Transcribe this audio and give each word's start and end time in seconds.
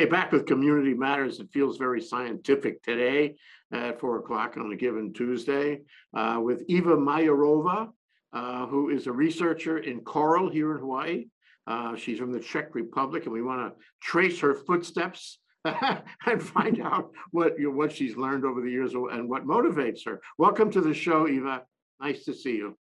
Hey, 0.00 0.06
back 0.06 0.32
with 0.32 0.46
Community 0.46 0.94
Matters. 0.94 1.40
It 1.40 1.50
feels 1.52 1.76
very 1.76 2.00
scientific 2.00 2.82
today 2.82 3.34
at 3.70 4.00
four 4.00 4.18
o'clock 4.18 4.56
on 4.56 4.72
a 4.72 4.74
given 4.74 5.12
Tuesday 5.12 5.82
uh, 6.16 6.40
with 6.42 6.62
Eva 6.68 6.96
Majerova, 6.96 7.90
uh, 8.32 8.66
who 8.66 8.88
is 8.88 9.06
a 9.06 9.12
researcher 9.12 9.76
in 9.76 10.00
coral 10.00 10.48
here 10.48 10.72
in 10.72 10.78
Hawaii. 10.78 11.26
Uh, 11.66 11.96
she's 11.96 12.18
from 12.18 12.32
the 12.32 12.40
Czech 12.40 12.74
Republic, 12.74 13.24
and 13.24 13.32
we 13.34 13.42
want 13.42 13.60
to 13.60 13.84
trace 14.00 14.40
her 14.40 14.54
footsteps 14.54 15.38
and 15.66 16.42
find 16.42 16.80
out 16.80 17.10
what 17.32 17.58
you 17.58 17.64
know, 17.64 17.76
what 17.76 17.92
she's 17.92 18.16
learned 18.16 18.46
over 18.46 18.62
the 18.62 18.70
years 18.70 18.94
and 18.94 19.28
what 19.28 19.44
motivates 19.44 20.06
her. 20.06 20.22
Welcome 20.38 20.70
to 20.70 20.80
the 20.80 20.94
show, 20.94 21.28
Eva. 21.28 21.64
Nice 22.00 22.24
to 22.24 22.32
see 22.32 22.56
you. 22.56 22.74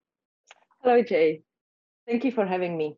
Hello, 0.81 1.03
Jay. 1.03 1.41
Thank 2.07 2.23
you 2.23 2.31
for 2.31 2.45
having 2.45 2.77
me. 2.77 2.97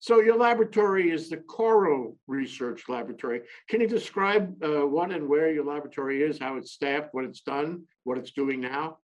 So 0.00 0.20
your 0.20 0.38
laboratory 0.38 1.10
is 1.10 1.28
the 1.28 1.36
Coral 1.36 2.16
Research 2.26 2.88
Laboratory. 2.88 3.42
Can 3.68 3.82
you 3.82 3.86
describe 3.86 4.56
uh, 4.64 4.86
what 4.86 5.12
and 5.12 5.28
where 5.28 5.52
your 5.52 5.66
laboratory 5.66 6.22
is, 6.22 6.38
how 6.38 6.56
it's 6.56 6.72
staffed, 6.72 7.10
what 7.12 7.26
it's 7.26 7.42
done, 7.42 7.84
what 8.04 8.16
it's 8.16 8.32
doing 8.32 8.62
now? 8.62 8.96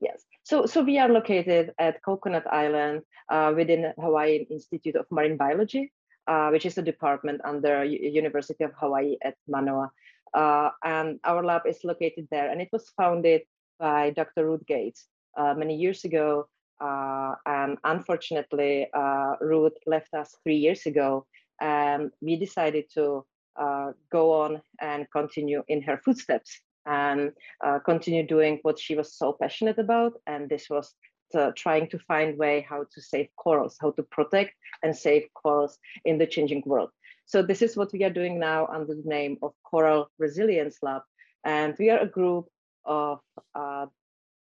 Yes. 0.00 0.22
So, 0.44 0.66
so 0.66 0.82
we 0.82 0.98
are 0.98 1.08
located 1.08 1.72
at 1.80 2.00
Coconut 2.04 2.46
Island 2.46 3.02
uh, 3.28 3.52
within 3.56 3.92
Hawaiian 3.98 4.46
Institute 4.50 4.94
of 4.94 5.06
Marine 5.10 5.36
Biology, 5.36 5.92
uh, 6.28 6.50
which 6.50 6.64
is 6.64 6.78
a 6.78 6.82
department 6.82 7.40
under 7.44 7.82
U 7.82 7.98
University 7.98 8.62
of 8.62 8.72
Hawaii 8.78 9.16
at 9.24 9.34
Manoa. 9.48 9.90
Uh, 10.32 10.70
and 10.84 11.18
our 11.24 11.44
lab 11.44 11.62
is 11.66 11.82
located 11.82 12.28
there. 12.30 12.50
And 12.50 12.60
it 12.60 12.68
was 12.72 12.88
founded 12.96 13.42
by 13.80 14.10
Dr. 14.10 14.46
Ruth 14.46 14.64
Gates 14.64 15.06
uh, 15.36 15.54
many 15.54 15.74
years 15.74 16.04
ago 16.04 16.46
uh, 16.80 17.34
and 17.46 17.78
unfortunately, 17.84 18.88
uh, 18.94 19.34
Ruth 19.40 19.76
left 19.86 20.14
us 20.14 20.36
three 20.42 20.56
years 20.56 20.86
ago, 20.86 21.26
and 21.60 22.10
we 22.20 22.36
decided 22.36 22.86
to 22.94 23.24
uh, 23.60 23.92
go 24.10 24.32
on 24.32 24.62
and 24.80 25.06
continue 25.12 25.62
in 25.68 25.82
her 25.82 26.00
footsteps 26.04 26.60
and 26.86 27.32
uh, 27.64 27.78
continue 27.80 28.26
doing 28.26 28.58
what 28.62 28.78
she 28.78 28.94
was 28.94 29.14
so 29.14 29.36
passionate 29.40 29.78
about. 29.78 30.14
And 30.26 30.48
this 30.48 30.70
was 30.70 30.94
to, 31.32 31.52
trying 31.56 31.88
to 31.88 31.98
find 31.98 32.38
way 32.38 32.66
how 32.68 32.84
to 32.92 33.00
save 33.00 33.28
corals, 33.36 33.76
how 33.80 33.90
to 33.92 34.02
protect 34.02 34.52
and 34.82 34.96
save 34.96 35.24
corals 35.34 35.78
in 36.04 36.18
the 36.18 36.26
changing 36.26 36.62
world. 36.64 36.90
So 37.26 37.42
this 37.42 37.62
is 37.62 37.76
what 37.76 37.92
we 37.92 38.02
are 38.04 38.10
doing 38.10 38.40
now 38.40 38.66
under 38.66 38.94
the 38.94 39.02
name 39.04 39.36
of 39.42 39.52
Coral 39.62 40.10
Resilience 40.18 40.78
Lab. 40.82 41.02
And 41.44 41.76
we 41.78 41.90
are 41.90 42.00
a 42.00 42.08
group 42.08 42.46
of 42.84 43.20
uh, 43.54 43.86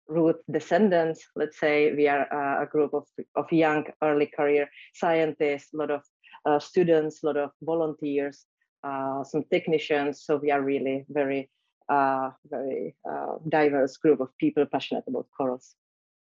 Ruth 0.08 0.40
descendants, 0.50 1.26
let's 1.36 1.60
say 1.60 1.92
we 1.94 2.08
are 2.08 2.26
uh, 2.32 2.62
a 2.62 2.66
group 2.66 2.94
of, 2.94 3.04
of 3.36 3.52
young 3.52 3.84
early 4.02 4.26
career 4.26 4.68
scientists, 4.94 5.74
a 5.74 5.76
lot 5.76 5.90
of 5.90 6.02
uh, 6.46 6.58
students, 6.58 7.22
a 7.22 7.26
lot 7.26 7.36
of 7.36 7.50
volunteers, 7.62 8.46
uh, 8.84 9.22
some 9.22 9.44
technicians. 9.50 10.22
So 10.22 10.36
we 10.36 10.50
are 10.50 10.62
really 10.62 11.04
very, 11.10 11.50
uh, 11.88 12.30
very 12.48 12.96
uh, 13.08 13.34
diverse 13.48 13.96
group 13.98 14.20
of 14.20 14.28
people 14.38 14.64
passionate 14.66 15.04
about 15.06 15.26
corals. 15.36 15.74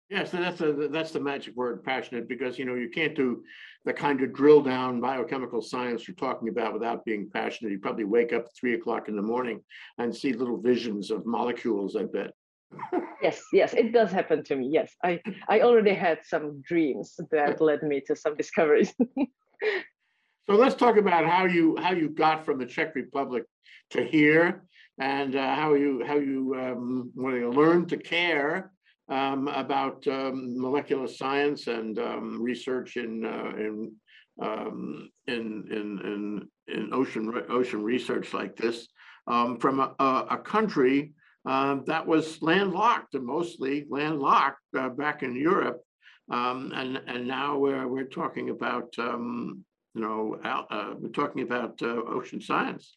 Yes, 0.09 0.31
that's 0.31 0.59
a, 0.59 0.73
that's 0.89 1.11
the 1.11 1.21
magic 1.21 1.55
word, 1.55 1.85
passionate, 1.85 2.27
because 2.27 2.59
you 2.59 2.65
know 2.65 2.75
you 2.75 2.89
can't 2.89 3.15
do 3.15 3.43
the 3.85 3.93
kind 3.93 4.21
of 4.21 4.33
drill 4.33 4.61
down 4.61 4.99
biochemical 4.99 5.61
science 5.61 6.05
you're 6.05 6.15
talking 6.15 6.49
about 6.49 6.73
without 6.73 7.05
being 7.05 7.29
passionate. 7.33 7.71
You 7.71 7.79
probably 7.79 8.03
wake 8.03 8.33
up 8.33 8.43
at 8.43 8.55
three 8.59 8.73
o'clock 8.73 9.07
in 9.07 9.15
the 9.15 9.21
morning 9.21 9.61
and 9.99 10.13
see 10.13 10.33
little 10.33 10.57
visions 10.57 11.11
of 11.11 11.25
molecules. 11.25 11.95
I 11.95 12.03
bet 12.03 12.31
yes, 13.21 13.41
yes, 13.53 13.73
it 13.73 13.91
does 13.91 14.11
happen 14.11 14.43
to 14.45 14.55
me. 14.55 14.69
Yes, 14.71 14.93
I 15.03 15.19
I 15.49 15.61
already 15.61 15.93
had 15.93 16.19
some 16.25 16.61
dreams 16.61 17.19
that 17.31 17.61
led 17.61 17.83
me 17.83 18.01
to 18.07 18.15
some 18.15 18.35
discoveries. 18.35 18.93
so 20.45 20.55
let's 20.55 20.75
talk 20.75 20.97
about 20.97 21.25
how 21.25 21.45
you 21.45 21.77
how 21.77 21.91
you 21.91 22.09
got 22.09 22.45
from 22.45 22.59
the 22.59 22.65
Czech 22.65 22.95
Republic 22.95 23.43
to 23.91 24.03
here, 24.03 24.63
and 24.99 25.35
uh, 25.35 25.55
how 25.55 25.73
you 25.73 26.03
how 26.05 26.17
you 26.17 26.55
um, 26.55 27.11
when 27.15 27.35
you 27.35 27.51
learned 27.51 27.89
to 27.89 27.97
care 27.97 28.71
um, 29.09 29.47
about 29.49 30.05
um, 30.07 30.59
molecular 30.59 31.07
science 31.07 31.67
and 31.67 31.99
um, 31.99 32.41
research 32.41 32.97
in 32.97 33.25
uh, 33.25 33.51
in, 33.57 33.93
um, 34.41 35.09
in 35.27 35.65
in 35.69 35.99
in 36.05 36.47
in 36.67 36.93
ocean 36.93 37.31
ocean 37.49 37.83
research 37.83 38.33
like 38.33 38.55
this 38.55 38.87
um, 39.27 39.57
from 39.59 39.79
a, 39.79 39.93
a 40.29 40.37
country 40.37 41.13
um, 41.45 41.83
that 41.87 42.05
was 42.05 42.41
landlocked, 42.41 43.15
and 43.15 43.25
mostly 43.25 43.85
landlocked 43.89 44.61
uh, 44.77 44.89
back 44.89 45.23
in 45.23 45.35
Europe. 45.35 45.81
Um, 46.29 46.71
and, 46.75 47.01
and 47.07 47.27
now 47.27 47.57
we're, 47.57 47.87
we're 47.87 48.05
talking 48.05 48.51
about, 48.51 48.93
um, 48.97 49.65
you 49.93 50.01
know, 50.01 50.39
uh, 50.43 50.93
we're 50.97 51.09
talking 51.09 51.41
about 51.41 51.81
uh, 51.81 51.87
ocean 51.87 52.39
science. 52.39 52.95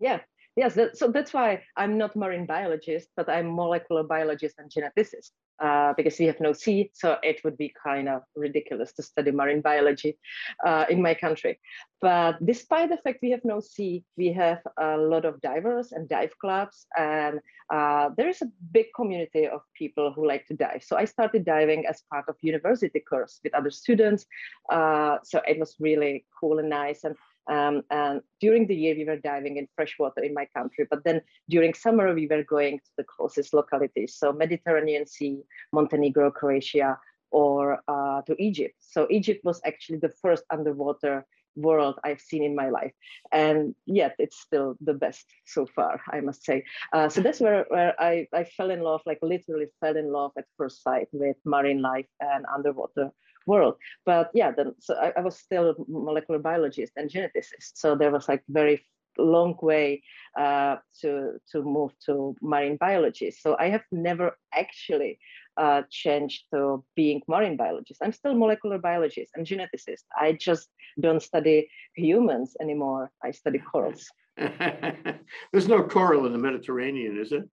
Yeah, 0.00 0.20
yes, 0.56 0.74
that, 0.74 0.96
so 0.96 1.08
that's 1.08 1.34
why 1.34 1.62
I'm 1.76 1.98
not 1.98 2.16
marine 2.16 2.46
biologist, 2.46 3.08
but 3.16 3.28
I'm 3.28 3.54
molecular 3.54 4.04
biologist 4.04 4.56
and 4.58 4.70
geneticist 4.70 5.32
uh, 5.62 5.94
because 5.96 6.18
we 6.18 6.26
have 6.26 6.40
no 6.40 6.52
sea, 6.52 6.90
so 6.92 7.16
it 7.22 7.40
would 7.44 7.56
be 7.56 7.72
kind 7.82 8.08
of 8.08 8.22
ridiculous 8.34 8.92
to 8.94 9.02
study 9.02 9.30
marine 9.30 9.60
biology 9.60 10.18
uh, 10.66 10.84
in 10.90 11.00
my 11.00 11.14
country. 11.14 11.60
But 12.00 12.44
despite 12.44 12.90
the 12.90 12.96
fact 12.96 13.20
we 13.22 13.30
have 13.30 13.44
no 13.44 13.60
sea, 13.60 14.04
we 14.16 14.32
have 14.32 14.60
a 14.76 14.96
lot 14.96 15.24
of 15.24 15.40
divers 15.40 15.92
and 15.92 16.08
dive 16.08 16.36
clubs, 16.40 16.86
and 16.98 17.38
uh, 17.72 18.10
there 18.16 18.28
is 18.28 18.42
a 18.42 18.50
big 18.72 18.86
community 18.96 19.46
of 19.46 19.60
people 19.78 20.12
who 20.12 20.26
like 20.26 20.46
to 20.48 20.54
dive. 20.54 20.82
So 20.82 20.96
I 20.96 21.04
started 21.04 21.44
diving 21.44 21.86
as 21.86 22.02
part 22.10 22.24
of 22.28 22.36
university 22.42 23.00
course 23.00 23.40
with 23.44 23.54
other 23.54 23.70
students. 23.70 24.26
Uh, 24.68 25.18
so 25.22 25.40
it 25.46 25.58
was 25.58 25.76
really 25.78 26.26
cool 26.38 26.58
and 26.58 26.68
nice. 26.68 27.04
And 27.04 27.14
um, 27.48 27.82
and 27.90 28.20
during 28.40 28.66
the 28.66 28.74
year, 28.74 28.94
we 28.94 29.04
were 29.04 29.16
diving 29.16 29.56
in 29.56 29.66
freshwater 29.74 30.22
in 30.22 30.34
my 30.34 30.46
country, 30.56 30.86
but 30.88 31.04
then 31.04 31.20
during 31.48 31.74
summer, 31.74 32.14
we 32.14 32.26
were 32.26 32.44
going 32.44 32.78
to 32.78 32.90
the 32.96 33.04
closest 33.04 33.52
localities. 33.54 34.14
So 34.16 34.32
Mediterranean 34.32 35.06
Sea, 35.06 35.42
Montenegro, 35.72 36.30
Croatia, 36.30 36.98
or 37.30 37.82
uh, 37.88 38.22
to 38.22 38.36
Egypt. 38.38 38.74
So 38.78 39.06
Egypt 39.10 39.44
was 39.44 39.60
actually 39.64 39.98
the 39.98 40.12
first 40.20 40.44
underwater 40.50 41.26
world 41.56 41.98
I've 42.04 42.20
seen 42.20 42.44
in 42.44 42.54
my 42.54 42.70
life. 42.70 42.92
And 43.30 43.74
yet 43.86 44.14
it's 44.18 44.40
still 44.40 44.76
the 44.80 44.94
best 44.94 45.26
so 45.46 45.66
far, 45.66 46.00
I 46.10 46.20
must 46.20 46.44
say. 46.44 46.64
Uh, 46.92 47.08
so 47.08 47.20
that's 47.20 47.40
where, 47.40 47.64
where 47.68 48.00
I, 48.00 48.26
I 48.32 48.44
fell 48.44 48.70
in 48.70 48.80
love, 48.80 49.02
like 49.04 49.18
literally 49.22 49.66
fell 49.80 49.96
in 49.96 50.12
love 50.12 50.32
at 50.38 50.44
first 50.56 50.82
sight 50.82 51.08
with 51.12 51.36
marine 51.44 51.82
life 51.82 52.06
and 52.20 52.44
underwater 52.54 53.10
world. 53.46 53.76
But 54.04 54.30
yeah, 54.34 54.50
then 54.50 54.74
so 54.80 54.94
I, 54.94 55.12
I 55.16 55.20
was 55.20 55.38
still 55.38 55.70
a 55.70 55.74
molecular 55.88 56.40
biologist 56.40 56.92
and 56.96 57.10
geneticist. 57.10 57.72
So 57.74 57.94
there 57.94 58.10
was 58.10 58.28
like 58.28 58.42
very 58.48 58.86
long 59.18 59.56
way 59.60 60.02
uh, 60.38 60.76
to 61.00 61.38
to 61.50 61.62
move 61.62 61.92
to 62.06 62.34
marine 62.40 62.76
biology. 62.76 63.30
So 63.30 63.56
I 63.58 63.68
have 63.68 63.84
never 63.92 64.36
actually 64.54 65.18
uh, 65.56 65.82
changed 65.90 66.44
to 66.52 66.84
being 66.96 67.22
marine 67.28 67.56
biologist. 67.56 68.00
I'm 68.02 68.12
still 68.12 68.34
molecular 68.34 68.78
biologist 68.78 69.32
and 69.34 69.46
geneticist. 69.46 70.04
I 70.18 70.32
just 70.32 70.68
don't 71.00 71.22
study 71.22 71.68
humans 71.94 72.56
anymore. 72.60 73.10
I 73.22 73.32
study 73.32 73.58
corals. 73.58 74.06
There's 74.36 75.68
no 75.68 75.82
coral 75.82 76.26
in 76.26 76.32
the 76.32 76.38
Mediterranean, 76.38 77.20
is 77.20 77.32
it? 77.32 77.44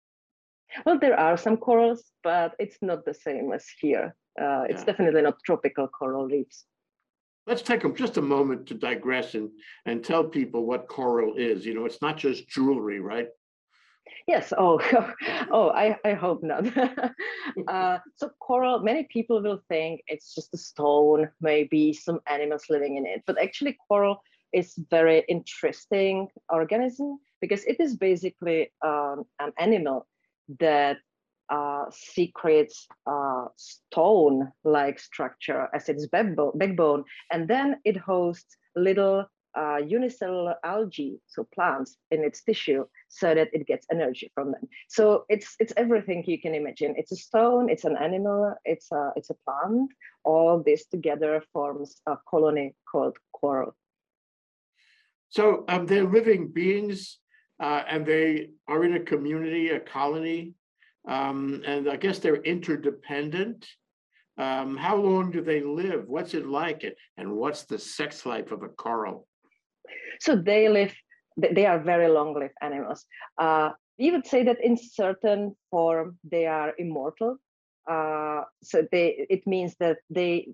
Well, 0.86 1.00
there 1.00 1.20
are 1.20 1.36
some 1.36 1.58
corals, 1.58 2.12
but 2.24 2.56
it's 2.60 2.78
not 2.82 3.04
the 3.06 3.14
same 3.14 3.52
as 3.52 3.66
here. 3.82 4.16
Uh, 4.40 4.64
it's 4.70 4.82
yeah. 4.82 4.86
definitely 4.86 5.22
not 5.22 5.38
tropical 5.46 5.88
coral 5.88 6.26
reefs. 6.26 6.66
Let's 7.48 7.62
take 7.62 7.84
a, 7.84 7.92
just 7.92 8.18
a 8.18 8.22
moment 8.22 8.68
to 8.68 8.74
digress 8.76 9.34
and, 9.34 9.50
and 9.86 10.04
tell 10.04 10.24
people 10.24 10.66
what 10.66 10.88
coral 10.88 11.36
is. 11.36 11.66
You 11.66 11.74
know, 11.74 11.86
it's 11.86 12.02
not 12.02 12.18
just 12.18 12.48
jewelry, 12.48 13.00
right? 13.00 13.28
Yes. 14.28 14.54
Oh, 14.58 14.80
oh, 15.52 15.70
I, 15.70 15.98
I 16.06 16.14
hope 16.14 16.44
not. 16.44 16.66
uh, 17.68 17.98
so 18.16 18.30
coral, 18.40 18.80
many 18.80 19.08
people 19.12 19.42
will 19.42 19.62
think 19.68 20.02
it's 20.08 20.36
just 20.36 20.54
a 20.54 20.58
stone, 20.58 21.30
maybe 21.42 21.94
some 21.94 22.20
animals 22.28 22.66
living 22.70 22.98
in 22.98 23.06
it, 23.06 23.24
but 23.26 23.42
actually 23.42 23.78
coral 23.88 24.22
is 24.54 24.74
very 24.90 25.24
interesting 25.28 26.28
organism 26.50 27.20
because 27.42 27.64
it 27.66 27.80
is 27.80 27.96
basically 27.96 28.72
um, 28.86 29.24
an 29.40 29.52
animal 29.58 30.08
that 30.60 30.98
uh, 31.50 31.86
secret 31.92 32.72
uh, 33.08 33.46
stone-like 33.56 35.00
structure 35.00 35.68
as 35.74 35.90
its 35.90 36.08
backbone, 36.08 37.04
and 37.32 37.48
then 37.48 37.80
it 37.86 37.98
hosts 37.98 38.58
little 38.76 39.26
uh, 39.58 39.78
unicellular 39.78 40.56
algae, 40.64 41.20
so 41.28 41.48
plants 41.54 41.98
in 42.12 42.24
its 42.24 42.44
tissue, 42.44 42.86
so 43.08 43.34
that 43.34 43.50
it 43.52 43.66
gets 43.66 43.88
energy 43.92 44.32
from 44.36 44.52
them. 44.52 44.62
So 44.90 45.26
it's 45.28 45.56
it's 45.60 45.74
everything 45.76 46.24
you 46.28 46.40
can 46.40 46.54
imagine. 46.54 46.94
It's 46.98 47.12
a 47.12 47.16
stone, 47.16 47.70
it's 47.70 47.84
an 47.84 47.98
animal, 47.98 48.54
it's 48.64 48.92
a 48.92 49.12
it's 49.16 49.32
a 49.32 49.36
plant. 49.46 49.92
All 50.24 50.62
this 50.64 50.86
together 50.86 51.44
forms 51.52 52.02
a 52.06 52.18
colony 52.30 52.76
called 52.92 53.18
coral. 53.32 53.76
So 55.30 55.64
um, 55.68 55.86
they're 55.86 56.10
living 56.10 56.52
beings, 56.52 57.20
uh, 57.60 57.84
and 57.88 58.06
they 58.06 58.50
are 58.68 58.84
in 58.84 58.96
a 58.96 59.00
community, 59.00 59.70
a 59.70 59.80
colony, 59.80 60.54
um, 61.08 61.64
and 61.66 61.90
I 61.90 61.96
guess 61.96 62.20
they're 62.20 62.44
interdependent. 62.44 63.68
Um, 64.38 64.78
how 64.78 64.96
long 64.96 65.32
do 65.32 65.42
they 65.42 65.62
live? 65.62 66.08
What's 66.08 66.34
it 66.34 66.48
like? 66.48 66.86
And 67.18 67.34
what's 67.34 67.64
the 67.64 67.78
sex 67.78 68.26
life 68.26 68.52
of 68.52 68.64
a 68.64 68.70
coral? 68.70 69.28
So 70.20 70.36
they 70.36 70.70
live 70.70 70.94
they, 71.38 71.66
are 71.66 71.80
very 71.80 72.08
long-lived 72.08 72.54
animals. 72.62 73.06
Uh, 73.38 73.72
we 73.98 74.12
would 74.12 74.26
say 74.26 74.44
that 74.44 74.64
in 74.64 74.78
certain 74.78 75.56
form 75.72 76.18
they 76.30 76.46
are 76.46 76.74
immortal. 76.78 77.38
Uh, 77.90 78.44
so 78.62 78.88
they 78.92 79.26
it 79.30 79.46
means 79.48 79.76
that 79.80 79.98
they 80.10 80.50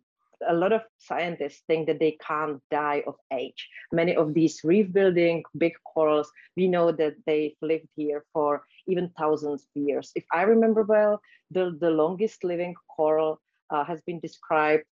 a 0.48 0.54
lot 0.54 0.74
of 0.74 0.82
scientists 0.98 1.64
think 1.68 1.88
that 1.88 2.00
they 2.00 2.18
can't 2.26 2.62
die 2.70 3.04
of 3.08 3.16
age. 3.32 3.70
Many 3.92 4.16
of 4.16 4.34
these 4.34 4.62
reef 4.64 4.92
building 4.92 5.44
big 5.58 5.74
corals, 5.94 6.30
we 6.58 6.68
know 6.68 6.92
that 6.92 7.16
they've 7.26 7.56
lived 7.62 7.88
here 7.96 8.26
for 8.34 8.64
even 8.88 9.10
thousands 9.18 9.64
of 9.64 9.82
years. 9.82 10.12
If 10.16 10.26
I 10.34 10.44
remember 10.44 10.84
well, 10.84 11.22
the, 11.52 11.78
the 11.80 11.90
longest 11.90 12.44
living 12.44 12.76
coral 12.96 13.42
uh, 13.70 13.84
has 13.84 14.02
been 14.02 14.20
described 14.20 14.84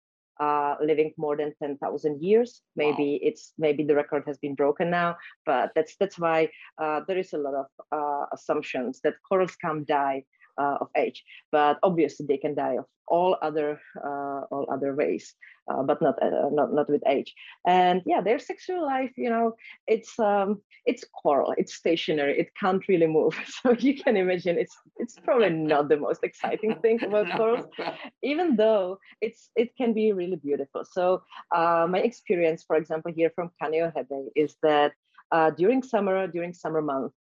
uh, 0.40 0.76
living 0.80 1.12
more 1.16 1.36
than 1.36 1.54
10,000 1.62 2.22
years. 2.22 2.62
Maybe 2.74 3.20
wow. 3.22 3.28
it's 3.28 3.52
maybe 3.58 3.84
the 3.84 3.94
record 3.94 4.24
has 4.26 4.38
been 4.38 4.54
broken 4.54 4.90
now, 4.90 5.16
but 5.46 5.70
that's 5.74 5.94
that's 6.00 6.18
why 6.18 6.48
uh, 6.78 7.00
there 7.06 7.18
is 7.18 7.32
a 7.32 7.38
lot 7.38 7.54
of 7.54 7.66
uh, 7.92 8.26
assumptions 8.32 9.00
that 9.04 9.14
corals 9.28 9.54
can 9.56 9.84
die 9.86 10.24
uh, 10.58 10.78
of 10.80 10.88
age, 10.96 11.24
but 11.50 11.78
obviously 11.82 12.26
they 12.26 12.38
can 12.38 12.54
die 12.54 12.76
of 12.78 12.86
all 13.12 13.36
other 13.42 13.80
uh, 14.04 14.40
all 14.50 14.66
other 14.72 14.94
ways, 14.94 15.34
uh, 15.70 15.82
but 15.82 16.00
not 16.00 16.20
uh, 16.22 16.48
not 16.50 16.72
not 16.72 16.88
with 16.88 17.02
age. 17.06 17.34
And 17.66 18.02
yeah, 18.06 18.20
their 18.20 18.38
sexual 18.38 18.82
life, 18.82 19.12
you 19.16 19.28
know, 19.28 19.54
it's 19.86 20.18
um, 20.18 20.62
it's 20.86 21.04
coral, 21.22 21.54
it's 21.58 21.74
stationary, 21.74 22.38
it 22.38 22.48
can't 22.58 22.86
really 22.88 23.06
move. 23.06 23.38
So 23.62 23.72
you 23.78 23.94
can 24.02 24.16
imagine 24.16 24.58
it's 24.58 24.76
it's 24.96 25.18
probably 25.18 25.50
not 25.50 25.88
the 25.88 25.98
most 25.98 26.24
exciting 26.24 26.74
thing 26.82 27.02
about 27.04 27.30
corals, 27.36 27.66
even 28.22 28.56
though 28.56 28.98
it's 29.20 29.50
it 29.56 29.76
can 29.76 29.92
be 29.92 30.12
really 30.12 30.36
beautiful. 30.36 30.82
So 30.84 31.22
uh, 31.54 31.86
my 31.88 31.98
experience, 31.98 32.64
for 32.64 32.76
example, 32.76 33.12
here 33.14 33.30
from 33.34 33.50
Kaneohe 33.60 33.92
is 34.34 34.56
that 34.62 34.92
uh, 35.30 35.50
during 35.50 35.82
summer, 35.82 36.26
during 36.26 36.52
summer 36.54 36.82
month, 36.82 37.12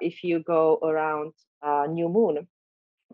if 0.00 0.22
you 0.22 0.40
go 0.40 0.78
around 0.82 1.32
new 1.88 2.08
moon 2.08 2.46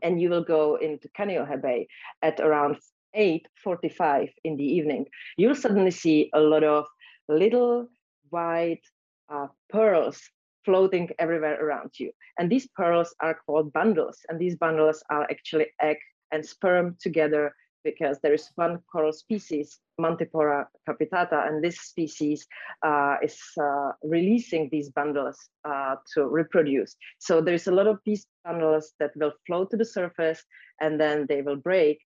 and 0.03 0.21
you 0.21 0.31
will 0.31 0.45
go 0.45 0.77
into 0.77 1.09
Kaneohe 1.09 1.61
Bay 1.61 1.89
at 2.23 2.41
around 2.41 2.77
8.45 3.17 4.31
in 4.45 4.57
the 4.57 4.65
evening, 4.65 5.07
you'll 5.37 5.55
suddenly 5.55 5.91
see 5.91 6.31
a 6.35 6.41
lot 6.41 6.65
of 6.65 6.87
little 7.29 7.89
white 8.31 8.83
uh, 9.29 9.47
pearls 9.69 10.21
floating 10.65 11.09
everywhere 11.19 11.65
around 11.65 11.91
you. 11.99 12.13
And 12.39 12.51
these 12.51 12.69
pearls 12.69 13.15
are 13.21 13.39
called 13.47 13.73
bundles. 13.73 14.19
And 14.29 14.39
these 14.39 14.57
bundles 14.57 15.03
are 15.11 15.23
actually 15.25 15.67
egg 15.81 15.97
and 16.33 16.45
sperm 16.45 16.97
together 17.01 17.55
because 17.85 18.19
there 18.23 18.35
is 18.35 18.49
one 18.57 18.79
coral 18.91 19.13
species, 19.13 19.79
Montipora 20.01 20.67
capitata, 20.89 21.49
and 21.49 21.63
this 21.63 21.81
species 21.81 22.47
uh, 22.83 23.17
is 23.23 23.39
uh, 23.61 23.93
releasing 24.03 24.69
these 24.71 24.91
bundles 24.91 25.37
uh, 25.65 25.97
to 26.15 26.27
reproduce. 26.27 26.97
So 27.19 27.41
there's 27.41 27.67
a 27.67 27.73
lot 27.73 27.87
of 27.87 27.99
these 28.05 28.27
bundles 28.45 28.93
that 28.99 29.13
will 29.17 29.33
float 29.47 29.71
to 29.71 29.77
the 29.77 29.85
surface 29.85 30.43
and 30.81 31.01
then 31.01 31.27
they 31.29 31.43
will 31.43 31.57
break. 31.57 32.01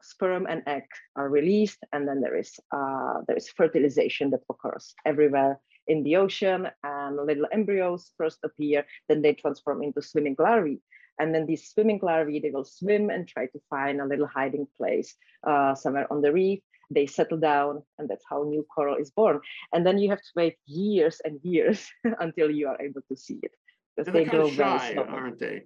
Sperm 0.00 0.46
and 0.48 0.62
egg 0.68 0.84
are 1.16 1.28
released, 1.28 1.78
and 1.92 2.06
then 2.06 2.20
there 2.20 2.36
is 2.36 2.54
uh, 2.70 3.14
there 3.26 3.36
is 3.36 3.48
fertilization 3.48 4.30
that 4.30 4.42
occurs 4.48 4.94
everywhere 5.04 5.58
in 5.88 6.04
the 6.04 6.14
ocean, 6.16 6.68
and 6.84 7.16
little 7.16 7.46
embryos 7.52 8.12
first 8.16 8.38
appear, 8.44 8.86
then 9.08 9.22
they 9.22 9.34
transform 9.34 9.82
into 9.82 10.00
swimming 10.00 10.36
larvae. 10.38 10.80
And 11.18 11.34
then 11.34 11.46
these 11.46 11.68
swimming 11.68 12.00
larvae, 12.02 12.40
they 12.40 12.50
will 12.50 12.64
swim 12.64 13.10
and 13.10 13.26
try 13.26 13.46
to 13.46 13.60
find 13.70 14.00
a 14.00 14.06
little 14.06 14.26
hiding 14.26 14.66
place 14.76 15.14
uh, 15.46 15.74
somewhere 15.74 16.10
on 16.12 16.22
the 16.22 16.32
reef. 16.32 16.60
They 16.90 17.06
settle 17.06 17.38
down, 17.38 17.82
and 17.98 18.08
that's 18.08 18.24
how 18.28 18.44
new 18.44 18.64
coral 18.74 18.96
is 18.96 19.10
born. 19.10 19.40
And 19.72 19.86
then 19.86 19.98
you 19.98 20.08
have 20.10 20.20
to 20.20 20.32
wait 20.36 20.56
years 20.66 21.20
and 21.24 21.38
years 21.42 21.86
until 22.20 22.50
you 22.50 22.68
are 22.68 22.80
able 22.80 23.02
to 23.10 23.16
see 23.16 23.38
it. 23.42 23.52
Because 23.96 24.12
they 24.12 24.24
go 24.24 24.48
shy, 24.48 24.78
very 24.78 24.94
slowly. 24.94 25.08
aren't 25.10 25.38
they? 25.38 25.62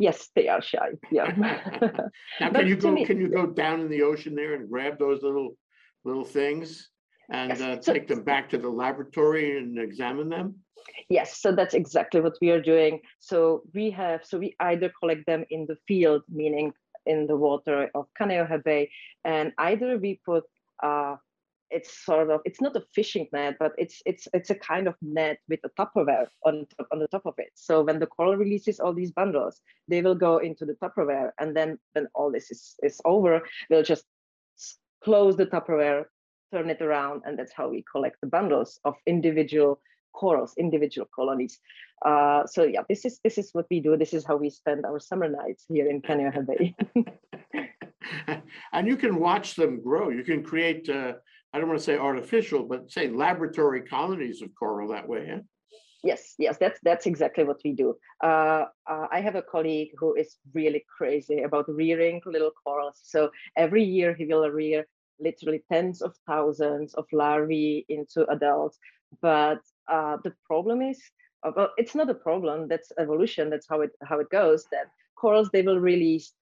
Yes, 0.00 0.30
they 0.34 0.48
are 0.48 0.62
shy. 0.62 0.90
Yeah. 1.12 1.30
now, 2.40 2.50
can 2.50 2.66
you 2.66 2.76
go? 2.76 2.90
Me, 2.90 3.04
can 3.04 3.20
you 3.20 3.28
go 3.28 3.46
down 3.46 3.80
in 3.80 3.88
the 3.88 4.02
ocean 4.02 4.34
there 4.34 4.54
and 4.54 4.68
grab 4.68 4.98
those 4.98 5.22
little 5.22 5.56
little 6.04 6.24
things 6.24 6.90
and 7.30 7.50
yes. 7.50 7.60
uh, 7.60 7.80
so, 7.80 7.92
take 7.92 8.06
them 8.08 8.22
back 8.22 8.50
to 8.50 8.58
the 8.58 8.68
laboratory 8.68 9.58
and 9.58 9.78
examine 9.78 10.28
them? 10.28 10.56
Yes, 11.08 11.38
so 11.40 11.52
that's 11.52 11.74
exactly 11.74 12.20
what 12.20 12.38
we 12.40 12.50
are 12.50 12.60
doing. 12.60 13.00
So 13.18 13.62
we 13.74 13.90
have, 13.90 14.24
so 14.24 14.38
we 14.38 14.54
either 14.60 14.92
collect 15.00 15.26
them 15.26 15.44
in 15.50 15.66
the 15.66 15.76
field, 15.86 16.22
meaning 16.28 16.72
in 17.06 17.26
the 17.26 17.36
water 17.36 17.90
of 17.94 18.06
Kaneohe 18.20 18.62
Bay, 18.64 18.90
and 19.24 19.52
either 19.58 19.98
we 19.98 20.20
put 20.24 20.44
uh, 20.82 21.16
it's 21.70 22.04
sort 22.04 22.30
of 22.30 22.40
it's 22.44 22.60
not 22.60 22.76
a 22.76 22.84
fishing 22.94 23.26
net, 23.32 23.56
but 23.58 23.72
it's 23.76 24.02
it's 24.06 24.28
it's 24.32 24.50
a 24.50 24.54
kind 24.54 24.86
of 24.86 24.94
net 25.02 25.38
with 25.48 25.60
a 25.64 25.70
Tupperware 25.70 26.26
on 26.44 26.66
on 26.92 26.98
the 26.98 27.08
top 27.08 27.26
of 27.26 27.34
it. 27.38 27.50
So 27.54 27.82
when 27.82 27.98
the 27.98 28.06
coral 28.06 28.36
releases 28.36 28.80
all 28.80 28.94
these 28.94 29.12
bundles, 29.12 29.60
they 29.88 30.02
will 30.02 30.14
go 30.14 30.38
into 30.38 30.64
the 30.64 30.74
Tupperware, 30.74 31.30
and 31.40 31.56
then 31.56 31.78
when 31.92 32.06
all 32.14 32.30
this 32.30 32.50
is 32.50 32.76
is 32.82 33.00
over, 33.04 33.42
we'll 33.70 33.82
just 33.82 34.04
close 35.02 35.36
the 35.36 35.46
Tupperware, 35.46 36.04
turn 36.52 36.70
it 36.70 36.82
around, 36.82 37.22
and 37.24 37.38
that's 37.38 37.52
how 37.52 37.68
we 37.68 37.84
collect 37.90 38.20
the 38.20 38.28
bundles 38.28 38.80
of 38.84 38.94
individual 39.06 39.80
corals, 40.16 40.54
individual 40.56 41.08
colonies. 41.14 41.58
Uh, 42.04 42.46
so 42.46 42.64
yeah, 42.64 42.82
this 42.88 43.04
is 43.04 43.20
this 43.24 43.38
is 43.38 43.50
what 43.52 43.66
we 43.70 43.80
do. 43.80 43.96
This 43.96 44.12
is 44.12 44.24
how 44.24 44.36
we 44.36 44.50
spend 44.50 44.84
our 44.84 45.00
summer 45.00 45.28
nights 45.28 45.64
here 45.68 45.88
in 45.88 46.02
Kaneohe 46.02 46.46
Bay. 46.50 46.74
and 48.72 48.86
you 48.86 48.96
can 48.96 49.16
watch 49.16 49.54
them 49.54 49.80
grow. 49.80 50.10
You 50.10 50.24
can 50.24 50.42
create, 50.42 50.88
uh, 50.88 51.14
I 51.52 51.58
don't 51.58 51.68
want 51.68 51.80
to 51.80 51.84
say 51.84 51.96
artificial, 51.96 52.64
but 52.64 52.90
say 52.90 53.08
laboratory 53.08 53.82
colonies 53.82 54.42
of 54.42 54.50
coral 54.54 54.88
that 54.88 55.08
way. 55.08 55.24
Yeah? 55.28 55.40
Yes, 56.02 56.34
yes, 56.38 56.56
that's 56.58 56.78
that's 56.82 57.06
exactly 57.06 57.44
what 57.44 57.60
we 57.64 57.72
do. 57.72 57.96
Uh, 58.22 58.66
uh, 58.86 59.06
I 59.10 59.20
have 59.20 59.34
a 59.34 59.42
colleague 59.42 59.90
who 59.98 60.14
is 60.14 60.36
really 60.54 60.84
crazy 60.96 61.42
about 61.42 61.64
rearing 61.68 62.20
little 62.26 62.52
corals. 62.62 63.00
So 63.02 63.30
every 63.56 63.82
year 63.82 64.14
he 64.14 64.24
will 64.26 64.48
rear 64.50 64.86
literally 65.18 65.62
tens 65.72 66.02
of 66.02 66.14
thousands 66.26 66.94
of 66.94 67.06
larvae 67.12 67.86
into 67.88 68.26
adults. 68.30 68.78
But 69.22 69.60
uh, 69.88 70.18
the 70.24 70.34
problem 70.44 70.82
is, 70.82 71.00
uh, 71.44 71.52
well, 71.56 71.70
it's 71.76 71.94
not 71.94 72.10
a 72.10 72.14
problem. 72.14 72.68
That's 72.68 72.92
evolution. 72.98 73.50
That's 73.50 73.66
how 73.68 73.80
it 73.82 73.90
how 74.02 74.20
it 74.20 74.30
goes. 74.30 74.66
That 74.72 74.86
corals 75.16 75.50
they 75.52 75.62
will 75.62 75.80
release 75.80 76.32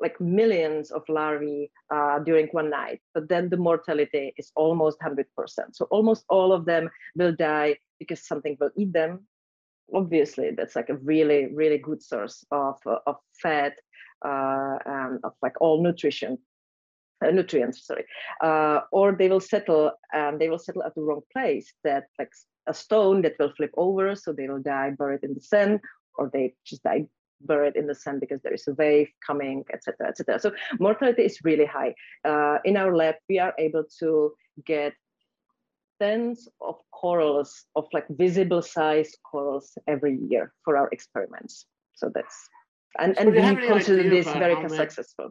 like 0.00 0.20
millions 0.20 0.90
of 0.90 1.02
larvae 1.08 1.70
uh, 1.90 2.18
during 2.18 2.48
one 2.48 2.70
night, 2.70 3.00
but 3.14 3.28
then 3.28 3.48
the 3.48 3.56
mortality 3.56 4.34
is 4.36 4.52
almost 4.56 4.98
100%. 5.00 5.24
So 5.72 5.86
almost 5.90 6.24
all 6.28 6.52
of 6.52 6.66
them 6.66 6.90
will 7.16 7.32
die 7.32 7.78
because 7.98 8.26
something 8.26 8.56
will 8.60 8.70
eat 8.76 8.92
them. 8.92 9.26
Obviously, 9.94 10.50
that's 10.50 10.76
like 10.76 10.90
a 10.90 10.96
really, 10.96 11.46
really 11.54 11.78
good 11.78 12.02
source 12.02 12.44
of, 12.50 12.76
uh, 12.86 12.98
of 13.06 13.16
fat 13.40 13.74
uh, 14.24 14.78
and 14.84 15.20
of 15.24 15.32
like 15.42 15.58
all 15.60 15.82
nutrition 15.82 16.38
nutrients, 17.32 17.86
sorry, 17.86 18.04
uh, 18.42 18.80
or 18.92 19.12
they 19.12 19.28
will 19.28 19.40
settle 19.40 19.92
and 20.12 20.40
they 20.40 20.48
will 20.48 20.58
settle 20.58 20.82
at 20.82 20.94
the 20.94 21.02
wrong 21.02 21.22
place. 21.32 21.72
That 21.84 22.04
like 22.18 22.32
a 22.66 22.74
stone 22.74 23.22
that 23.22 23.34
will 23.38 23.52
flip 23.56 23.72
over, 23.76 24.14
so 24.14 24.32
they 24.32 24.48
will 24.48 24.62
die 24.62 24.90
buried 24.90 25.24
in 25.24 25.34
the 25.34 25.40
sand, 25.40 25.80
or 26.16 26.30
they 26.32 26.54
just 26.64 26.82
die 26.82 27.06
buried 27.40 27.76
in 27.76 27.86
the 27.86 27.94
sand 27.94 28.20
because 28.20 28.40
there 28.42 28.54
is 28.54 28.66
a 28.68 28.74
wave 28.74 29.08
coming, 29.26 29.64
etc., 29.72 30.08
etc. 30.08 30.38
So 30.38 30.52
mortality 30.78 31.22
is 31.22 31.38
really 31.44 31.66
high. 31.66 31.94
Uh, 32.24 32.58
in 32.64 32.76
our 32.76 32.94
lab, 32.96 33.16
we 33.28 33.38
are 33.38 33.54
able 33.58 33.84
to 34.00 34.32
get 34.64 34.94
tens 36.00 36.48
of 36.60 36.76
corals 36.90 37.64
of 37.76 37.86
like 37.92 38.06
visible 38.08 38.62
size 38.62 39.12
corals 39.30 39.76
every 39.86 40.18
year 40.28 40.52
for 40.64 40.76
our 40.76 40.88
experiments. 40.90 41.66
So 41.94 42.10
that's 42.12 42.48
and, 42.98 43.16
so 43.16 43.22
and 43.22 43.32
we 43.32 43.66
consider 43.66 44.08
this 44.08 44.26
very 44.26 44.56
successful. 44.68 45.30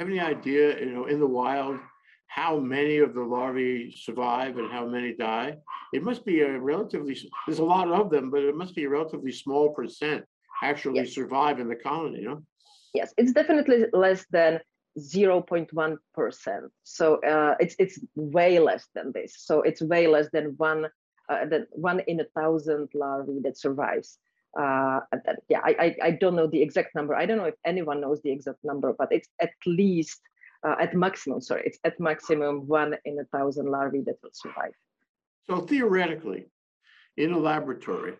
Have 0.00 0.08
any 0.08 0.18
idea, 0.18 0.80
you 0.80 0.94
know, 0.94 1.04
in 1.04 1.20
the 1.20 1.26
wild, 1.26 1.78
how 2.26 2.58
many 2.58 2.96
of 2.96 3.12
the 3.12 3.20
larvae 3.20 3.94
survive 3.94 4.56
and 4.56 4.72
how 4.72 4.86
many 4.86 5.12
die? 5.12 5.58
It 5.92 6.02
must 6.02 6.24
be 6.24 6.40
a 6.40 6.58
relatively, 6.58 7.14
there's 7.46 7.58
a 7.58 7.64
lot 7.64 7.86
of 7.92 8.08
them, 8.08 8.30
but 8.30 8.42
it 8.42 8.56
must 8.56 8.74
be 8.74 8.84
a 8.84 8.88
relatively 8.88 9.30
small 9.30 9.74
percent 9.74 10.24
actually 10.62 11.00
yes. 11.00 11.12
survive 11.12 11.60
in 11.60 11.68
the 11.68 11.76
colony, 11.76 12.20
you 12.20 12.28
know? 12.28 12.42
Yes, 12.94 13.12
it's 13.18 13.32
definitely 13.32 13.84
less 13.92 14.24
than 14.30 14.60
0.1%. 14.98 15.98
So 16.82 17.20
uh, 17.22 17.56
it's 17.60 17.76
it's 17.78 18.00
way 18.14 18.58
less 18.58 18.88
than 18.94 19.12
this. 19.12 19.34
So 19.36 19.60
it's 19.60 19.82
way 19.82 20.06
less 20.06 20.30
than 20.32 20.54
one 20.56 20.86
uh, 21.28 21.44
than 21.44 21.66
one 21.72 22.00
in 22.06 22.20
a 22.20 22.24
thousand 22.34 22.88
larvae 22.94 23.40
that 23.44 23.58
survives. 23.58 24.16
Uh, 24.58 25.00
yeah, 25.48 25.60
I, 25.62 25.76
I, 25.78 25.96
I 26.08 26.10
don't 26.12 26.34
know 26.34 26.46
the 26.46 26.60
exact 26.60 26.94
number. 26.94 27.14
I 27.14 27.26
don't 27.26 27.38
know 27.38 27.44
if 27.44 27.54
anyone 27.64 28.00
knows 28.00 28.20
the 28.22 28.30
exact 28.30 28.58
number, 28.64 28.94
but 28.98 29.08
it's 29.12 29.28
at 29.40 29.52
least 29.66 30.20
uh, 30.66 30.74
at 30.80 30.94
maximum. 30.94 31.40
Sorry, 31.40 31.62
it's 31.64 31.78
at 31.84 32.00
maximum 32.00 32.66
one 32.66 32.96
in 33.04 33.18
a 33.18 33.24
thousand 33.36 33.66
larvae 33.70 34.02
that 34.06 34.16
will 34.22 34.30
survive. 34.32 34.72
So 35.48 35.60
theoretically, 35.60 36.46
in 37.16 37.32
a 37.32 37.38
laboratory, 37.38 38.14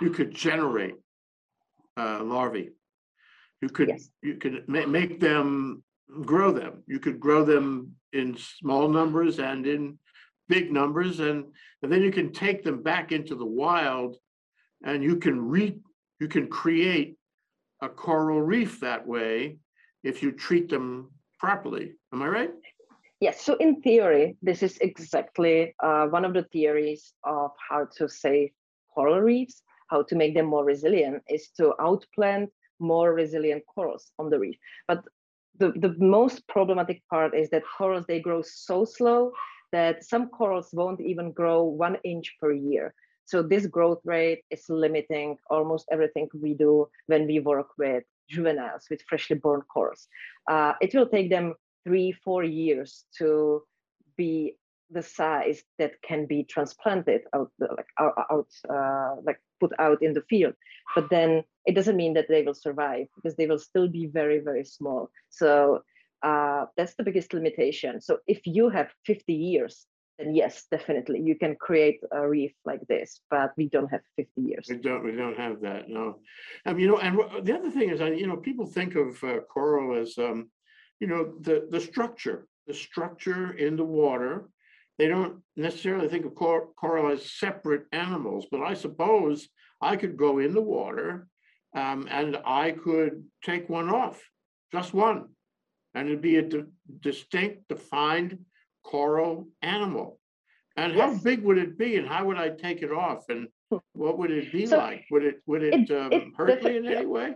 you 0.00 0.10
could 0.10 0.34
generate 0.34 0.94
uh, 1.96 2.22
larvae. 2.22 2.70
You 3.60 3.68
could 3.68 3.88
yes. 3.88 4.08
you 4.22 4.36
could 4.36 4.64
ma- 4.68 4.86
make 4.86 5.20
them 5.20 5.82
grow 6.24 6.52
them. 6.52 6.82
You 6.86 6.98
could 6.98 7.20
grow 7.20 7.44
them 7.44 7.94
in 8.12 8.36
small 8.36 8.88
numbers 8.88 9.38
and 9.38 9.66
in 9.66 9.98
big 10.48 10.72
numbers 10.72 11.20
and, 11.20 11.44
and 11.82 11.92
then 11.92 12.02
you 12.02 12.10
can 12.10 12.32
take 12.32 12.64
them 12.64 12.82
back 12.82 13.12
into 13.12 13.34
the 13.34 13.44
wild 13.44 14.16
and 14.84 15.02
you 15.02 15.16
can 15.16 15.40
re, 15.40 15.76
you 16.20 16.28
can 16.28 16.48
create 16.48 17.16
a 17.82 17.88
coral 17.88 18.42
reef 18.42 18.80
that 18.80 19.06
way 19.06 19.58
if 20.02 20.22
you 20.22 20.32
treat 20.32 20.68
them 20.68 21.10
properly. 21.38 21.94
Am 22.12 22.22
I 22.22 22.28
right? 22.28 22.50
Yes, 23.20 23.40
so 23.42 23.54
in 23.56 23.80
theory, 23.82 24.36
this 24.42 24.62
is 24.62 24.78
exactly 24.78 25.74
uh, 25.82 26.06
one 26.06 26.24
of 26.24 26.34
the 26.34 26.44
theories 26.44 27.12
of 27.24 27.50
how 27.68 27.86
to 27.96 28.08
save 28.08 28.50
coral 28.94 29.20
reefs, 29.20 29.62
how 29.88 30.02
to 30.02 30.14
make 30.14 30.34
them 30.34 30.46
more 30.46 30.64
resilient, 30.64 31.22
is 31.28 31.48
to 31.56 31.74
outplant 31.80 32.48
more 32.78 33.12
resilient 33.14 33.64
corals 33.74 34.12
on 34.20 34.30
the 34.30 34.38
reef. 34.38 34.56
But 34.86 35.02
the, 35.58 35.72
the 35.72 35.96
most 35.98 36.46
problematic 36.46 37.02
part 37.10 37.34
is 37.34 37.50
that 37.50 37.64
corals, 37.76 38.04
they 38.06 38.20
grow 38.20 38.42
so 38.42 38.84
slow 38.84 39.32
that 39.72 40.04
some 40.04 40.28
corals 40.28 40.68
won't 40.72 41.00
even 41.00 41.32
grow 41.32 41.64
one 41.64 41.96
inch 42.04 42.36
per 42.40 42.52
year. 42.52 42.94
So 43.28 43.42
this 43.42 43.66
growth 43.66 44.00
rate 44.06 44.42
is 44.48 44.64
limiting 44.70 45.36
almost 45.50 45.84
everything 45.92 46.30
we 46.32 46.54
do 46.54 46.88
when 47.08 47.26
we 47.26 47.40
work 47.40 47.68
with 47.76 48.04
juveniles, 48.26 48.86
with 48.88 49.02
freshly 49.02 49.36
born 49.36 49.60
corals. 49.70 50.08
Uh, 50.50 50.72
it 50.80 50.94
will 50.94 51.06
take 51.06 51.28
them 51.28 51.52
three, 51.84 52.10
four 52.24 52.42
years 52.42 53.04
to 53.18 53.62
be 54.16 54.56
the 54.90 55.02
size 55.02 55.62
that 55.78 56.00
can 56.00 56.24
be 56.24 56.42
transplanted 56.44 57.20
out, 57.34 57.50
like 57.60 57.92
out 57.98 58.48
uh, 58.70 59.16
like 59.22 59.38
put 59.60 59.72
out 59.78 60.02
in 60.02 60.14
the 60.14 60.24
field. 60.30 60.54
But 60.94 61.10
then 61.10 61.44
it 61.66 61.74
doesn't 61.74 61.96
mean 61.96 62.14
that 62.14 62.28
they 62.30 62.42
will 62.44 62.54
survive 62.54 63.08
because 63.14 63.36
they 63.36 63.46
will 63.46 63.58
still 63.58 63.88
be 63.88 64.06
very, 64.06 64.38
very 64.38 64.64
small. 64.64 65.10
So 65.28 65.82
uh, 66.22 66.64
that's 66.78 66.94
the 66.94 67.04
biggest 67.04 67.34
limitation. 67.34 68.00
So 68.00 68.20
if 68.26 68.40
you 68.46 68.70
have 68.70 68.88
50 69.04 69.34
years, 69.34 69.86
then 70.18 70.34
yes, 70.34 70.66
definitely 70.70 71.20
you 71.20 71.36
can 71.36 71.54
create 71.56 72.00
a 72.10 72.28
reef 72.28 72.52
like 72.64 72.86
this, 72.88 73.20
but 73.30 73.52
we 73.56 73.68
don't 73.68 73.88
have 73.88 74.00
50 74.16 74.40
years. 74.40 74.66
We 74.68 74.76
don't, 74.76 75.04
we 75.04 75.12
don't 75.12 75.36
have 75.36 75.60
that, 75.60 75.88
no. 75.88 76.18
Um, 76.66 76.78
you 76.78 76.88
know, 76.88 76.98
and 76.98 77.46
the 77.46 77.54
other 77.54 77.70
thing 77.70 77.90
is, 77.90 78.00
you 78.00 78.26
know, 78.26 78.36
people 78.36 78.66
think 78.66 78.96
of 78.96 79.22
uh, 79.22 79.40
coral 79.40 80.00
as, 80.00 80.18
um, 80.18 80.50
you 81.00 81.06
know, 81.06 81.34
the, 81.40 81.68
the 81.70 81.80
structure, 81.80 82.48
the 82.66 82.74
structure 82.74 83.52
in 83.52 83.76
the 83.76 83.84
water. 83.84 84.48
They 84.98 85.06
don't 85.06 85.38
necessarily 85.56 86.08
think 86.08 86.26
of 86.26 86.34
cor- 86.34 86.70
coral 86.74 87.12
as 87.12 87.30
separate 87.30 87.84
animals, 87.92 88.46
but 88.50 88.62
I 88.62 88.74
suppose 88.74 89.48
I 89.80 89.94
could 89.96 90.16
go 90.16 90.38
in 90.38 90.52
the 90.52 90.60
water 90.60 91.28
um, 91.76 92.08
and 92.10 92.36
I 92.44 92.72
could 92.72 93.24
take 93.44 93.68
one 93.68 93.88
off, 93.88 94.20
just 94.72 94.92
one. 94.92 95.28
And 95.94 96.08
it'd 96.08 96.20
be 96.20 96.36
a 96.36 96.42
di- 96.42 96.64
distinct, 97.00 97.68
defined 97.68 98.38
coral 98.90 99.46
animal. 99.62 100.18
And 100.76 100.92
how 100.94 101.14
big 101.24 101.42
would 101.42 101.58
it 101.58 101.76
be 101.76 101.96
and 101.96 102.06
how 102.08 102.24
would 102.26 102.36
I 102.38 102.50
take 102.50 102.82
it 102.82 102.92
off 102.92 103.28
and 103.28 103.48
what 103.92 104.18
would 104.18 104.30
it 104.30 104.52
be 104.52 104.66
So 104.66 104.78
like? 104.78 105.04
Would 105.10 105.24
it, 105.24 105.36
would 105.46 105.62
it 105.62 105.74
it- 105.74 105.90
um, 105.90 106.12
it 106.12 106.24
hurt 106.36 106.62
me 106.62 106.76
in 106.76 106.86
any 106.86 107.06
way? 107.06 107.34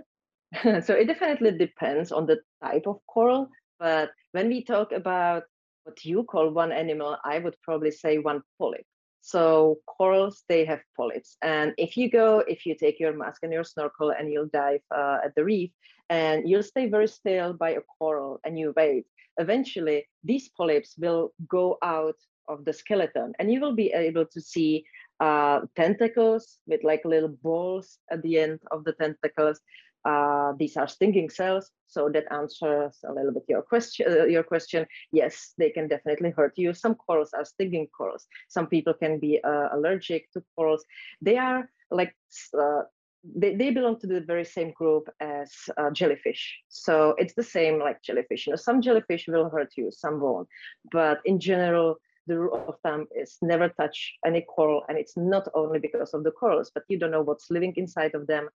so 0.86 0.94
it 0.94 1.06
definitely 1.06 1.52
depends 1.58 2.12
on 2.12 2.26
the 2.26 2.38
type 2.62 2.86
of 2.86 2.98
coral. 3.06 3.48
But 3.80 4.10
when 4.32 4.48
we 4.48 4.64
talk 4.64 4.92
about 4.92 5.42
what 5.84 6.04
you 6.04 6.22
call 6.24 6.50
one 6.50 6.72
animal, 6.72 7.16
I 7.24 7.38
would 7.40 7.56
probably 7.62 7.90
say 7.90 8.18
one 8.18 8.42
polyp. 8.58 8.84
So 9.22 9.78
corals, 9.86 10.44
they 10.48 10.64
have 10.64 10.80
polyps. 10.96 11.36
And 11.42 11.72
if 11.78 11.96
you 11.96 12.10
go, 12.10 12.40
if 12.46 12.66
you 12.66 12.74
take 12.76 12.98
your 13.00 13.12
mask 13.16 13.42
and 13.42 13.52
your 13.52 13.64
snorkel 13.64 14.10
and 14.10 14.30
you'll 14.32 14.50
dive 14.52 14.82
uh, 14.94 15.18
at 15.24 15.34
the 15.36 15.44
reef 15.44 15.70
and 16.10 16.48
you'll 16.48 16.62
stay 16.62 16.88
very 16.88 17.08
still 17.08 17.52
by 17.54 17.70
a 17.70 17.80
coral 17.98 18.40
and 18.44 18.58
you 18.58 18.72
wait, 18.76 19.06
eventually 19.38 20.06
these 20.24 20.48
polyps 20.50 20.94
will 20.98 21.32
go 21.48 21.78
out 21.82 22.16
of 22.48 22.64
the 22.64 22.72
skeleton 22.72 23.32
and 23.38 23.52
you 23.52 23.60
will 23.60 23.74
be 23.74 23.92
able 23.92 24.26
to 24.26 24.40
see 24.40 24.84
uh, 25.20 25.60
tentacles 25.76 26.58
with 26.66 26.82
like 26.82 27.04
little 27.04 27.36
balls 27.42 27.98
at 28.10 28.20
the 28.22 28.38
end 28.38 28.58
of 28.70 28.84
the 28.84 28.92
tentacles 28.94 29.60
uh, 30.04 30.52
these 30.58 30.76
are 30.76 30.88
stinging 30.88 31.30
cells, 31.30 31.70
so 31.86 32.08
that 32.08 32.24
answers 32.32 32.98
a 33.08 33.12
little 33.12 33.32
bit 33.32 33.44
your 33.48 33.62
question. 33.62 34.06
Uh, 34.10 34.24
your 34.24 34.42
question, 34.42 34.86
yes, 35.12 35.54
they 35.58 35.70
can 35.70 35.86
definitely 35.86 36.30
hurt 36.30 36.52
you. 36.56 36.74
Some 36.74 36.96
corals 36.96 37.32
are 37.34 37.44
stinging 37.44 37.86
corals. 37.96 38.26
Some 38.48 38.66
people 38.66 38.94
can 38.94 39.20
be 39.20 39.40
uh, 39.44 39.68
allergic 39.72 40.30
to 40.32 40.42
corals. 40.56 40.84
They 41.20 41.38
are 41.38 41.70
like 41.90 42.16
uh, 42.58 42.82
they, 43.24 43.54
they 43.54 43.70
belong 43.70 43.98
to 44.00 44.06
the 44.06 44.20
very 44.20 44.44
same 44.44 44.72
group 44.72 45.08
as 45.20 45.50
uh, 45.76 45.90
jellyfish. 45.90 46.60
So 46.68 47.14
it's 47.18 47.34
the 47.34 47.42
same 47.42 47.78
like 47.78 48.02
jellyfish. 48.02 48.46
You 48.46 48.52
know, 48.52 48.56
some 48.56 48.82
jellyfish 48.82 49.26
will 49.28 49.48
hurt 49.48 49.72
you, 49.76 49.90
some 49.90 50.20
won't. 50.20 50.48
But 50.90 51.20
in 51.24 51.38
general, 51.38 51.96
the 52.26 52.38
rule 52.38 52.64
of 52.68 52.76
thumb 52.82 53.06
is 53.14 53.38
never 53.42 53.68
touch 53.68 54.14
any 54.24 54.42
coral, 54.42 54.84
and 54.88 54.96
it's 54.96 55.16
not 55.16 55.48
only 55.54 55.78
because 55.78 56.14
of 56.14 56.22
the 56.22 56.30
corals, 56.30 56.70
but 56.72 56.84
you 56.88 56.98
don't 56.98 57.10
know 57.10 57.22
what's 57.22 57.50
living 57.50 57.72
inside 57.76 58.14
of 58.14 58.26
them 58.26 58.48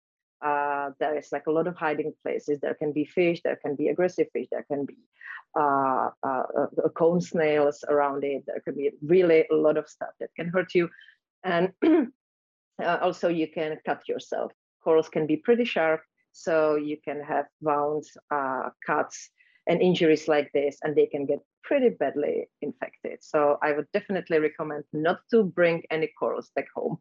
uh, 0.45 0.91
there 1.01 1.17
is 1.17 1.33
like 1.33 1.47
a 1.47 1.51
lot 1.51 1.67
of 1.67 1.77
hiding 1.77 2.13
places. 2.23 2.61
There 2.61 2.75
can 2.75 2.93
be 2.93 3.05
fish, 3.05 3.41
there 3.43 3.57
can 3.57 3.75
be 3.75 3.89
aggressive 3.89 4.29
fish, 4.33 4.47
there 4.51 4.65
can 4.65 4.85
be 4.85 4.97
uh, 5.59 6.11
uh, 6.23 6.43
uh, 6.59 6.89
cone 6.95 7.21
snails 7.21 7.85
around 7.89 8.25
it. 8.25 8.45
There 8.47 8.61
can 8.61 8.75
be 8.75 8.91
really 9.03 9.47
a 9.51 9.55
lot 9.55 9.77
of 9.77 9.89
stuff 9.89 10.11
that 10.21 10.31
can 10.37 10.49
hurt 10.49 10.75
you. 10.75 10.91
And 11.43 11.73
uh, 12.83 12.99
also 13.03 13.29
you 13.29 13.49
can 13.49 13.79
cut 13.85 14.09
yourself. 14.09 14.53
Corals 14.83 15.09
can 15.09 15.27
be 15.27 15.37
pretty 15.37 15.65
sharp, 15.65 16.01
so 16.33 16.77
you 16.77 16.97
can 17.03 17.21
have 17.23 17.47
wounds, 17.61 18.17
uh, 18.31 18.71
cuts, 18.87 19.31
and 19.67 19.81
injuries 19.83 20.29
like 20.29 20.51
this, 20.53 20.79
and 20.83 20.95
they 20.95 21.07
can 21.07 21.27
get 21.27 21.41
pretty 21.65 21.89
badly 21.89 22.49
infected. 22.63 23.19
So 23.21 23.59
I 23.63 23.73
would 23.73 23.87
definitely 23.93 24.39
recommend 24.39 24.85
not 24.93 25.21
to 25.33 25.43
bring 25.43 25.83
any 25.91 26.11
corals 26.19 26.51
back 26.55 26.69
home 26.75 26.99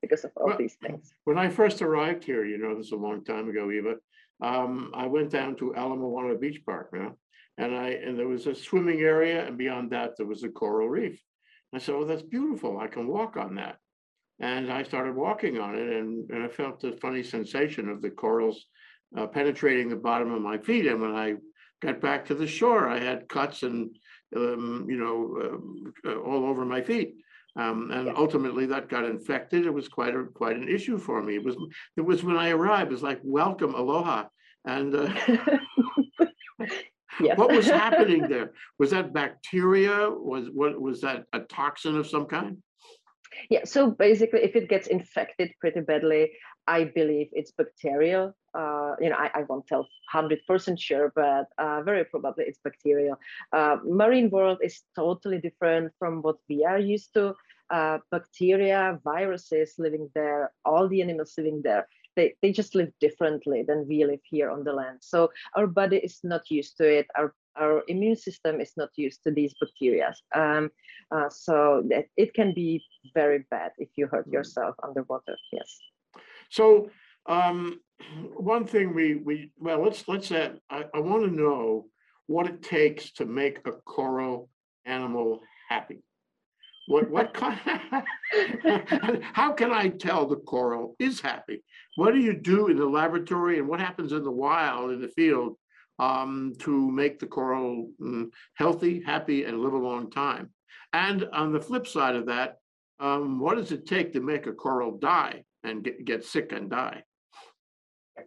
because 0.00 0.24
of 0.24 0.32
all 0.36 0.48
Well, 0.48 0.58
these 0.58 0.76
things. 0.82 1.12
When 1.24 1.38
I 1.38 1.48
first 1.48 1.80
arrived 1.80 2.24
here, 2.24 2.44
you 2.44 2.58
know, 2.58 2.76
this 2.76 2.86
is 2.86 2.92
a 2.92 2.96
long 2.96 3.22
time 3.24 3.48
ago, 3.48 3.70
Eva, 3.70 3.94
um, 4.42 4.90
I 4.94 5.06
went 5.06 5.30
down 5.30 5.54
to 5.56 5.74
Ala 5.76 5.96
Moana 5.96 6.34
Beach 6.34 6.60
Park, 6.66 6.92
know, 6.92 7.16
and 7.58 7.76
I, 7.76 7.90
and 7.90 8.18
there 8.18 8.26
was 8.26 8.48
a 8.48 8.54
swimming 8.54 9.00
area 9.00 9.46
and 9.46 9.56
beyond 9.56 9.90
that, 9.90 10.16
there 10.16 10.26
was 10.26 10.42
a 10.42 10.48
coral 10.48 10.88
reef. 10.88 11.22
I 11.72 11.78
said, 11.78 11.94
oh, 11.94 12.04
that's 12.04 12.22
beautiful. 12.22 12.78
I 12.78 12.88
can 12.88 13.06
walk 13.06 13.36
on 13.36 13.54
that. 13.54 13.76
And 14.40 14.72
I 14.72 14.82
started 14.82 15.14
walking 15.14 15.58
on 15.58 15.76
it 15.76 15.88
and, 15.88 16.28
and 16.30 16.42
I 16.42 16.48
felt 16.48 16.80
the 16.80 16.92
funny 17.00 17.22
sensation 17.22 17.88
of 17.88 18.02
the 18.02 18.10
corals 18.10 18.66
uh, 19.16 19.26
penetrating 19.26 19.88
the 19.88 19.96
bottom 19.96 20.32
of 20.32 20.42
my 20.42 20.58
feet. 20.58 20.86
And 20.86 21.00
when 21.00 21.14
I 21.14 21.34
got 21.80 22.00
back 22.00 22.24
to 22.26 22.34
the 22.34 22.46
shore, 22.46 22.88
I 22.88 22.98
had 22.98 23.28
cuts 23.28 23.62
and, 23.62 23.94
um, 24.36 24.86
you 24.88 24.96
know, 24.96 25.48
um, 25.48 25.92
uh, 26.06 26.18
all 26.20 26.44
over 26.46 26.64
my 26.64 26.80
feet. 26.80 27.16
Um, 27.54 27.90
and 27.92 28.06
Yeah. 28.06 28.14
ultimately 28.16 28.66
that 28.66 28.88
got 28.88 29.04
infected. 29.04 29.66
It 29.66 29.74
was 29.74 29.88
quite 29.88 30.14
a, 30.14 30.24
quite 30.24 30.56
an 30.56 30.68
issue 30.68 30.98
for 30.98 31.22
me. 31.22 31.34
It 31.36 31.44
was, 31.44 31.56
it 31.96 32.00
was 32.00 32.24
when 32.24 32.36
I 32.38 32.50
arrived, 32.50 32.90
it 32.90 32.94
was 32.94 33.02
like, 33.02 33.20
welcome, 33.22 33.74
aloha. 33.74 34.24
And 34.64 34.94
uh, 34.94 35.12
yeah. 37.20 37.34
what 37.34 37.52
was 37.52 37.66
happening 37.66 38.26
there? 38.28 38.52
Was 38.78 38.90
that 38.90 39.12
bacteria? 39.12 40.08
Was, 40.10 40.46
what, 40.52 40.80
was 40.80 41.02
that 41.02 41.24
a 41.32 41.40
toxin 41.40 41.96
of 41.96 42.06
some 42.06 42.26
kind? 42.26 42.62
Yeah, 43.50 43.64
so 43.64 43.90
basically, 43.90 44.40
if 44.42 44.56
it 44.56 44.68
gets 44.68 44.86
infected 44.86 45.52
pretty 45.60 45.80
badly, 45.80 46.32
I 46.66 46.84
believe 46.84 47.28
it's 47.32 47.52
bacterial. 47.52 48.34
Uh, 48.54 48.94
you 49.00 49.10
know, 49.10 49.16
I, 49.16 49.30
I 49.34 49.42
won't 49.48 49.66
tell 49.66 49.88
100% 50.14 50.78
sure, 50.78 51.12
but 51.14 51.46
uh, 51.58 51.82
very 51.82 52.04
probably 52.04 52.44
it's 52.44 52.60
bacterial. 52.62 53.16
Uh, 53.52 53.78
marine 53.84 54.30
world 54.30 54.58
is 54.62 54.82
totally 54.94 55.38
different 55.38 55.92
from 55.98 56.22
what 56.22 56.36
we 56.48 56.64
are 56.64 56.78
used 56.78 57.14
to. 57.14 57.34
Uh, 57.70 57.98
bacteria, 58.10 59.00
viruses 59.02 59.74
living 59.78 60.10
there, 60.14 60.52
all 60.64 60.88
the 60.88 61.00
animals 61.00 61.32
living 61.38 61.62
there, 61.64 61.88
they, 62.16 62.34
they 62.42 62.52
just 62.52 62.74
live 62.74 62.92
differently 63.00 63.64
than 63.66 63.88
we 63.88 64.04
live 64.04 64.20
here 64.24 64.50
on 64.50 64.64
the 64.64 64.72
land. 64.72 64.98
So 65.00 65.30
our 65.56 65.66
body 65.66 65.96
is 65.96 66.20
not 66.22 66.50
used 66.50 66.76
to 66.78 66.84
it. 66.84 67.06
Our 67.16 67.34
our 67.56 67.82
immune 67.88 68.16
system 68.16 68.60
is 68.60 68.72
not 68.76 68.90
used 68.96 69.22
to 69.24 69.30
these 69.30 69.54
bacteria. 69.60 70.14
Um, 70.34 70.70
uh, 71.10 71.28
so 71.28 71.82
that 71.90 72.06
it 72.16 72.34
can 72.34 72.54
be 72.54 72.82
very 73.14 73.44
bad 73.50 73.72
if 73.78 73.90
you 73.96 74.06
hurt 74.06 74.28
Mm. 74.28 74.32
yourself 74.32 74.74
underwater. 74.82 75.36
Yes. 75.52 75.78
So 76.50 76.90
um, 77.26 77.80
one 78.36 78.66
thing 78.66 78.94
we, 78.94 79.16
we, 79.16 79.50
well, 79.58 79.82
let's, 79.82 80.06
let's, 80.08 80.30
uh, 80.30 80.54
I, 80.70 80.84
I 80.94 81.00
want 81.00 81.24
to 81.24 81.30
know 81.30 81.86
what 82.26 82.46
it 82.46 82.62
takes 82.62 83.12
to 83.12 83.26
make 83.26 83.58
a 83.66 83.72
coral 83.72 84.48
animal 84.84 85.40
happy. 85.68 86.02
What, 86.86 87.10
what 87.10 87.34
kind, 87.40 87.58
how 89.32 89.52
can 89.52 89.72
I 89.72 89.88
tell 89.88 90.26
the 90.26 90.36
coral 90.36 90.96
is 90.98 91.20
happy? 91.20 91.62
What 91.96 92.12
do 92.12 92.20
you 92.20 92.32
do 92.32 92.68
in 92.68 92.76
the 92.76 92.86
laboratory 92.86 93.58
and 93.58 93.68
what 93.68 93.80
happens 93.80 94.12
in 94.12 94.24
the 94.24 94.30
wild, 94.30 94.90
in 94.90 95.00
the 95.00 95.08
field, 95.08 95.56
um, 96.02 96.52
to 96.58 96.90
make 96.90 97.18
the 97.18 97.26
coral 97.26 97.90
mm, 98.00 98.28
healthy, 98.54 99.02
happy, 99.02 99.44
and 99.44 99.60
live 99.60 99.74
a 99.74 99.86
long 99.90 100.10
time? 100.10 100.50
And 100.92 101.28
on 101.32 101.52
the 101.52 101.60
flip 101.60 101.86
side 101.86 102.16
of 102.16 102.26
that, 102.26 102.56
um, 102.98 103.38
what 103.38 103.56
does 103.56 103.72
it 103.72 103.86
take 103.86 104.12
to 104.12 104.20
make 104.20 104.46
a 104.46 104.52
coral 104.52 104.98
die 104.98 105.44
and 105.64 105.84
get, 105.84 106.04
get 106.04 106.24
sick 106.24 106.52
and 106.52 106.68
die? 106.68 107.02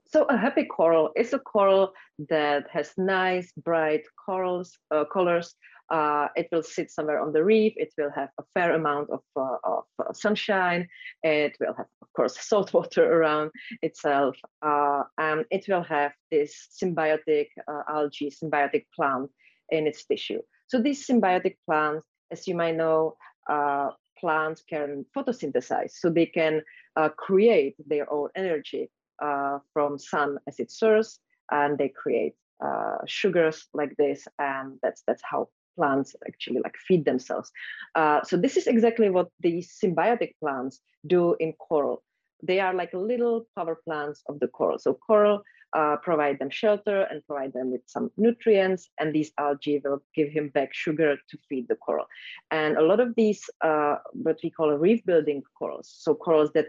So 0.08 0.24
a 0.26 0.38
happy 0.38 0.66
coral 0.66 1.12
is 1.16 1.34
a 1.34 1.40
coral 1.40 1.94
that 2.30 2.64
has 2.72 2.92
nice, 2.98 3.52
bright 3.52 4.04
corals, 4.26 4.78
uh, 4.92 5.06
colors. 5.12 5.56
Uh, 5.90 6.28
it 6.36 6.48
will 6.52 6.64
sit 6.64 6.92
somewhere 6.92 7.20
on 7.20 7.32
the 7.32 7.44
reef. 7.44 7.74
It 7.76 7.94
will 7.98 8.12
have 8.16 8.30
a 8.40 8.44
fair 8.54 8.74
amount 8.74 9.10
of, 9.10 9.22
uh, 9.36 9.58
of 9.64 9.84
uh, 10.00 10.14
sunshine. 10.14 10.88
It 11.24 11.56
will 11.60 11.74
have, 11.76 11.88
of 12.02 12.12
course, 12.14 12.38
salt 12.50 12.74
water 12.74 13.20
around 13.20 13.52
itself. 13.82 14.36
Uh, 14.62 15.04
and 15.18 15.46
it 15.52 15.66
will 15.68 15.84
have 15.84 16.12
this 16.32 16.70
symbiotic 16.82 17.48
uh, 17.68 17.84
algae, 17.90 18.32
symbiotic 18.32 18.86
plant 18.96 19.30
in 19.70 19.88
its 19.88 20.06
tissue. 20.06 20.42
So 20.68 20.82
these 20.82 21.06
symbiotic 21.06 21.58
plants, 21.66 22.08
as 22.32 22.48
you 22.48 22.56
might 22.56 22.76
know, 22.76 23.16
plants 24.20 24.64
can 24.68 25.06
photosynthesize. 25.16 25.92
So 25.92 26.10
they 26.10 26.26
can 26.26 26.62
create 27.18 27.76
their 27.88 28.12
own 28.12 28.30
energy 28.36 28.90
uh, 29.22 29.60
from 29.74 29.98
sun 29.98 30.38
as 30.48 30.60
its 30.60 30.78
source, 30.80 31.20
and 31.52 31.78
they 31.78 31.90
create 31.90 32.34
uh, 32.64 32.98
sugars 33.06 33.68
like 33.74 33.96
this, 33.98 34.28
and 34.40 34.78
that's 34.82 35.04
that's 35.08 35.22
how 35.24 35.48
plants 35.76 36.16
actually 36.28 36.62
like 36.64 36.76
feed 36.88 37.06
themselves. 37.06 37.52
Uh, 37.96 38.24
so 38.24 38.38
this 38.38 38.58
is 38.58 38.68
exactly 38.68 39.10
what 39.10 39.30
these 39.40 39.78
symbiotic 39.84 40.34
plants 40.40 40.80
do 41.08 41.36
in 41.40 41.54
coral. 41.54 42.04
They 42.44 42.60
are 42.60 42.74
like 42.74 42.94
little 42.94 43.48
power 43.56 43.80
plants 43.86 44.24
of 44.28 44.40
the 44.40 44.48
coral. 44.48 44.80
So 44.80 44.94
coral 44.94 45.42
uh, 45.76 45.98
provide 45.98 46.40
them 46.40 46.50
shelter 46.50 47.02
and 47.04 47.26
provide 47.28 47.54
them 47.54 47.72
with 47.72 47.82
some 47.86 48.10
nutrients, 48.18 48.90
and 49.00 49.14
these 49.14 49.32
algae 49.38 49.82
will 49.84 50.02
give 50.16 50.30
him 50.30 50.50
back 50.50 50.74
sugar 50.74 51.18
to 51.30 51.38
feed 51.50 51.68
the 51.68 51.76
coral. 51.76 52.06
And 52.52 52.78
a 52.78 52.82
lot 52.82 53.00
of 53.00 53.14
these, 53.16 53.50
uh, 53.62 53.96
what 54.14 54.40
we 54.44 54.50
call 54.50 54.72
reef 54.72 55.04
building 55.06 55.44
corals, 55.58 55.94
so 55.94 56.16
corals 56.16 56.52
that 56.54 56.68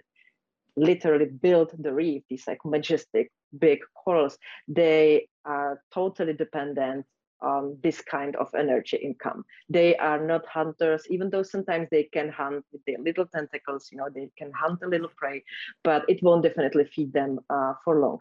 literally 0.77 1.27
build 1.27 1.73
the 1.79 1.93
reef, 1.93 2.23
these 2.29 2.47
like 2.47 2.59
majestic 2.65 3.31
big 3.59 3.79
corals, 3.95 4.39
they 4.69 5.29
are 5.45 5.81
totally 5.95 6.33
dependent 6.33 7.07
on 7.41 7.79
this 7.83 8.01
kind 8.01 8.37
of 8.37 8.49
energy 8.55 8.97
income. 8.97 9.45
They 9.69 9.97
are 9.97 10.25
not 10.25 10.47
hunters, 10.47 11.05
even 11.11 11.31
though 11.31 11.43
sometimes 11.43 11.89
they 11.91 12.05
can 12.05 12.31
hunt 12.31 12.65
with 12.73 12.83
their 12.87 12.99
little 12.99 13.27
tentacles, 13.27 13.89
you 13.91 13.99
know, 13.99 14.09
they 14.15 14.31
can 14.37 14.53
hunt 14.53 14.81
a 14.83 14.89
little 14.89 15.11
prey, 15.17 15.45
but 15.85 16.05
it 16.09 16.23
won't 16.23 16.43
definitely 16.43 16.85
feed 16.85 17.13
them 17.13 17.41
uh, 17.51 17.75
for 17.85 18.01
long. 18.01 18.21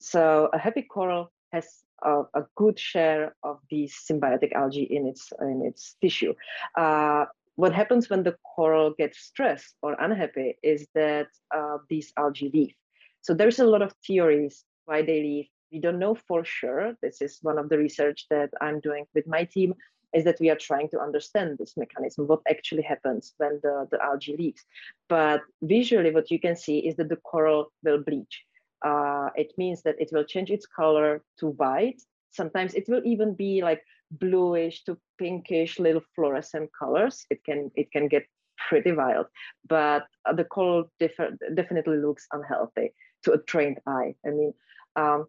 So 0.00 0.48
a 0.52 0.58
happy 0.58 0.82
coral 0.82 1.30
has 1.52 1.66
a, 2.02 2.22
a, 2.34 2.42
good 2.56 2.78
share 2.78 3.34
of 3.42 3.58
these 3.70 3.94
symbiotic 4.10 4.52
algae 4.52 4.84
in 4.84 5.06
its 5.06 5.32
in 5.40 5.62
its 5.62 5.96
tissue. 6.00 6.32
Uh, 6.76 7.26
what 7.56 7.74
happens 7.74 8.08
when 8.08 8.22
the 8.22 8.36
coral 8.56 8.94
gets 8.96 9.18
stressed 9.18 9.74
or 9.82 9.92
unhappy 10.00 10.56
is 10.62 10.86
that 10.94 11.26
uh, 11.54 11.76
these 11.90 12.12
algae 12.16 12.50
leave. 12.54 12.74
So 13.20 13.34
there's 13.34 13.58
a 13.58 13.66
lot 13.66 13.82
of 13.82 13.92
theories 14.06 14.64
why 14.86 15.02
they 15.02 15.20
leave. 15.20 15.48
We 15.72 15.78
don't 15.78 15.98
know 15.98 16.14
for 16.14 16.44
sure. 16.44 16.94
This 17.02 17.22
is 17.22 17.38
one 17.42 17.58
of 17.58 17.68
the 17.68 17.78
research 17.78 18.26
that 18.30 18.50
I'm 18.60 18.80
doing 18.80 19.06
with 19.14 19.26
my 19.26 19.44
team 19.44 19.74
is 20.12 20.24
that 20.24 20.40
we 20.40 20.50
are 20.50 20.56
trying 20.56 20.88
to 20.88 21.00
understand 21.00 21.58
this 21.58 21.76
mechanism, 21.76 22.26
what 22.26 22.40
actually 22.50 22.82
happens 22.82 23.34
when 23.36 23.60
the, 23.62 23.86
the 23.90 24.02
algae 24.02 24.36
leaves. 24.36 24.64
But 25.08 25.42
visually, 25.62 26.10
what 26.10 26.30
you 26.30 26.40
can 26.40 26.56
see 26.56 26.78
is 26.78 26.96
that 26.96 27.08
the 27.08 27.16
coral 27.16 27.72
will 27.84 28.02
bleach. 28.02 28.44
Uh, 28.84 29.28
it 29.36 29.52
means 29.56 29.82
that 29.82 29.96
it 30.00 30.10
will 30.12 30.24
change 30.24 30.50
its 30.50 30.66
color 30.66 31.22
to 31.38 31.48
white. 31.48 32.02
Sometimes 32.32 32.74
it 32.74 32.88
will 32.88 33.02
even 33.04 33.34
be 33.34 33.62
like 33.62 33.82
bluish 34.10 34.82
to 34.84 34.98
pinkish 35.18 35.78
little 35.78 36.02
fluorescent 36.14 36.70
colors. 36.76 37.26
It 37.30 37.44
can 37.44 37.70
it 37.76 37.92
can 37.92 38.08
get 38.08 38.26
pretty 38.68 38.92
wild, 38.92 39.26
but 39.68 40.06
the 40.34 40.44
color 40.44 40.84
definitely 40.98 41.98
looks 41.98 42.26
unhealthy 42.32 42.92
to 43.24 43.32
a 43.32 43.38
trained 43.38 43.78
eye. 43.86 44.14
I 44.26 44.30
mean, 44.30 44.54
um, 44.96 45.26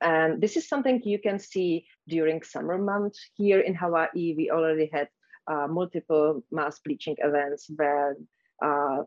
and 0.00 0.40
this 0.40 0.56
is 0.56 0.68
something 0.68 1.00
you 1.04 1.18
can 1.18 1.38
see 1.38 1.86
during 2.08 2.42
summer 2.42 2.78
months 2.78 3.18
here 3.34 3.60
in 3.60 3.74
Hawaii. 3.74 4.34
We 4.36 4.50
already 4.50 4.88
had 4.92 5.08
uh, 5.50 5.66
multiple 5.68 6.42
mass 6.50 6.78
bleaching 6.80 7.16
events 7.18 7.70
where 7.76 8.16
uh, 8.62 9.04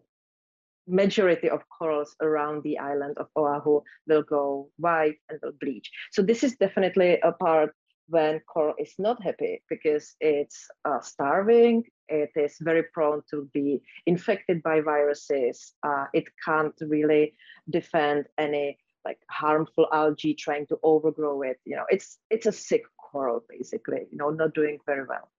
majority 0.88 1.50
of 1.50 1.62
corals 1.70 2.16
around 2.22 2.64
the 2.64 2.78
island 2.78 3.18
of 3.18 3.28
Oahu 3.38 3.82
will 4.08 4.24
go 4.24 4.70
white 4.78 5.18
and 5.30 5.40
will 5.42 5.54
bleach. 5.60 5.90
So 6.12 6.22
this 6.22 6.44
is 6.44 6.56
definitely 6.58 7.20
a 7.22 7.32
part 7.32 7.74
when 8.08 8.42
coral 8.42 8.76
is 8.78 8.94
not 9.00 9.24
happy 9.24 9.64
because 9.70 10.16
it's 10.20 10.68
uh, 10.86 11.00
starving, 11.00 11.84
it 12.10 12.32
is 12.36 12.58
very 12.60 12.84
prone 12.94 13.22
to 13.30 13.50
be 13.54 13.82
infected 14.06 14.62
by 14.62 14.82
viruses, 14.82 15.74
uh, 15.84 16.06
it 16.14 16.26
can't 16.44 16.76
really 16.82 17.34
defend 17.70 18.26
any 18.38 18.78
like 19.06 19.20
harmful 19.30 19.88
algae 19.92 20.34
trying 20.34 20.66
to 20.68 20.80
overgrow 20.84 21.42
it. 21.42 21.60
You 21.66 21.76
know, 21.78 21.86
it's 21.90 22.20
it's 22.30 22.46
a 22.46 22.52
sick 22.52 22.84
coral 22.98 23.44
basically, 23.50 24.08
you 24.12 24.18
know, 24.18 24.30
not 24.30 24.54
doing 24.54 24.80
very 24.86 25.06
well. 25.06 25.30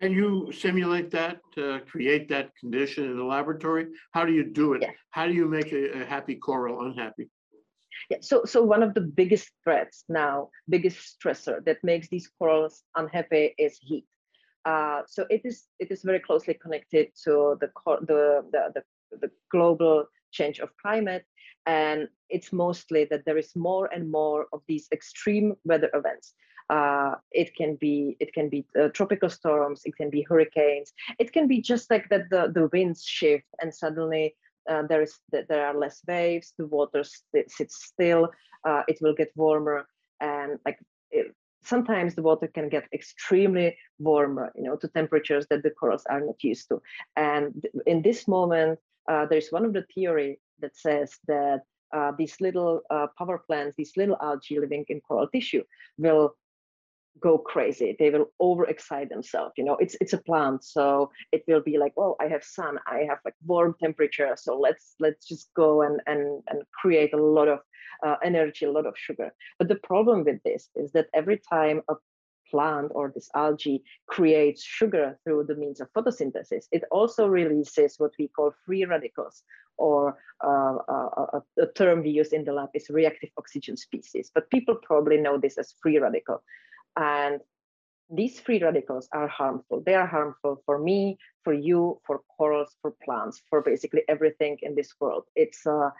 And 0.00 0.12
you 0.12 0.50
simulate 0.50 1.12
that, 1.12 1.40
uh, 1.56 1.78
create 1.88 2.28
that 2.30 2.50
condition 2.56 3.04
in 3.04 3.16
the 3.16 3.22
laboratory? 3.22 3.86
How 4.10 4.24
do 4.24 4.32
you 4.32 4.42
do 4.42 4.72
it? 4.74 4.82
Yeah. 4.82 4.90
How 5.10 5.26
do 5.28 5.32
you 5.32 5.46
make 5.46 5.72
a, 5.72 6.02
a 6.02 6.04
happy 6.04 6.34
coral 6.34 6.84
unhappy? 6.86 7.30
Yeah, 8.10 8.18
so, 8.20 8.44
so 8.44 8.62
one 8.62 8.82
of 8.82 8.94
the 8.94 9.00
biggest 9.00 9.50
threats 9.62 10.04
now, 10.08 10.50
biggest 10.68 10.98
stressor 11.14 11.64
that 11.66 11.84
makes 11.84 12.08
these 12.08 12.28
corals 12.36 12.82
unhappy 12.96 13.54
is 13.58 13.78
heat. 13.80 14.06
Uh, 14.64 15.02
so 15.06 15.26
it 15.30 15.42
is 15.44 15.66
it 15.78 15.90
is 15.90 16.02
very 16.02 16.20
closely 16.20 16.54
connected 16.54 17.08
to 17.24 17.56
the, 17.60 17.68
the, 18.06 18.44
the, 18.52 18.62
the, 18.74 18.82
the 19.22 19.30
global 19.50 20.06
change 20.32 20.58
of 20.58 20.76
climate. 20.76 21.24
And 21.66 22.08
it's 22.28 22.52
mostly 22.52 23.04
that 23.10 23.24
there 23.24 23.38
is 23.38 23.54
more 23.54 23.86
and 23.94 24.10
more 24.10 24.46
of 24.52 24.62
these 24.66 24.88
extreme 24.92 25.54
weather 25.64 25.90
events. 25.94 26.34
Uh, 26.70 27.14
it 27.32 27.54
can 27.54 27.76
be 27.76 28.16
it 28.18 28.32
can 28.32 28.48
be 28.48 28.64
uh, 28.80 28.88
tropical 28.88 29.28
storms, 29.28 29.82
it 29.84 29.94
can 29.96 30.10
be 30.10 30.22
hurricanes, 30.22 30.92
it 31.18 31.32
can 31.32 31.46
be 31.46 31.60
just 31.60 31.90
like 31.90 32.08
that 32.08 32.30
the, 32.30 32.50
the 32.54 32.68
winds 32.72 33.04
shift 33.04 33.44
and 33.60 33.74
suddenly 33.74 34.34
uh, 34.70 34.82
there 34.88 35.02
is 35.02 35.18
there 35.30 35.66
are 35.66 35.76
less 35.76 36.00
waves, 36.06 36.54
the 36.56 36.66
water 36.66 37.04
sits 37.04 37.84
still, 37.84 38.28
uh, 38.64 38.82
it 38.88 38.98
will 39.00 39.14
get 39.14 39.32
warmer, 39.36 39.86
and 40.20 40.58
like 40.64 40.78
it, 41.10 41.34
sometimes 41.64 42.14
the 42.14 42.22
water 42.22 42.46
can 42.46 42.68
get 42.68 42.88
extremely 42.92 43.76
warmer, 43.98 44.52
you 44.56 44.62
know, 44.62 44.76
to 44.76 44.88
temperatures 44.88 45.46
that 45.50 45.62
the 45.62 45.70
corals 45.70 46.04
are 46.08 46.20
not 46.20 46.42
used 46.42 46.68
to. 46.68 46.80
And 47.16 47.64
in 47.86 48.02
this 48.02 48.26
moment, 48.26 48.78
uh, 49.10 49.26
there 49.26 49.38
is 49.38 49.50
one 49.50 49.64
of 49.64 49.72
the 49.72 49.84
theory 49.94 50.40
that 50.60 50.76
says 50.76 51.18
that 51.26 51.62
uh, 51.92 52.12
these 52.16 52.40
little 52.40 52.80
uh, 52.90 53.06
power 53.18 53.38
plants, 53.38 53.74
these 53.76 53.92
little 53.96 54.16
algae 54.22 54.58
living 54.58 54.84
in 54.88 55.00
coral 55.00 55.28
tissue, 55.28 55.62
will 55.98 56.34
go 57.20 57.36
crazy. 57.36 57.94
They 57.98 58.10
will 58.10 58.32
overexcite 58.40 59.10
themselves 59.10 59.52
you 59.56 59.64
know? 59.64 59.76
It's 59.76 59.96
it's 60.00 60.14
a 60.14 60.18
plant 60.18 60.64
so 60.64 61.10
it 61.30 61.44
will 61.46 61.60
be 61.60 61.76
like 61.76 61.92
oh 61.98 62.16
i 62.20 62.26
have 62.26 62.42
sun 62.42 62.78
i 62.86 63.00
have 63.08 63.18
like 63.22 63.34
warm 63.44 63.74
temperature 63.78 64.34
so 64.34 64.58
let's 64.58 64.94
let's 64.98 65.28
just 65.28 65.52
go 65.54 65.82
and 65.82 66.00
and 66.06 66.42
and 66.48 66.62
create 66.80 67.12
a 67.12 67.22
lot 67.22 67.48
of 67.48 67.58
uh, 68.02 68.16
energy 68.22 68.64
a 68.64 68.70
lot 68.70 68.86
of 68.86 68.94
sugar. 68.96 69.32
But 69.58 69.68
the 69.68 69.76
problem 69.76 70.24
with 70.24 70.42
this 70.42 70.68
is 70.74 70.92
that 70.92 71.06
every 71.14 71.40
time 71.50 71.82
a 71.88 71.94
plant 72.52 72.92
or 72.94 73.10
this 73.14 73.30
algae 73.34 73.82
creates 74.06 74.62
sugar 74.62 75.18
through 75.24 75.44
the 75.48 75.56
means 75.56 75.80
of 75.80 75.92
photosynthesis. 75.92 76.64
It 76.70 76.84
also 76.90 77.26
releases 77.26 77.98
what 77.98 78.12
we 78.18 78.28
call 78.28 78.54
free 78.64 78.84
radicals 78.84 79.42
or 79.78 80.18
uh, 80.44 80.76
uh 80.94 81.26
a, 81.36 81.42
a, 81.62 81.66
term 81.74 82.02
we 82.02 82.10
use 82.10 82.32
in 82.32 82.44
the 82.44 82.52
lab 82.52 82.68
is 82.74 82.90
reactive 82.90 83.30
oxygen 83.38 83.76
species. 83.76 84.30
But 84.34 84.50
people 84.50 84.76
probably 84.90 85.16
know 85.16 85.38
this 85.38 85.58
as 85.58 85.74
free 85.82 85.98
radical. 85.98 86.42
And 86.96 87.40
these 88.12 88.38
free 88.38 88.62
radicals 88.62 89.08
are 89.12 89.28
harmful. 89.28 89.82
They 89.84 89.94
are 89.94 90.06
harmful 90.06 90.62
for 90.66 90.78
me, 90.78 91.16
for 91.44 91.54
you, 91.54 92.00
for 92.06 92.20
corals, 92.36 92.76
for 92.82 92.94
plants, 93.04 93.42
for 93.48 93.62
basically 93.62 94.02
everything 94.08 94.58
in 94.62 94.74
this 94.74 94.92
world. 95.00 95.24
It's 95.34 95.66
uh, 95.66 95.90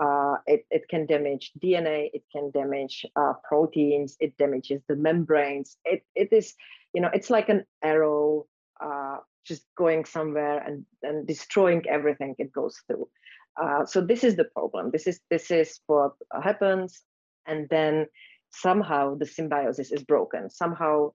uh, 0.00 0.36
it, 0.46 0.66
it 0.70 0.88
can 0.88 1.06
damage 1.06 1.52
DNA, 1.62 2.10
it 2.12 2.22
can 2.30 2.50
damage 2.50 3.04
uh, 3.16 3.32
proteins, 3.44 4.16
it 4.20 4.36
damages 4.36 4.82
the 4.88 4.96
membranes. 4.96 5.78
It, 5.84 6.04
it 6.14 6.32
is, 6.32 6.54
you 6.92 7.00
know, 7.00 7.10
it's 7.12 7.30
like 7.30 7.48
an 7.48 7.64
arrow 7.82 8.46
uh, 8.80 9.18
just 9.44 9.64
going 9.76 10.04
somewhere 10.04 10.58
and, 10.58 10.84
and 11.02 11.26
destroying 11.26 11.82
everything 11.88 12.34
it 12.38 12.52
goes 12.52 12.78
through. 12.86 13.08
Uh, 13.60 13.86
so 13.86 14.02
this 14.02 14.22
is 14.22 14.36
the 14.36 14.44
problem. 14.44 14.90
This 14.90 15.06
is 15.06 15.18
this 15.30 15.50
is 15.50 15.80
what 15.86 16.12
happens, 16.42 17.00
and 17.46 17.66
then 17.70 18.06
somehow 18.50 19.14
the 19.14 19.24
symbiosis 19.24 19.92
is 19.92 20.02
broken. 20.04 20.50
Somehow 20.50 21.12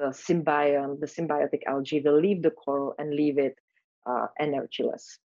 the 0.00 0.06
symbiont, 0.06 1.00
the 1.00 1.06
symbiotic 1.06 1.60
algae 1.66 2.00
will 2.00 2.18
leave 2.18 2.42
the 2.42 2.50
coral 2.50 2.94
and 2.98 3.14
leave 3.14 3.38
it 3.38 3.56
uh, 4.06 4.26
energyless. 4.40 5.18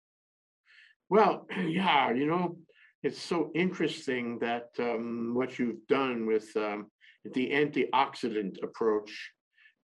Well, 1.10 1.48
yeah, 1.68 2.12
you 2.12 2.26
know, 2.26 2.58
it's 3.04 3.22
so 3.22 3.52
interesting 3.54 4.40
that 4.40 4.70
um, 4.80 5.34
what 5.36 5.60
you've 5.60 5.86
done 5.88 6.26
with 6.26 6.56
um, 6.56 6.88
the 7.34 7.52
antioxidant 7.52 8.64
approach, 8.64 9.12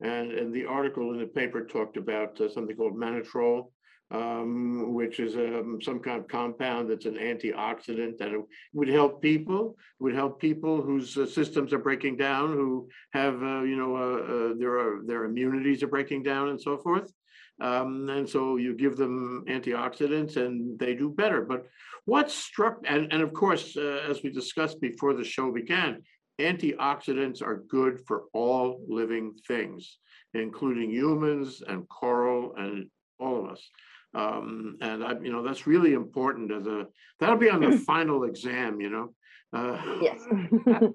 and, 0.02 0.32
and 0.32 0.54
the 0.54 0.65
article 0.65 1.13
in 1.13 1.19
the 1.19 1.28
paper 1.28 1.65
talked 1.65 1.97
about 1.97 2.39
uh, 2.41 2.49
something 2.49 2.75
called 2.75 2.97
mannitol, 2.97 3.71
um, 4.11 4.93
which 4.93 5.19
is 5.19 5.35
um, 5.35 5.79
some 5.81 5.99
kind 5.99 6.19
of 6.19 6.27
compound 6.27 6.89
that's 6.89 7.05
an 7.05 7.15
antioxidant 7.15 8.17
that 8.17 8.31
would 8.73 8.87
help 8.87 9.21
people, 9.21 9.77
would 9.99 10.15
help 10.15 10.39
people 10.39 10.81
whose 10.81 11.15
uh, 11.17 11.25
systems 11.25 11.73
are 11.73 11.79
breaking 11.79 12.17
down, 12.17 12.53
who 12.53 12.89
have, 13.13 13.35
uh, 13.43 13.61
you 13.61 13.75
know, 13.75 13.95
uh, 13.95 14.51
uh, 14.51 14.53
their, 14.57 15.01
their 15.05 15.25
immunities 15.25 15.83
are 15.83 15.87
breaking 15.87 16.23
down 16.23 16.49
and 16.49 16.59
so 16.59 16.77
forth. 16.77 17.13
Um, 17.61 18.09
and 18.09 18.27
so 18.27 18.55
you 18.55 18.73
give 18.73 18.95
them 18.95 19.43
antioxidants 19.47 20.37
and 20.37 20.79
they 20.79 20.95
do 20.95 21.09
better. 21.09 21.41
But 21.41 21.67
what 22.05 22.31
struck, 22.31 22.79
and, 22.85 23.11
and 23.11 23.21
of 23.21 23.33
course, 23.33 23.75
uh, 23.75 24.01
as 24.09 24.23
we 24.23 24.31
discussed 24.31 24.79
before 24.81 25.13
the 25.13 25.25
show 25.25 25.51
began, 25.51 26.01
antioxidants 26.39 27.41
are 27.41 27.63
good 27.67 27.99
for 28.07 28.23
all 28.33 28.81
living 28.87 29.33
things, 29.47 29.97
including 30.33 30.89
humans 30.89 31.61
and 31.67 31.87
coral 31.89 32.55
and 32.55 32.89
all 33.19 33.45
of 33.45 33.51
us. 33.51 33.69
Um, 34.13 34.77
and 34.81 35.03
I, 35.03 35.13
you 35.21 35.31
know, 35.31 35.43
that's 35.43 35.67
really 35.67 35.93
important 35.93 36.51
as 36.51 36.65
a, 36.67 36.87
that'll 37.19 37.37
be 37.37 37.49
on 37.49 37.61
the 37.61 37.77
final 37.91 38.23
exam, 38.23 38.81
you 38.81 38.89
know? 38.89 39.13
Uh, 39.53 39.79
Yes. 40.01 40.19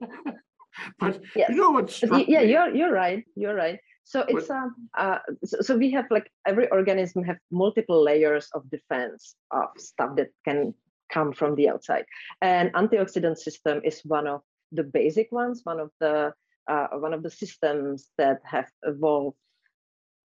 But 0.99 1.23
Yes. 1.37 1.51
you 1.51 1.57
know 1.57 1.71
what 1.71 2.03
Yeah, 2.03 2.41
me? 2.43 2.51
you're 2.53 2.75
you're 2.75 2.93
right. 2.93 3.25
You're 3.37 3.55
right. 3.55 3.79
So 4.05 4.25
it's 4.29 4.51
um 4.51 4.75
uh 4.99 5.19
so, 5.45 5.61
so 5.61 5.77
we 5.77 5.91
have 5.93 6.07
like 6.11 6.29
every 6.47 6.69
organism 6.71 7.23
have 7.25 7.39
multiple 7.51 8.03
layers 8.03 8.49
of 8.55 8.69
defense 8.71 9.37
of 9.51 9.69
stuff 9.79 10.17
that 10.17 10.31
can 10.45 10.75
come 11.13 11.33
from 11.33 11.55
the 11.55 11.69
outside, 11.69 12.05
and 12.43 12.73
antioxidant 12.75 13.39
system 13.39 13.81
is 13.85 14.01
one 14.05 14.27
of 14.27 14.41
the 14.73 14.83
basic 14.83 15.31
ones, 15.31 15.61
one 15.65 15.79
of 15.79 15.91
the 16.01 16.33
uh, 16.69 16.89
one 16.99 17.15
of 17.15 17.23
the 17.23 17.31
systems 17.31 18.11
that 18.19 18.41
have 18.45 18.69
evolved 18.83 19.37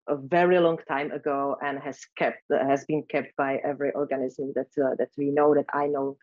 a 0.09 0.15
very 0.15 0.59
long 0.59 0.77
time 0.87 1.11
ago 1.11 1.55
and 1.63 1.79
has 1.79 1.99
kept 2.17 2.43
has 2.51 2.85
been 2.85 3.03
kept 3.09 3.35
by 3.37 3.57
every 3.63 3.91
organism 3.91 4.53
that 4.55 4.71
uh, 4.83 4.95
that 4.97 5.09
we 5.17 5.31
know 5.31 5.55
that 5.55 5.67
I 5.73 5.87
know 5.87 6.17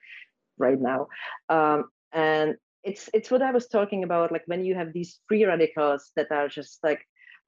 right 0.58 0.80
now. 0.80 1.08
Um, 1.48 1.84
and 2.12 2.56
it's 2.84 3.08
it's 3.14 3.30
what 3.30 3.42
I 3.42 3.50
was 3.50 3.66
talking 3.68 4.04
about, 4.04 4.32
like 4.32 4.44
when 4.46 4.64
you 4.64 4.74
have 4.74 4.92
these 4.92 5.20
free 5.28 5.44
radicals 5.44 6.12
that 6.16 6.30
are 6.30 6.48
just 6.48 6.78
like 6.82 7.00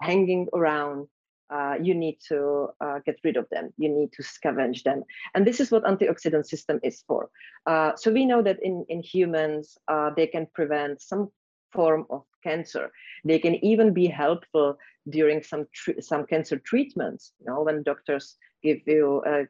hanging 0.02 0.48
around, 0.54 1.06
uh, 1.50 1.76
you 1.80 1.94
need 1.94 2.18
to 2.28 2.68
uh, 2.80 2.98
get 3.06 3.16
rid 3.24 3.36
of 3.36 3.46
them. 3.50 3.70
You 3.76 3.88
need 3.88 4.12
to 4.12 4.22
scavenge 4.22 4.82
them, 4.82 5.04
and 5.34 5.46
this 5.46 5.60
is 5.60 5.70
what 5.70 5.84
antioxidant 5.84 6.46
system 6.46 6.80
is 6.82 7.02
for. 7.06 7.30
Uh, 7.66 7.92
so 7.96 8.12
we 8.12 8.26
know 8.26 8.42
that 8.42 8.58
in 8.62 8.84
in 8.88 9.02
humans, 9.02 9.78
uh, 9.88 10.10
they 10.16 10.26
can 10.26 10.46
prevent 10.54 11.00
some 11.02 11.28
form 11.72 12.06
of 12.10 12.24
cancer. 12.48 12.90
They 13.24 13.38
can 13.38 13.54
even 13.64 13.92
be 13.92 14.06
helpful 14.06 14.68
during 15.08 15.42
some 15.42 15.64
some 16.00 16.22
cancer 16.32 16.56
treatments. 16.70 17.32
You 17.40 17.46
know, 17.46 17.62
when 17.66 17.82
doctors 17.82 18.36
give 18.62 18.80
you 18.86 19.22
uh, 19.30 19.44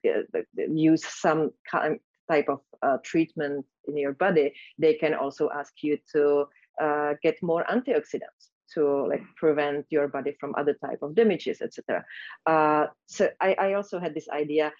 use 0.90 1.04
some 1.04 1.50
kind 1.70 2.00
type 2.28 2.48
of 2.48 2.60
uh, 2.82 2.98
treatment 3.02 3.64
in 3.88 3.96
your 3.96 4.12
body, 4.12 4.52
they 4.78 4.94
can 4.94 5.14
also 5.14 5.48
ask 5.60 5.72
you 5.82 5.98
to 6.12 6.44
uh, 6.80 7.14
get 7.22 7.42
more 7.42 7.64
antioxidants 7.64 8.52
to 8.74 9.06
like 9.08 9.22
prevent 9.36 9.86
your 9.90 10.08
body 10.08 10.36
from 10.38 10.54
other 10.56 10.74
type 10.74 11.00
of 11.02 11.14
damages, 11.14 11.62
etc. 11.62 12.04
Uh, 12.46 12.86
so 13.06 13.30
I, 13.40 13.54
I 13.54 13.72
also 13.74 13.98
had 13.98 14.14
this 14.14 14.28
idea. 14.28 14.72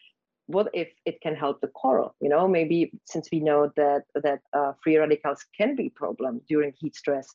What 0.46 0.68
if 0.72 0.88
it 1.04 1.20
can 1.20 1.34
help 1.34 1.60
the 1.60 1.68
coral? 1.68 2.14
You 2.20 2.28
know, 2.28 2.48
maybe 2.48 2.92
since 3.04 3.28
we 3.32 3.40
know 3.40 3.70
that 3.76 4.04
that 4.14 4.40
uh, 4.52 4.72
free 4.82 4.96
radicals 4.96 5.44
can 5.56 5.76
be 5.76 5.90
problem 5.90 6.40
during 6.48 6.72
heat 6.78 6.96
stress. 6.96 7.26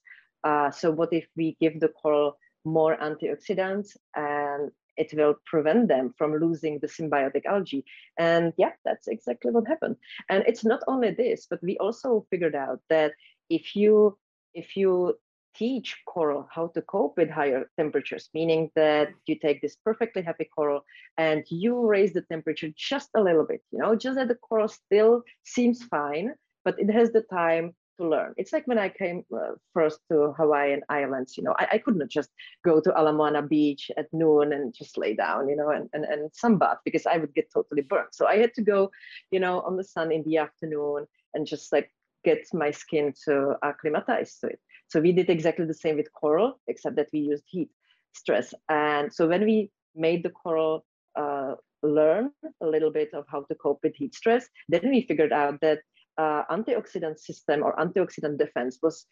Uh, 0.43 0.71
so 0.71 0.91
what 0.91 1.13
if 1.13 1.27
we 1.35 1.57
give 1.59 1.79
the 1.79 1.89
coral 1.89 2.37
more 2.65 2.97
antioxidants 2.97 3.95
and 4.15 4.71
it 4.97 5.13
will 5.13 5.35
prevent 5.45 5.87
them 5.87 6.13
from 6.17 6.35
losing 6.35 6.79
the 6.79 6.87
symbiotic 6.87 7.45
algae. 7.45 7.83
And 8.17 8.53
yeah, 8.57 8.71
that's 8.85 9.07
exactly 9.07 9.51
what 9.51 9.67
happened. 9.67 9.95
And 10.29 10.43
it's 10.47 10.63
not 10.63 10.81
only 10.87 11.11
this, 11.11 11.47
but 11.49 11.63
we 11.63 11.77
also 11.77 12.25
figured 12.29 12.55
out 12.55 12.79
that 12.89 13.13
if 13.49 13.75
you 13.75 14.17
if 14.53 14.77
you 14.77 15.17
teach 15.55 15.97
coral 16.07 16.47
how 16.51 16.67
to 16.67 16.81
cope 16.83 17.15
with 17.17 17.29
higher 17.29 17.69
temperatures, 17.77 18.29
meaning 18.33 18.71
that 18.75 19.09
you 19.25 19.37
take 19.37 19.61
this 19.61 19.75
perfectly 19.75 20.21
happy 20.21 20.45
coral 20.55 20.83
and 21.17 21.43
you 21.49 21.85
raise 21.85 22.13
the 22.13 22.21
temperature 22.23 22.69
just 22.75 23.09
a 23.15 23.21
little 23.21 23.45
bit, 23.45 23.61
you 23.71 23.79
know, 23.79 23.95
just 23.95 24.15
that 24.15 24.27
the 24.27 24.35
coral 24.35 24.67
still 24.67 25.23
seems 25.43 25.83
fine, 25.83 26.33
but 26.65 26.79
it 26.79 26.89
has 26.89 27.11
the 27.11 27.21
time 27.31 27.73
to 27.97 28.07
learn. 28.07 28.33
It's 28.37 28.53
like 28.53 28.65
when 28.67 28.79
I 28.79 28.89
came 28.89 29.23
uh, 29.33 29.53
first 29.73 29.99
to 30.11 30.33
Hawaiian 30.37 30.81
Islands, 30.89 31.37
you 31.37 31.43
know, 31.43 31.55
I, 31.59 31.67
I 31.73 31.77
could 31.77 31.95
not 31.95 32.09
just 32.09 32.29
go 32.63 32.79
to 32.81 32.93
Ala 32.97 33.13
Moana 33.13 33.41
Beach 33.41 33.91
at 33.97 34.07
noon 34.13 34.53
and 34.53 34.73
just 34.73 34.97
lay 34.97 35.13
down, 35.15 35.49
you 35.49 35.55
know, 35.55 35.69
and, 35.69 35.89
and, 35.93 36.05
and 36.05 36.31
sunbath 36.31 36.77
because 36.85 37.05
I 37.05 37.17
would 37.17 37.33
get 37.33 37.51
totally 37.53 37.81
burnt. 37.81 38.13
So 38.13 38.27
I 38.27 38.37
had 38.37 38.53
to 38.55 38.61
go, 38.61 38.91
you 39.31 39.39
know, 39.39 39.61
on 39.61 39.77
the 39.77 39.83
sun 39.83 40.11
in 40.11 40.23
the 40.23 40.37
afternoon 40.37 41.05
and 41.33 41.45
just 41.47 41.71
like 41.71 41.91
get 42.23 42.45
my 42.53 42.71
skin 42.71 43.13
to 43.25 43.55
acclimatize 43.63 44.37
to 44.39 44.47
it. 44.47 44.59
So 44.87 44.99
we 44.99 45.11
did 45.11 45.29
exactly 45.29 45.65
the 45.65 45.73
same 45.73 45.97
with 45.97 46.13
coral, 46.13 46.59
except 46.67 46.95
that 46.97 47.09
we 47.11 47.19
used 47.19 47.43
heat 47.47 47.69
stress. 48.13 48.53
And 48.69 49.13
so 49.13 49.27
when 49.27 49.43
we 49.43 49.71
made 49.95 50.23
the 50.23 50.29
coral 50.29 50.85
uh, 51.15 51.55
learn 51.81 52.31
a 52.61 52.65
little 52.67 52.91
bit 52.91 53.13
of 53.13 53.25
how 53.27 53.41
to 53.43 53.55
cope 53.55 53.79
with 53.83 53.95
heat 53.95 54.15
stress, 54.15 54.47
then 54.69 54.89
we 54.89 55.05
figured 55.07 55.33
out 55.33 55.59
that 55.61 55.79
uh, 56.17 56.43
antioxidant 56.51 57.19
system 57.19 57.63
or 57.63 57.75
antioxidant 57.75 58.37
defense 58.37 58.79
was 58.81 59.05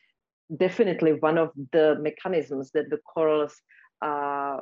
definitely 0.58 1.14
one 1.14 1.38
of 1.38 1.52
the 1.72 1.98
mechanisms 2.00 2.72
that 2.74 2.90
the 2.90 2.98
corals 2.98 3.56
uh, 4.02 4.58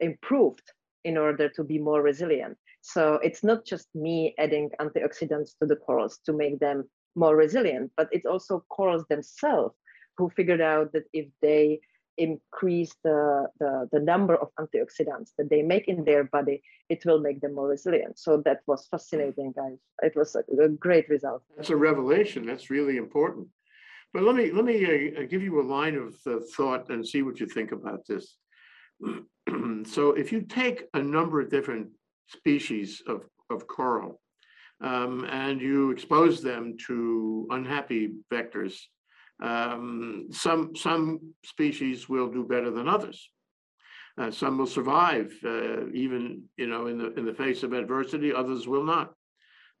improved 0.00 0.72
in 1.04 1.16
order 1.16 1.48
to 1.48 1.64
be 1.64 1.78
more 1.78 2.02
resilient. 2.02 2.56
So 2.82 3.14
it's 3.22 3.42
not 3.42 3.64
just 3.64 3.88
me 3.94 4.34
adding 4.38 4.70
antioxidants 4.80 5.56
to 5.58 5.66
the 5.66 5.76
corals 5.76 6.18
to 6.26 6.32
make 6.32 6.58
them 6.58 6.88
more 7.16 7.36
resilient, 7.36 7.92
but 7.96 8.08
it's 8.12 8.26
also 8.26 8.64
corals 8.68 9.04
themselves 9.08 9.74
who 10.16 10.30
figured 10.30 10.60
out 10.60 10.92
that 10.92 11.04
if 11.12 11.26
they 11.42 11.80
increase 12.20 12.94
the, 13.02 13.48
the, 13.58 13.88
the 13.92 14.00
number 14.00 14.36
of 14.36 14.48
antioxidants 14.58 15.30
that 15.38 15.48
they 15.48 15.62
make 15.62 15.88
in 15.88 16.04
their 16.04 16.24
body, 16.24 16.62
it 16.88 17.04
will 17.04 17.20
make 17.20 17.40
them 17.40 17.54
more 17.54 17.68
resilient. 17.68 18.18
So 18.18 18.42
that 18.44 18.60
was 18.66 18.86
fascinating, 18.90 19.52
guys. 19.52 19.78
It 20.02 20.14
was 20.14 20.36
a, 20.36 20.42
a 20.62 20.68
great 20.68 21.08
result. 21.08 21.42
That's 21.56 21.70
a 21.70 21.76
revelation. 21.76 22.44
That's 22.44 22.68
really 22.70 22.96
important. 22.98 23.48
But 24.12 24.24
let 24.24 24.34
me 24.34 24.50
let 24.50 24.64
me 24.64 24.76
uh, 25.16 25.22
give 25.22 25.42
you 25.42 25.60
a 25.60 25.70
line 25.78 25.94
of 25.94 26.14
uh, 26.26 26.40
thought 26.56 26.90
and 26.90 27.06
see 27.06 27.22
what 27.22 27.38
you 27.38 27.46
think 27.46 27.70
about 27.70 28.00
this. 28.08 28.36
so 29.84 30.12
if 30.12 30.32
you 30.32 30.42
take 30.42 30.84
a 30.94 31.02
number 31.02 31.40
of 31.40 31.48
different 31.48 31.88
species 32.28 33.02
of, 33.06 33.24
of 33.50 33.66
coral 33.66 34.20
um, 34.80 35.24
and 35.26 35.60
you 35.60 35.90
expose 35.90 36.42
them 36.42 36.76
to 36.86 37.46
unhappy 37.50 38.14
vectors, 38.32 38.74
um, 39.42 40.28
some 40.30 40.74
some 40.76 41.34
species 41.44 42.08
will 42.08 42.30
do 42.30 42.44
better 42.44 42.70
than 42.70 42.88
others. 42.88 43.30
Uh, 44.18 44.30
some 44.30 44.58
will 44.58 44.66
survive, 44.66 45.32
uh, 45.44 45.88
even 45.92 46.42
you 46.56 46.66
know, 46.66 46.86
in 46.88 46.98
the 46.98 47.12
in 47.14 47.24
the 47.24 47.34
face 47.34 47.62
of 47.62 47.72
adversity. 47.72 48.32
Others 48.32 48.66
will 48.66 48.84
not. 48.84 49.14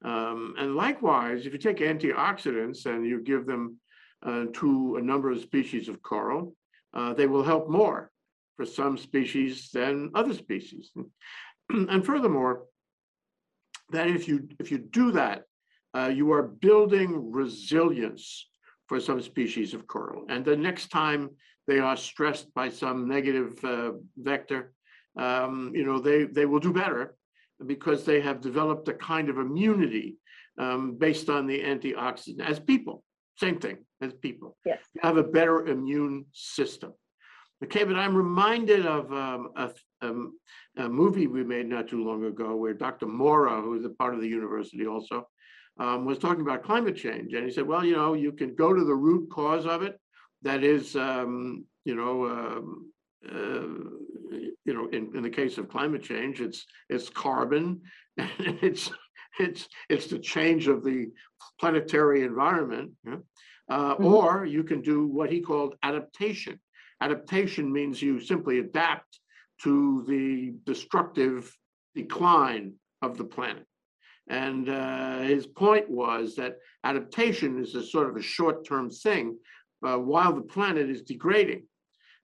Um, 0.02 0.54
and 0.58 0.76
likewise, 0.76 1.44
if 1.44 1.52
you 1.52 1.58
take 1.58 1.78
antioxidants 1.78 2.86
and 2.86 3.06
you 3.06 3.22
give 3.22 3.44
them 3.44 3.76
uh, 4.24 4.46
to 4.54 4.96
a 4.96 5.02
number 5.02 5.30
of 5.30 5.40
species 5.40 5.88
of 5.88 6.02
coral, 6.02 6.54
uh, 6.94 7.12
they 7.12 7.26
will 7.26 7.42
help 7.42 7.68
more 7.68 8.10
for 8.56 8.64
some 8.64 8.96
species 8.96 9.70
than 9.72 10.10
other 10.14 10.32
species. 10.32 10.90
and 11.68 12.06
furthermore, 12.06 12.64
that 13.90 14.08
if 14.08 14.26
you 14.26 14.48
if 14.58 14.70
you 14.70 14.78
do 14.78 15.12
that, 15.12 15.42
uh, 15.94 16.10
you 16.14 16.32
are 16.32 16.42
building 16.42 17.30
resilience 17.30 18.49
for 18.90 18.98
some 18.98 19.22
species 19.22 19.72
of 19.72 19.86
coral. 19.86 20.24
And 20.28 20.44
the 20.44 20.56
next 20.56 20.88
time 20.88 21.30
they 21.68 21.78
are 21.78 21.96
stressed 21.96 22.52
by 22.54 22.68
some 22.70 23.08
negative 23.08 23.64
uh, 23.64 23.92
vector, 24.16 24.72
um, 25.16 25.70
you 25.72 25.84
know, 25.84 26.00
they, 26.00 26.24
they 26.24 26.44
will 26.44 26.58
do 26.58 26.72
better 26.72 27.14
because 27.64 28.04
they 28.04 28.20
have 28.20 28.40
developed 28.40 28.88
a 28.88 28.94
kind 28.94 29.28
of 29.28 29.38
immunity 29.38 30.16
um, 30.58 30.96
based 30.98 31.30
on 31.30 31.46
the 31.46 31.60
antioxidant 31.60 32.44
as 32.44 32.58
people, 32.58 33.04
same 33.38 33.60
thing 33.60 33.78
as 34.02 34.12
people. 34.12 34.56
Yes. 34.66 34.80
You 34.94 35.02
have 35.04 35.18
a 35.18 35.22
better 35.38 35.68
immune 35.68 36.24
system. 36.32 36.92
Okay, 37.62 37.84
but 37.84 37.94
I'm 37.94 38.16
reminded 38.16 38.86
of 38.86 39.12
um, 39.12 39.50
a, 39.54 39.70
um, 40.02 40.32
a 40.78 40.88
movie 40.88 41.28
we 41.28 41.44
made 41.44 41.68
not 41.68 41.86
too 41.86 42.02
long 42.02 42.24
ago 42.24 42.56
where 42.56 42.74
Dr. 42.74 43.06
Mora, 43.06 43.60
who 43.62 43.78
is 43.78 43.84
a 43.84 43.90
part 43.90 44.14
of 44.14 44.20
the 44.20 44.26
university 44.26 44.88
also, 44.88 45.28
um, 45.78 46.04
was 46.04 46.18
talking 46.18 46.42
about 46.42 46.62
climate 46.62 46.96
change. 46.96 47.32
And 47.34 47.44
he 47.44 47.50
said, 47.50 47.66
well, 47.66 47.84
you 47.84 47.96
know, 47.96 48.14
you 48.14 48.32
can 48.32 48.54
go 48.54 48.72
to 48.72 48.84
the 48.84 48.94
root 48.94 49.30
cause 49.30 49.66
of 49.66 49.82
it. 49.82 49.98
That 50.42 50.64
is, 50.64 50.96
um, 50.96 51.64
you 51.84 51.94
know, 51.94 52.26
um, 52.26 52.92
uh, 53.28 53.90
you 54.64 54.74
know, 54.74 54.88
in, 54.88 55.14
in 55.14 55.22
the 55.22 55.30
case 55.30 55.58
of 55.58 55.68
climate 55.68 56.02
change, 56.02 56.40
it's 56.40 56.64
it's 56.88 57.08
carbon, 57.10 57.80
and 58.16 58.30
it's 58.62 58.90
it's 59.38 59.68
it's 59.88 60.06
the 60.06 60.18
change 60.18 60.66
of 60.68 60.84
the 60.84 61.08
planetary 61.58 62.24
environment. 62.24 62.92
yeah? 63.06 63.16
Uh, 63.68 63.94
Mhm. 63.96 64.04
Or 64.04 64.44
you 64.46 64.64
can 64.64 64.80
do 64.82 65.06
what 65.06 65.30
he 65.30 65.40
called 65.40 65.74
adaptation. 65.82 66.58
Adaptation 67.00 67.72
means 67.72 68.02
you 68.02 68.20
simply 68.20 68.58
adapt 68.58 69.20
to 69.62 70.04
the 70.08 70.54
destructive 70.64 71.54
decline 71.94 72.74
of 73.02 73.16
the 73.16 73.24
planet. 73.24 73.66
And 74.30 74.68
uh, 74.68 75.18
his 75.18 75.46
point 75.48 75.90
was 75.90 76.36
that 76.36 76.58
adaptation 76.84 77.60
is 77.60 77.74
a 77.74 77.82
sort 77.82 78.08
of 78.08 78.16
a 78.16 78.22
short-term 78.22 78.88
thing 78.88 79.36
uh, 79.84 79.96
while 79.96 80.32
the 80.32 80.40
planet 80.40 80.88
is 80.88 81.02
degrading. 81.02 81.64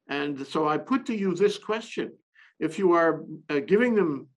And 0.09 0.47
so 0.47 0.69
I 0.69 0.79
put 0.79 1.05
to 1.07 1.16
you 1.16 1.35
this 1.35 1.59
question. 1.59 2.12
If 2.61 2.79
you 2.79 2.92
are 2.92 3.25
uh, 3.51 3.59
giving 3.59 3.97
them 3.97 4.29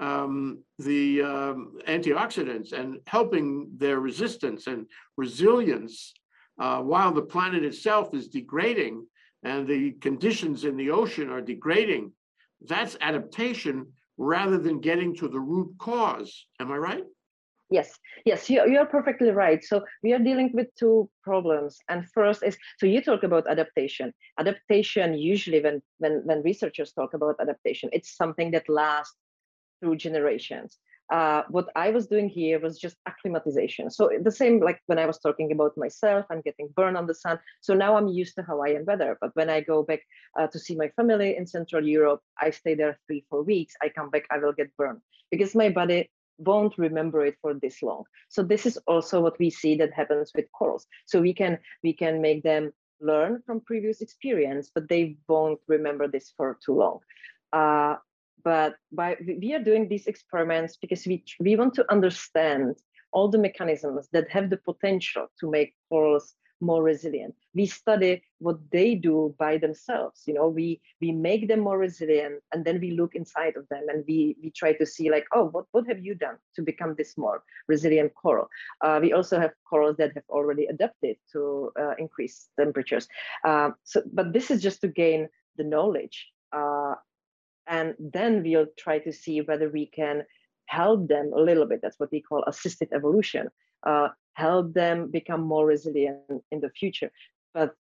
um, 0.00 0.64
the 0.78 1.22
um, 1.22 1.78
antioxidants 1.86 2.72
and 2.72 2.98
helping 3.06 3.68
their 3.76 4.00
resistance 4.00 4.66
and 4.66 4.86
resilience 5.18 6.14
uh, 6.58 6.80
while 6.80 7.12
the 7.12 7.22
planet 7.22 7.62
itself 7.62 8.14
is 8.14 8.28
degrading 8.28 9.06
and 9.42 9.68
the 9.68 9.92
conditions 10.00 10.64
in 10.64 10.76
the 10.78 10.90
ocean 10.90 11.28
are 11.28 11.42
degrading, 11.42 12.10
that's 12.62 12.96
adaptation 13.02 13.86
rather 14.16 14.56
than 14.56 14.80
getting 14.80 15.14
to 15.16 15.28
the 15.28 15.38
root 15.38 15.74
cause. 15.78 16.46
Am 16.58 16.72
I 16.72 16.76
right? 16.76 17.04
Yes, 17.70 17.98
yes, 18.24 18.48
you, 18.48 18.66
you're 18.66 18.86
perfectly 18.86 19.30
right. 19.30 19.62
So 19.62 19.84
we 20.02 20.14
are 20.14 20.18
dealing 20.18 20.50
with 20.54 20.68
two 20.74 21.10
problems. 21.22 21.76
And 21.88 22.08
first 22.10 22.42
is, 22.42 22.56
so 22.78 22.86
you 22.86 23.02
talk 23.02 23.24
about 23.24 23.46
adaptation. 23.46 24.14
Adaptation, 24.38 25.14
usually 25.14 25.60
when, 25.60 25.82
when, 25.98 26.22
when 26.24 26.42
researchers 26.42 26.92
talk 26.92 27.12
about 27.12 27.36
adaptation, 27.40 27.90
it's 27.92 28.16
something 28.16 28.50
that 28.52 28.68
lasts 28.70 29.14
through 29.80 29.96
generations. 29.96 30.78
Uh, 31.12 31.42
what 31.48 31.68
I 31.74 31.90
was 31.90 32.06
doing 32.06 32.28
here 32.28 32.58
was 32.60 32.78
just 32.78 32.96
acclimatization. 33.06 33.90
So 33.90 34.10
the 34.22 34.30
same 34.30 34.60
like 34.60 34.80
when 34.86 34.98
I 34.98 35.06
was 35.06 35.18
talking 35.18 35.52
about 35.52 35.72
myself, 35.76 36.26
I'm 36.30 36.42
getting 36.42 36.68
burned 36.76 36.98
on 36.98 37.06
the 37.06 37.14
sun. 37.14 37.38
So 37.62 37.72
now 37.72 37.96
I'm 37.96 38.08
used 38.08 38.34
to 38.36 38.42
Hawaiian 38.42 38.84
weather. 38.86 39.16
But 39.20 39.30
when 39.34 39.48
I 39.48 39.60
go 39.62 39.82
back 39.82 40.00
uh, 40.38 40.46
to 40.48 40.58
see 40.58 40.76
my 40.76 40.88
family 40.96 41.36
in 41.36 41.46
Central 41.46 41.86
Europe, 41.86 42.20
I 42.40 42.50
stay 42.50 42.74
there 42.74 42.98
three, 43.06 43.24
four 43.30 43.42
weeks. 43.42 43.74
I 43.82 43.88
come 43.88 44.10
back, 44.10 44.24
I 44.30 44.38
will 44.38 44.52
get 44.52 44.74
burned 44.76 45.00
because 45.30 45.54
my 45.54 45.70
body 45.70 46.10
won't 46.38 46.78
remember 46.78 47.24
it 47.24 47.36
for 47.42 47.54
this 47.54 47.82
long. 47.82 48.04
So 48.28 48.42
this 48.42 48.66
is 48.66 48.78
also 48.86 49.20
what 49.20 49.38
we 49.38 49.50
see 49.50 49.76
that 49.76 49.92
happens 49.92 50.32
with 50.34 50.46
corals. 50.52 50.86
So 51.06 51.20
we 51.20 51.34
can 51.34 51.58
we 51.82 51.92
can 51.92 52.20
make 52.20 52.42
them 52.42 52.72
learn 53.00 53.42
from 53.46 53.60
previous 53.60 54.00
experience, 54.00 54.70
but 54.74 54.88
they 54.88 55.16
won't 55.28 55.60
remember 55.68 56.08
this 56.08 56.32
for 56.36 56.58
too 56.64 56.74
long. 56.74 56.98
Uh, 57.52 57.96
but 58.44 58.76
by 58.92 59.16
we 59.20 59.54
are 59.54 59.62
doing 59.62 59.88
these 59.88 60.06
experiments 60.06 60.76
because 60.76 61.06
we 61.06 61.24
we 61.40 61.56
want 61.56 61.74
to 61.74 61.90
understand 61.90 62.76
all 63.12 63.28
the 63.28 63.38
mechanisms 63.38 64.08
that 64.12 64.30
have 64.30 64.50
the 64.50 64.56
potential 64.58 65.26
to 65.40 65.50
make 65.50 65.74
corals 65.88 66.34
more 66.60 66.82
resilient. 66.82 67.34
We 67.54 67.66
study 67.66 68.22
what 68.38 68.58
they 68.70 68.94
do 68.94 69.34
by 69.38 69.58
themselves. 69.58 70.22
You 70.26 70.34
know, 70.34 70.48
we 70.48 70.80
we 71.00 71.12
make 71.12 71.48
them 71.48 71.60
more 71.60 71.78
resilient, 71.78 72.42
and 72.52 72.64
then 72.64 72.80
we 72.80 72.92
look 72.92 73.14
inside 73.14 73.56
of 73.56 73.68
them 73.68 73.84
and 73.88 74.04
we 74.06 74.36
we 74.42 74.50
try 74.50 74.72
to 74.74 74.86
see 74.86 75.10
like, 75.10 75.26
oh, 75.32 75.44
what 75.48 75.66
what 75.72 75.86
have 75.86 76.04
you 76.04 76.14
done 76.14 76.36
to 76.56 76.62
become 76.62 76.94
this 76.96 77.16
more 77.16 77.42
resilient 77.68 78.12
coral? 78.14 78.48
Uh, 78.80 78.98
we 79.00 79.12
also 79.12 79.38
have 79.38 79.52
corals 79.68 79.96
that 79.96 80.12
have 80.14 80.28
already 80.28 80.66
adapted 80.66 81.16
to 81.32 81.70
uh, 81.80 81.94
temperatures. 82.58 83.08
Uh, 83.44 83.70
so, 83.84 84.02
but 84.12 84.32
this 84.32 84.50
is 84.50 84.62
just 84.62 84.80
to 84.80 84.88
gain 84.88 85.28
the 85.56 85.64
knowledge. 85.64 86.28
Uh, 86.52 86.94
and 87.66 87.94
then 87.98 88.42
we'll 88.42 88.66
try 88.78 88.98
to 88.98 89.12
see 89.12 89.42
whether 89.42 89.68
we 89.68 89.86
can 89.86 90.24
help 90.66 91.08
them 91.08 91.32
a 91.36 91.40
little 91.40 91.66
bit. 91.66 91.80
That's 91.82 91.98
what 92.00 92.10
we 92.10 92.22
call 92.22 92.44
assisted 92.46 92.88
evolution. 92.92 93.48
Uh, 93.82 94.08
help 94.38 94.72
them 94.72 95.10
become 95.10 95.40
more 95.40 95.66
resilient 95.66 96.42
in 96.52 96.60
the 96.60 96.70
future. 96.70 97.10
But 97.54 97.74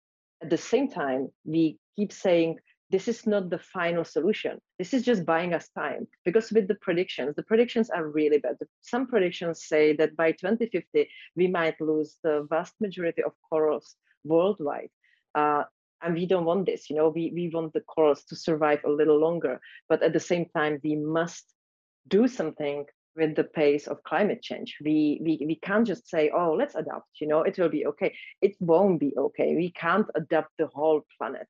at 0.42 0.50
the 0.50 0.58
same 0.58 0.90
time, 0.90 1.30
we 1.44 1.78
keep 1.96 2.12
saying 2.14 2.60
this 2.92 3.08
is 3.08 3.28
not 3.28 3.50
the 3.50 3.60
final 3.60 4.06
solution. 4.06 4.60
This 4.80 4.94
is 4.94 5.04
just 5.04 5.26
buying 5.26 5.54
us 5.54 5.68
time 5.70 6.08
because 6.24 6.52
with 6.52 6.68
the 6.68 6.76
predictions, 6.76 7.36
the 7.36 7.44
predictions 7.44 7.90
are 7.90 8.08
really 8.08 8.38
bad. 8.38 8.56
Some 8.82 9.08
predictions 9.08 9.66
say 9.66 9.96
that 9.98 10.16
by 10.16 10.32
2050, 10.32 11.10
we 11.36 11.48
might 11.48 11.82
lose 11.82 12.18
the 12.24 12.48
vast 12.50 12.74
majority 12.80 13.24
of 13.24 13.34
corals 13.50 13.96
worldwide. 14.24 14.92
Uh, 15.34 15.64
and 16.02 16.14
we 16.14 16.26
don't 16.26 16.46
want 16.46 16.66
this 16.66 16.90
you 16.90 16.96
know 16.96 17.10
we, 17.10 17.32
we 17.34 17.50
want 17.54 17.74
the 17.74 17.82
corals 17.82 18.24
to 18.26 18.36
survive 18.36 18.82
a 18.86 18.90
little 18.90 19.18
longer 19.18 19.60
but 19.90 20.04
at 20.04 20.14
the 20.14 20.20
same 20.20 20.46
time 20.56 20.78
we 20.84 20.96
must 20.96 21.46
do 22.08 22.28
something 22.28 22.86
with 23.16 23.36
the 23.36 23.44
pace 23.44 23.88
of 23.88 24.04
climate 24.04 24.42
change. 24.42 24.78
We, 24.84 25.20
we 25.22 25.46
we 25.46 25.56
can't 25.56 25.88
just 25.88 26.10
say 26.10 26.32
oh 26.36 26.54
let's 26.54 26.76
adapt 26.76 27.10
you 27.22 27.28
know 27.28 27.42
it 27.42 27.58
will 27.58 27.70
be 27.70 27.86
okay. 27.88 28.14
It 28.42 28.56
won't 28.60 29.00
be 29.00 29.14
okay. 29.18 29.56
We 29.56 29.72
can't 29.72 30.08
adapt 30.16 30.52
the 30.58 30.68
whole 30.68 31.06
planet. 31.18 31.48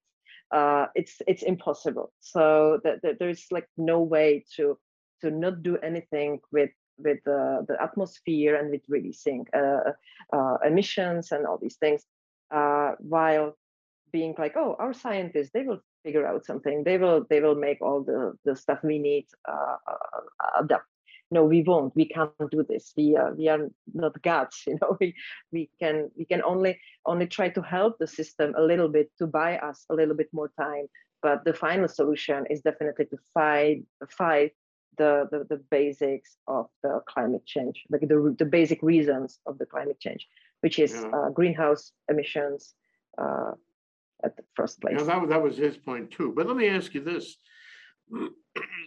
Uh, 0.52 0.88
it's 0.96 1.22
it's 1.28 1.44
impossible. 1.44 2.12
So 2.20 2.80
that, 2.84 3.02
that 3.02 3.20
there's 3.20 3.46
like 3.52 3.68
no 3.78 4.02
way 4.02 4.46
to 4.56 4.78
to 5.22 5.32
not 5.32 5.64
do 5.64 5.78
anything 5.78 6.40
with 6.52 6.72
with 6.98 7.20
uh, 7.28 7.62
the 7.68 7.78
atmosphere 7.82 8.56
and 8.56 8.70
with 8.72 8.82
releasing 8.88 9.46
uh, 9.54 9.92
uh 10.32 10.58
emissions 10.66 11.32
and 11.32 11.46
all 11.46 11.58
these 11.58 11.76
things 11.76 12.06
uh, 12.52 12.92
while 13.00 13.58
being 14.12 14.36
like, 14.38 14.56
oh, 14.56 14.76
our 14.80 14.94
scientists, 14.94 15.52
they 15.54 15.64
will 15.64 15.82
figure 16.04 16.26
out 16.26 16.46
something. 16.46 16.84
They 16.84 16.98
will 16.98 17.26
they 17.30 17.42
will 17.42 17.56
make 17.56 17.82
all 17.82 18.04
the, 18.04 18.34
the 18.46 18.56
stuff 18.56 18.80
we 18.84 19.00
need 19.00 19.26
uh, 19.48 19.78
adapt. 20.60 20.86
No, 21.32 21.44
we 21.44 21.64
won't. 21.64 21.96
We 21.96 22.06
can't 22.06 22.32
do 22.52 22.64
this. 22.64 22.94
We 22.96 23.16
uh, 23.18 23.32
we 23.32 23.48
are 23.50 23.68
not 23.94 24.22
gods. 24.22 24.64
You 24.68 24.78
know, 24.82 24.98
we 25.00 25.16
we 25.52 25.70
can 25.80 26.12
we 26.18 26.26
can 26.26 26.42
only 26.44 26.80
only 27.06 27.28
try 27.28 27.50
to 27.50 27.62
help 27.62 27.98
the 27.98 28.08
system 28.08 28.54
a 28.58 28.62
little 28.62 28.90
bit 28.90 29.10
to 29.20 29.28
buy 29.28 29.58
us 29.58 29.86
a 29.90 29.96
little 29.96 30.16
bit 30.16 30.30
more 30.32 30.52
time. 30.60 30.86
But 31.22 31.44
the 31.44 31.54
final 31.54 31.88
solution 31.88 32.46
is 32.50 32.62
definitely 32.62 33.06
to 33.06 33.18
fight 33.34 33.84
fight 34.10 34.52
the, 34.98 35.28
the, 35.32 35.46
the 35.50 35.62
basics 35.72 36.38
of 36.48 36.68
the 36.84 37.02
climate 37.08 37.46
change, 37.46 37.84
like 37.90 38.02
the, 38.02 38.36
the 38.38 38.46
basic 38.46 38.82
reasons 38.82 39.40
of 39.46 39.58
the 39.58 39.66
climate 39.66 40.00
change, 40.00 40.28
which 40.62 40.80
is 40.80 40.94
yeah. 40.94 41.10
uh, 41.10 41.30
greenhouse 41.30 41.92
emissions, 42.10 42.76
uh, 43.18 43.52
at 44.24 44.36
the 44.38 44.44
first 44.56 44.82
place. 44.82 44.96
Yeah, 44.98 45.06
that, 45.06 45.30
that 45.30 45.44
was 45.44 45.58
his 45.58 45.78
point 45.78 46.12
too. 46.12 46.34
But 46.36 46.48
let 46.48 46.56
me 46.56 46.68
ask 46.68 46.94
you 46.94 47.02
this. 47.02 47.38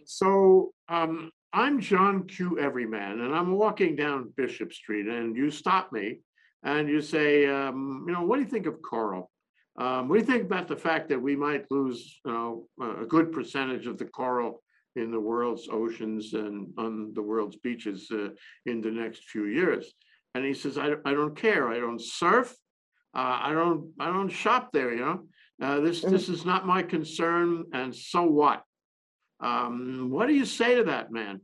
So 0.06 0.72
um, 0.88 1.30
I'm 1.52 1.80
John 1.80 2.24
Q. 2.24 2.58
Everyman, 2.58 3.20
and 3.20 3.34
I'm 3.34 3.52
walking 3.52 3.96
down 3.96 4.32
Bishop 4.36 4.70
Street, 4.70 5.06
and 5.06 5.34
you 5.34 5.50
stop 5.50 5.92
me 5.92 6.20
and 6.62 6.88
you 6.88 7.00
say, 7.00 7.46
um, 7.46 8.04
you 8.06 8.12
know, 8.12 8.22
what 8.22 8.36
do 8.36 8.42
you 8.42 8.48
think 8.48 8.66
of 8.66 8.82
coral? 8.82 9.30
Um, 9.78 10.08
what 10.08 10.16
do 10.16 10.20
you 10.20 10.26
think 10.26 10.44
about 10.44 10.68
the 10.68 10.76
fact 10.76 11.08
that 11.08 11.22
we 11.22 11.36
might 11.36 11.64
lose, 11.70 12.20
you 12.26 12.32
know, 12.32 12.66
a 13.00 13.06
good 13.06 13.32
percentage 13.32 13.86
of 13.86 13.96
the 13.96 14.04
coral 14.04 14.62
in 14.96 15.10
the 15.10 15.20
world's 15.20 15.68
oceans 15.70 16.34
and 16.34 16.68
on 16.76 17.14
the 17.14 17.22
world's 17.22 17.56
beaches 17.56 18.10
uh, 18.12 18.28
in 18.66 18.82
the 18.82 18.90
next 18.90 19.24
few 19.30 19.46
years? 19.46 19.94
And 20.34 20.44
he 20.44 20.52
says, 20.52 20.76
I, 20.76 20.94
I 21.06 21.14
don't 21.14 21.36
care. 21.36 21.68
I 21.68 21.78
don't 21.78 22.02
surf. 22.02 22.54
Uh, 23.16 23.38
I 23.42 23.52
don't, 23.54 23.92
I 23.98 24.06
don't 24.06 24.28
shop 24.28 24.70
there, 24.72 24.92
you 24.92 25.00
know? 25.00 25.20
Uh, 25.62 25.80
this, 25.80 26.02
this 26.02 26.28
is 26.28 26.44
not 26.44 26.66
my 26.66 26.82
concern, 26.82 27.64
and 27.72 27.94
so 27.94 28.24
what? 28.24 28.62
Um, 29.40 30.10
what 30.10 30.28
do 30.28 30.34
you 30.34 30.44
say 30.44 30.74
to 30.76 30.84
that, 30.84 31.12
man? 31.12 31.40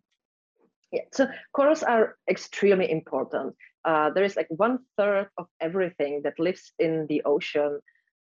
Yeah, 0.93 1.03
so 1.13 1.27
corals 1.53 1.83
are 1.83 2.17
extremely 2.29 2.91
important. 2.91 3.55
Uh, 3.85 4.11
there 4.11 4.25
is 4.25 4.37
like 4.37 4.47
one 4.49 4.79
third 4.97 5.29
of 5.39 5.47
everything 5.61 6.23
that 6.23 6.39
lives 6.39 6.73
in 6.79 7.07
the 7.09 7.23
ocean 7.25 7.81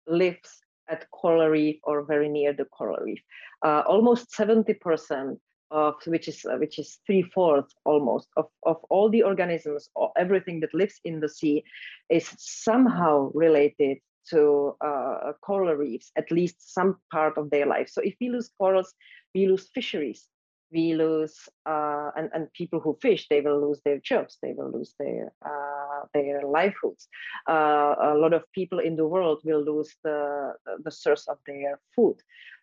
lives 0.07 0.63
at 0.89 1.11
coral 1.11 1.49
reef 1.49 1.77
or 1.85 2.05
very 2.05 2.29
near 2.29 2.53
the 2.53 2.65
coral 2.67 2.99
reef. 3.05 3.21
Uh, 3.65 3.83
almost 3.87 4.31
70% 4.33 5.39
of 5.73 5.95
which 6.07 6.29
is 6.29 6.45
uh, 6.45 6.57
which 6.57 6.79
is 6.79 6.99
three 7.07 7.23
fourths 7.23 7.75
almost 7.85 8.29
of, 8.37 8.47
of 8.65 8.77
all 8.91 9.09
the 9.09 9.23
organisms 9.23 9.89
or 9.95 10.13
everything 10.17 10.61
that 10.61 10.75
lives 10.75 11.01
in 11.05 11.19
the 11.19 11.29
sea 11.29 11.65
is 12.11 12.29
somehow 12.39 13.31
related 13.33 13.97
to 14.29 14.77
uh, 14.85 15.33
coral 15.41 15.75
reefs 15.75 16.13
at 16.17 16.31
least 16.31 16.75
some 16.75 16.97
part 17.11 17.39
of 17.39 17.49
their 17.51 17.67
life 17.67 17.89
so 17.91 18.03
if 18.03 18.15
we 18.21 18.29
lose 18.29 18.51
corals 18.59 18.93
we 19.35 19.47
lose 19.47 19.69
fisheries. 19.75 20.29
We 20.73 20.95
lose 20.95 21.37
uh, 21.67 22.11
and, 22.17 22.31
and 22.33 22.51
people 22.55 22.81
who 22.81 22.97
fish 23.03 23.27
they 23.29 23.43
will 23.43 23.61
lose 23.61 23.81
their 23.85 23.99
jobs 23.99 24.39
they 24.43 24.55
will 24.55 24.71
lose 24.73 24.95
their 24.99 25.31
uh, 25.45 26.07
their 26.15 26.41
livelihoods. 26.47 27.09
Uh, 27.47 27.95
a 28.01 28.15
lot 28.17 28.33
of 28.33 28.51
people 28.53 28.79
in 28.79 28.97
the 28.97 29.07
world 29.07 29.43
will 29.45 29.63
lose 29.63 29.95
the 30.03 30.55
the 30.83 30.91
source 30.91 31.29
of 31.29 31.37
their 31.47 31.79
food. 31.95 32.17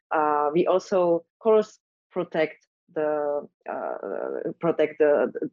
Uh, 0.10 0.50
we 0.54 0.66
also 0.66 1.16
of 1.18 1.26
course 1.40 1.78
protect 2.12 2.66
the 2.96 3.48
uh, 3.70 4.52
protect 4.60 4.98
the, 4.98 5.32
the 5.32 5.50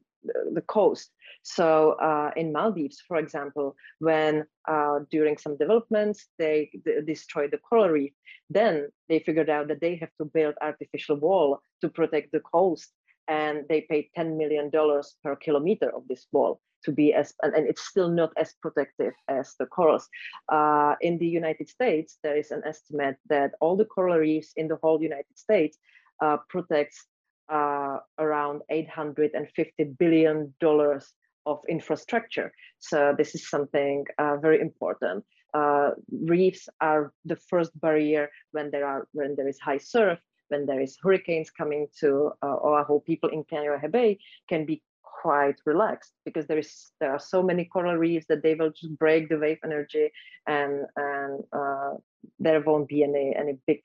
the 0.52 0.62
coast. 0.62 1.10
So 1.48 1.92
uh, 2.02 2.32
in 2.34 2.52
Maldives, 2.52 3.00
for 3.06 3.18
example, 3.18 3.76
when 4.00 4.44
uh, 4.66 4.98
during 5.12 5.38
some 5.38 5.56
developments 5.56 6.26
they, 6.38 6.72
destroyed 7.06 7.52
the 7.52 7.58
coral 7.58 7.88
reef, 7.88 8.12
then 8.50 8.88
they 9.08 9.20
figured 9.20 9.48
out 9.48 9.68
that 9.68 9.80
they 9.80 9.94
have 9.94 10.10
to 10.18 10.24
build 10.24 10.54
artificial 10.60 11.14
wall 11.14 11.60
to 11.82 11.88
protect 11.88 12.32
the 12.32 12.40
coast, 12.40 12.90
and 13.28 13.64
they 13.68 13.82
paid 13.82 14.08
ten 14.16 14.36
million 14.36 14.70
dollars 14.70 15.14
per 15.22 15.36
kilometer 15.36 15.88
of 15.94 16.02
this 16.08 16.26
wall 16.32 16.60
to 16.82 16.90
be 16.90 17.14
as, 17.14 17.32
and, 17.42 17.54
and 17.54 17.68
it's 17.68 17.86
still 17.86 18.08
not 18.08 18.32
as 18.36 18.54
protective 18.60 19.14
as 19.28 19.54
the 19.60 19.66
corals. 19.66 20.08
Uh, 20.48 20.96
in 21.00 21.16
the 21.18 21.28
United 21.28 21.68
States, 21.68 22.18
there 22.24 22.36
is 22.36 22.50
an 22.50 22.62
estimate 22.66 23.18
that 23.28 23.52
all 23.60 23.76
the 23.76 23.84
coral 23.84 24.18
reefs 24.18 24.52
in 24.56 24.66
the 24.66 24.78
whole 24.82 25.00
United 25.00 25.38
States 25.38 25.78
uh, 26.20 26.38
protects 26.48 27.06
uh, 27.48 27.98
around 28.18 28.62
850 28.68 29.84
billion 29.96 30.52
dollars 30.58 31.14
of 31.46 31.60
infrastructure. 31.68 32.52
So 32.78 33.14
this 33.16 33.34
is 33.34 33.48
something 33.48 34.04
uh, 34.18 34.36
very 34.36 34.60
important. 34.60 35.24
Uh, 35.54 35.90
reefs 36.10 36.68
are 36.80 37.12
the 37.24 37.36
first 37.36 37.70
barrier 37.80 38.28
when 38.52 38.70
there 38.70 38.86
are 38.86 39.08
when 39.12 39.34
there 39.36 39.48
is 39.48 39.58
high 39.58 39.78
surf, 39.78 40.18
when 40.48 40.66
there 40.66 40.80
is 40.80 40.98
hurricanes 41.02 41.50
coming 41.50 41.86
to 42.00 42.32
uh, 42.42 42.56
Oahu. 42.62 43.00
People 43.00 43.30
in 43.30 43.44
Kaneohe 43.44 43.90
Bay 43.90 44.18
can 44.48 44.66
be 44.66 44.82
quite 45.22 45.58
relaxed 45.64 46.12
because 46.24 46.46
there 46.46 46.58
is 46.58 46.92
there 47.00 47.10
are 47.10 47.18
so 47.18 47.42
many 47.42 47.64
coral 47.64 47.96
reefs 47.96 48.26
that 48.28 48.42
they 48.42 48.54
will 48.54 48.70
just 48.70 48.98
break 48.98 49.28
the 49.28 49.38
wave 49.38 49.58
energy 49.64 50.10
and 50.46 50.84
and 50.96 51.42
uh, 51.52 51.92
there 52.38 52.60
won't 52.60 52.88
be 52.88 53.02
any 53.02 53.34
any 53.34 53.54
big 53.66 53.80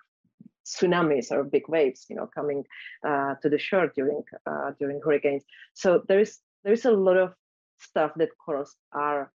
tsunamis 0.65 1.31
or 1.31 1.43
big 1.43 1.67
waves 1.67 2.05
you 2.09 2.15
know 2.15 2.27
coming 2.27 2.63
uh, 3.07 3.35
to 3.41 3.49
the 3.49 3.57
shore 3.57 3.87
during 3.95 4.21
uh, 4.45 4.71
during 4.79 4.99
hurricanes 5.03 5.43
so 5.73 6.03
there 6.07 6.19
is 6.19 6.39
there 6.63 6.73
is 6.73 6.85
a 6.85 6.91
lot 6.91 7.17
of 7.17 7.33
stuff 7.81 8.11
that 8.15 8.29
corals 8.43 8.75
are 8.93 9.31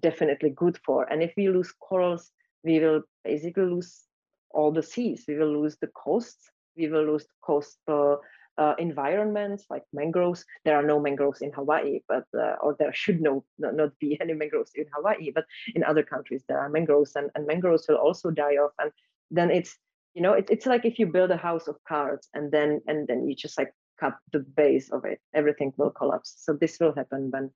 definitely 0.00 0.50
good 0.50 0.78
for 0.84 1.04
and 1.12 1.22
if 1.22 1.32
we 1.36 1.48
lose 1.48 1.72
corals 1.80 2.30
we 2.64 2.80
will 2.80 3.02
basically 3.24 3.64
lose 3.64 4.04
all 4.50 4.72
the 4.72 4.82
seas 4.82 5.24
we 5.28 5.36
will 5.36 5.52
lose 5.60 5.76
the 5.80 5.88
coasts 5.88 6.50
we 6.76 6.88
will 6.88 7.04
lose 7.04 7.26
coastal 7.42 8.20
uh, 8.58 8.74
environments 8.78 9.64
like 9.70 9.82
mangroves. 9.92 10.44
There 10.64 10.76
are 10.76 10.82
no 10.82 11.00
mangroves 11.00 11.40
in 11.40 11.52
Hawaii, 11.52 12.00
but 12.08 12.24
uh, 12.34 12.56
or 12.62 12.76
there 12.78 12.92
should 13.02 13.20
no 13.20 13.44
not 13.58 13.98
be 13.98 14.18
any 14.20 14.34
mangroves 14.34 14.72
in 14.74 14.84
Hawaii, 14.94 15.30
but 15.34 15.44
in 15.74 15.84
other 15.84 16.02
countries 16.02 16.42
there 16.48 16.58
are 16.58 16.68
mangroves, 16.68 17.16
and, 17.16 17.30
and 17.34 17.46
mangroves 17.46 17.86
will 17.88 17.96
also 17.96 18.30
die 18.30 18.56
off. 18.56 18.72
And 18.78 18.90
then 19.30 19.50
it's 19.50 19.76
you 20.14 20.22
know 20.22 20.34
it, 20.34 20.48
it's 20.50 20.66
like 20.66 20.84
if 20.84 20.98
you 20.98 21.06
build 21.06 21.30
a 21.30 21.36
house 21.36 21.68
of 21.68 21.76
cards 21.88 22.28
and 22.34 22.52
then 22.52 22.80
and 22.86 23.08
then 23.08 23.26
you 23.26 23.34
just 23.34 23.58
like 23.58 23.72
cut 23.98 24.14
the 24.32 24.40
base 24.40 24.90
of 24.90 25.04
it, 25.04 25.20
everything 25.34 25.72
will 25.76 25.90
collapse. 25.90 26.34
So 26.38 26.52
this 26.52 26.78
will 26.80 26.94
happen 26.94 27.30
when 27.30 27.50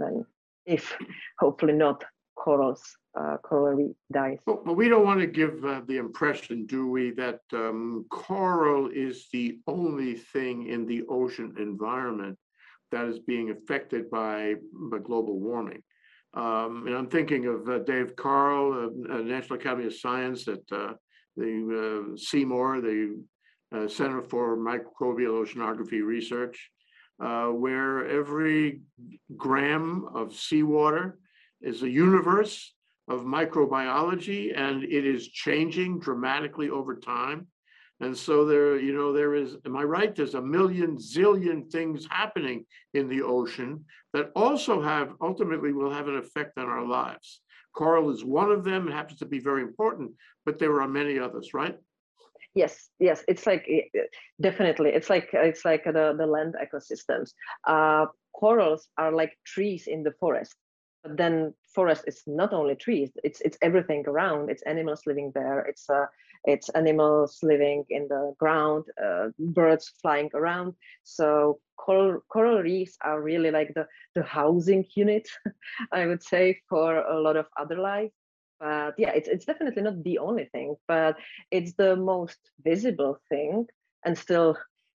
when 0.00 0.24
if 0.66 0.96
hopefully 1.38 1.72
not 1.72 2.04
corals 2.36 2.82
uh, 3.18 3.36
coral 3.42 3.74
reef 3.74 3.96
dies. 4.12 4.38
But, 4.46 4.64
but 4.64 4.74
we 4.74 4.88
don't 4.88 5.04
want 5.04 5.20
to 5.20 5.26
give 5.26 5.64
uh, 5.64 5.82
the 5.86 5.96
impression, 5.96 6.66
do 6.66 6.88
we, 6.88 7.10
that 7.12 7.40
um, 7.52 8.06
coral 8.10 8.88
is 8.88 9.26
the 9.32 9.58
only 9.66 10.14
thing 10.14 10.68
in 10.68 10.86
the 10.86 11.02
ocean 11.08 11.54
environment 11.58 12.38
that 12.92 13.06
is 13.06 13.18
being 13.18 13.50
affected 13.50 14.10
by, 14.10 14.54
by 14.90 14.98
global 14.98 15.38
warming. 15.38 15.82
Um, 16.34 16.84
and 16.86 16.94
I'm 16.94 17.08
thinking 17.08 17.46
of 17.46 17.68
uh, 17.68 17.80
Dave 17.80 18.14
Karl, 18.14 18.90
uh, 19.10 19.18
National 19.18 19.58
Academy 19.58 19.86
of 19.86 19.94
Science 19.94 20.46
at 20.46 20.60
uh, 20.70 20.92
the 21.36 22.12
uh, 22.12 22.16
C-MORE, 22.16 22.80
the 22.80 23.22
uh, 23.74 23.88
Center 23.88 24.22
for 24.22 24.56
Microbial 24.56 25.44
Oceanography 25.44 26.04
Research, 26.04 26.70
uh, 27.20 27.46
where 27.48 28.06
every 28.08 28.80
gram 29.36 30.08
of 30.14 30.34
seawater 30.34 31.18
is 31.60 31.82
a 31.82 31.88
universe 31.88 32.74
of 33.08 33.22
microbiology 33.22 34.56
and 34.56 34.84
it 34.84 35.04
is 35.04 35.28
changing 35.28 35.98
dramatically 36.00 36.70
over 36.70 36.96
time. 36.96 37.46
And 38.00 38.16
so 38.16 38.46
there, 38.46 38.78
you 38.78 38.94
know, 38.94 39.12
there 39.12 39.34
is, 39.34 39.56
am 39.66 39.76
I 39.76 39.82
right? 39.82 40.14
There's 40.14 40.34
a 40.34 40.40
million 40.40 40.96
zillion 40.96 41.70
things 41.70 42.06
happening 42.08 42.64
in 42.94 43.08
the 43.08 43.22
ocean 43.22 43.84
that 44.14 44.30
also 44.34 44.80
have 44.80 45.12
ultimately 45.20 45.72
will 45.72 45.92
have 45.92 46.08
an 46.08 46.16
effect 46.16 46.56
on 46.56 46.66
our 46.66 46.86
lives. 46.86 47.42
Coral 47.74 48.10
is 48.10 48.24
one 48.24 48.50
of 48.50 48.64
them. 48.64 48.88
It 48.88 48.92
happens 48.92 49.18
to 49.18 49.26
be 49.26 49.38
very 49.38 49.62
important, 49.62 50.12
but 50.46 50.58
there 50.58 50.80
are 50.80 50.88
many 50.88 51.18
others, 51.18 51.52
right? 51.52 51.76
Yes, 52.54 52.90
yes, 52.98 53.24
it's 53.28 53.46
like 53.46 53.64
definitely. 54.40 54.90
It's 54.90 55.08
like 55.08 55.28
it's 55.32 55.64
like 55.64 55.84
the 55.84 56.14
the 56.18 56.26
land 56.26 56.56
ecosystems. 56.60 57.32
Uh, 57.66 58.06
corals 58.34 58.88
are 58.98 59.12
like 59.12 59.38
trees 59.46 59.86
in 59.86 60.02
the 60.02 60.12
forest. 60.18 60.56
But 61.04 61.16
then 61.16 61.54
forest 61.74 62.04
is 62.08 62.22
not 62.26 62.52
only 62.52 62.74
trees; 62.74 63.12
it's 63.22 63.40
it's 63.42 63.56
everything 63.62 64.04
around. 64.08 64.50
It's 64.50 64.62
animals 64.62 65.02
living 65.06 65.30
there. 65.32 65.60
It's 65.60 65.88
uh, 65.88 66.06
it's 66.44 66.68
animals 66.70 67.38
living 67.44 67.84
in 67.88 68.08
the 68.08 68.34
ground, 68.38 68.84
uh, 69.02 69.28
birds 69.38 69.88
flying 70.02 70.30
around. 70.34 70.74
So 71.04 71.60
coral 71.76 72.20
coral 72.32 72.62
reefs 72.62 72.96
are 73.02 73.22
really 73.22 73.52
like 73.52 73.72
the 73.74 73.86
the 74.16 74.24
housing 74.24 74.84
unit, 74.96 75.28
I 75.92 76.06
would 76.06 76.22
say, 76.24 76.60
for 76.68 76.98
a 76.98 77.20
lot 77.20 77.36
of 77.36 77.46
other 77.56 77.76
life. 77.78 78.10
But 78.60 78.94
yeah, 78.98 79.10
it's 79.10 79.28
it's 79.28 79.46
definitely 79.46 79.82
not 79.82 80.02
the 80.04 80.18
only 80.18 80.44
thing, 80.52 80.76
but 80.86 81.16
it's 81.50 81.72
the 81.72 81.96
most 81.96 82.38
visible 82.62 83.18
thing, 83.30 83.66
and 84.04 84.16
still 84.16 84.56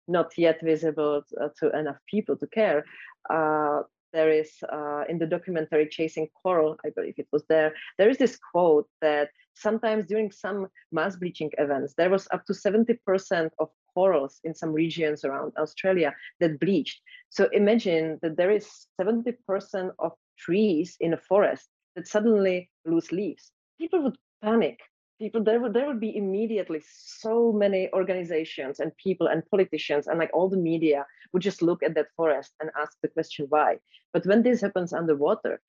not 0.08 0.36
yet 0.36 0.60
visible 0.62 1.22
to, 1.28 1.44
uh, 1.44 1.48
to 1.60 1.78
enough 1.78 1.98
people 2.10 2.36
to 2.36 2.46
care. 2.48 2.84
Uh, 3.30 3.82
there 4.12 4.30
is 4.30 4.50
uh, 4.70 5.04
in 5.08 5.18
the 5.18 5.26
documentary 5.26 5.88
Chasing 5.88 6.28
Coral, 6.42 6.76
I 6.84 6.90
believe 6.90 7.14
it 7.16 7.28
was 7.32 7.44
there, 7.48 7.72
there 7.98 8.10
is 8.10 8.18
this 8.18 8.38
quote 8.52 8.88
that 9.00 9.30
sometimes 9.54 10.06
during 10.06 10.30
some 10.30 10.68
mass 10.90 11.16
bleaching 11.16 11.50
events, 11.58 11.94
there 11.96 12.10
was 12.10 12.28
up 12.32 12.44
to 12.46 12.52
70% 12.52 13.50
of 13.58 13.70
corals 13.94 14.40
in 14.44 14.54
some 14.54 14.72
regions 14.72 15.24
around 15.24 15.52
Australia 15.58 16.14
that 16.40 16.60
bleached. 16.60 17.00
So 17.30 17.48
imagine 17.52 18.18
that 18.22 18.36
there 18.36 18.50
is 18.50 18.68
70% 19.00 19.90
of 19.98 20.12
trees 20.38 20.96
in 21.00 21.14
a 21.14 21.18
forest 21.18 21.68
that 21.96 22.08
suddenly 22.08 22.70
lose 22.84 23.12
leaves. 23.12 23.52
People 23.78 24.02
would 24.02 24.16
panic. 24.42 24.78
People 25.20 25.44
there 25.44 25.60
would 25.60 25.72
there 25.72 25.86
would 25.86 26.00
be 26.00 26.16
immediately 26.16 26.82
so 26.84 27.52
many 27.52 27.88
organizations 27.92 28.80
and 28.80 28.96
people 28.96 29.28
and 29.28 29.48
politicians 29.50 30.08
and 30.08 30.18
like 30.18 30.30
all 30.34 30.48
the 30.48 30.56
media 30.56 31.06
would 31.32 31.42
just 31.42 31.62
look 31.62 31.82
at 31.82 31.94
that 31.94 32.08
forest 32.16 32.52
and 32.60 32.70
ask 32.80 32.96
the 33.02 33.08
question 33.08 33.46
why? 33.48 33.78
But 34.12 34.26
when 34.26 34.42
this 34.42 34.60
happens 34.60 34.92
underwater 34.92 35.60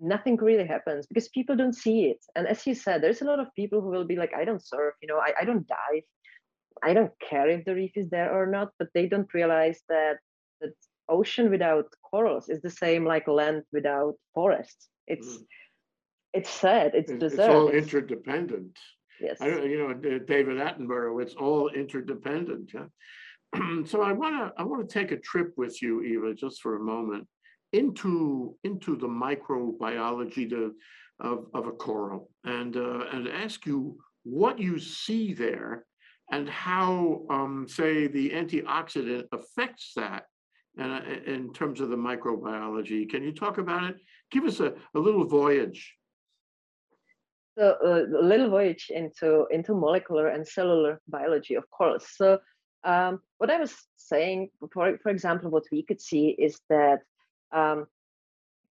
nothing 0.00 0.36
really 0.36 0.66
happens 0.66 1.06
because 1.06 1.28
people 1.28 1.54
don't 1.54 1.74
see 1.74 2.06
it. 2.06 2.24
And 2.34 2.46
as 2.48 2.66
you 2.66 2.74
said 2.74 3.02
there's 3.02 3.22
a 3.22 3.26
lot 3.26 3.38
of 3.38 3.54
people 3.54 3.80
who 3.80 3.90
will 3.90 4.04
be 4.04 4.16
like 4.16 4.32
i 4.34 4.44
don't 4.44 4.66
surf 4.66 4.94
you 5.02 5.08
know 5.08 5.18
i, 5.18 5.32
I 5.40 5.44
don't 5.44 5.66
dive. 5.66 6.02
I 6.82 6.94
don't 6.94 7.12
care 7.28 7.48
if 7.48 7.64
the 7.64 7.74
reef 7.74 7.92
is 7.96 8.08
there 8.08 8.32
or 8.32 8.46
not 8.46 8.70
but 8.78 8.88
they 8.94 9.06
don't 9.06 9.32
realize 9.34 9.80
that 9.88 10.18
that 10.60 10.74
ocean 11.10 11.50
without 11.50 11.86
corals 12.10 12.48
is 12.48 12.60
the 12.62 12.70
same 12.70 13.04
like 13.04 13.26
land 13.28 13.62
without 13.72 14.14
forests 14.34 14.88
it's 15.06 15.28
mm 15.38 15.44
it's 16.32 16.50
sad. 16.50 16.92
It's, 16.94 17.10
It's 17.10 17.34
it's 17.34 17.38
all 17.38 17.68
It's- 17.68 17.82
interdependent. 17.82 18.78
Yes. 19.20 19.38
I 19.40 19.48
don't, 19.50 19.68
you 19.68 19.78
know, 19.78 19.92
David 19.94 20.56
Attenborough, 20.58 21.20
it's 21.22 21.34
all 21.34 21.68
interdependent. 21.68 22.72
yeah. 22.72 22.86
So 23.90 24.00
I 24.02 24.12
want 24.12 24.36
to, 24.36 24.60
I 24.60 24.64
want 24.64 24.88
to 24.88 24.92
take 24.98 25.10
a 25.10 25.18
trip 25.18 25.52
with 25.56 25.82
you, 25.82 26.02
Eva, 26.02 26.34
just 26.34 26.62
for 26.62 26.76
a 26.76 26.80
moment, 26.80 27.26
into, 27.72 28.56
into 28.64 28.96
the 28.96 29.08
microbiology 29.08 30.48
to, 30.50 30.74
of, 31.18 31.46
of 31.52 31.66
a 31.66 31.72
coral 31.72 32.30
and, 32.44 32.76
uh, 32.76 33.04
and 33.12 33.28
ask 33.28 33.66
you 33.66 33.98
what 34.22 34.58
you 34.58 34.78
see 34.78 35.34
there 35.34 35.84
and 36.30 36.48
how, 36.48 37.22
um, 37.28 37.66
say, 37.68 38.06
the 38.06 38.30
antioxidant 38.30 39.24
affects 39.32 39.92
that 39.96 40.24
and 40.76 40.92
uh, 40.92 41.30
in 41.30 41.52
terms 41.52 41.80
of 41.80 41.88
the 41.88 41.96
microbiology. 41.96 43.08
Can 43.08 43.22
you 43.22 43.32
talk 43.32 43.58
about 43.58 43.90
it? 43.90 43.96
Give 44.30 44.44
us 44.44 44.60
a, 44.60 44.74
a 44.94 44.98
little 44.98 45.26
voyage. 45.26 45.94
So 47.58 47.76
uh, 47.84 48.18
a 48.18 48.24
little 48.24 48.48
voyage 48.48 48.90
into 48.94 49.46
into 49.50 49.74
molecular 49.74 50.28
and 50.28 50.46
cellular 50.46 51.00
biology 51.08 51.54
of 51.54 51.68
corals. 51.70 52.06
So 52.14 52.38
um, 52.84 53.20
what 53.38 53.50
I 53.50 53.58
was 53.58 53.74
saying, 53.96 54.50
for 54.72 54.96
for 55.02 55.10
example, 55.10 55.50
what 55.50 55.64
we 55.72 55.82
could 55.82 56.00
see 56.00 56.28
is 56.38 56.60
that 56.70 57.00
um, 57.52 57.86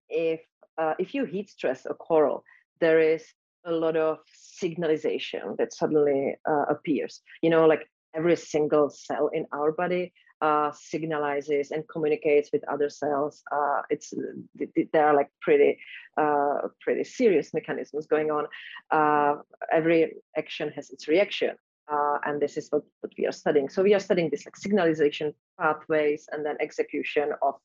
if 0.10 0.42
uh, 0.78 0.94
if 0.98 1.14
you 1.14 1.26
heat 1.26 1.50
stress 1.50 1.86
a 1.86 1.94
coral, 1.94 2.44
there 2.80 3.00
is 3.00 3.23
a 3.65 3.71
lot 3.71 3.98
of 3.98 4.19
signalization 4.63 5.58
that 5.58 5.73
suddenly 5.73 6.36
uh, 6.50 6.65
appears. 6.69 7.21
You 7.42 7.50
know, 7.50 7.67
like 7.67 7.88
every 8.15 8.38
single 8.38 8.90
cell 8.90 9.30
in 9.34 9.46
our 9.52 9.71
body 9.73 10.13
uh, 10.42 10.71
signalizes 10.71 11.71
and 11.71 11.87
communicates 11.87 12.50
with 12.54 12.63
other 12.67 12.90
cells. 12.90 13.44
Uh, 13.52 13.81
it's 13.90 14.13
there 14.94 15.08
are 15.08 15.13
like 15.13 15.29
pretty 15.42 15.77
uh, 16.17 16.60
pretty 16.81 17.04
serious 17.04 17.54
mechanisms 17.54 18.08
going 18.08 18.31
on. 18.31 18.46
Uh, 18.92 19.35
every 19.71 20.13
action 20.37 20.71
has 20.75 20.90
its 20.92 21.08
reaction, 21.08 21.56
uh, 21.92 22.17
and 22.25 22.42
this 22.42 22.58
is 22.58 22.69
what, 22.69 22.83
what 23.02 23.12
we 23.17 23.25
are 23.25 23.31
studying. 23.31 23.69
So 23.69 23.83
we 23.83 23.94
are 23.94 24.00
studying 24.00 24.29
this 24.29 24.46
like 24.46 24.56
signalization 24.56 25.33
pathways 25.60 26.27
and 26.31 26.46
then 26.46 26.56
execution 26.60 27.33
of 27.42 27.56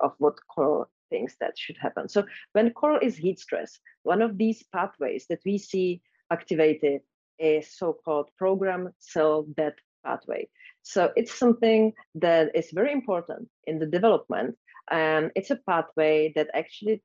of 0.00 0.12
what 0.18 0.34
coral 0.48 0.88
things 1.10 1.36
that 1.40 1.58
should 1.58 1.76
happen. 1.80 2.08
So 2.08 2.24
when 2.52 2.70
coral 2.72 2.98
is 3.02 3.16
heat 3.16 3.38
stress, 3.38 3.78
one 4.02 4.22
of 4.22 4.38
these 4.38 4.64
pathways 4.72 5.26
that 5.28 5.40
we 5.44 5.58
see 5.58 6.00
activated 6.30 7.02
is 7.38 7.76
so-called 7.76 8.30
program 8.38 8.92
cell 8.98 9.46
death 9.56 9.74
pathway. 10.04 10.48
So 10.82 11.10
it's 11.16 11.34
something 11.38 11.92
that 12.16 12.54
is 12.54 12.70
very 12.72 12.92
important 12.92 13.48
in 13.66 13.78
the 13.78 13.86
development. 13.86 14.56
And 14.90 15.30
it's 15.34 15.50
a 15.50 15.60
pathway 15.68 16.32
that 16.36 16.48
actually 16.54 17.02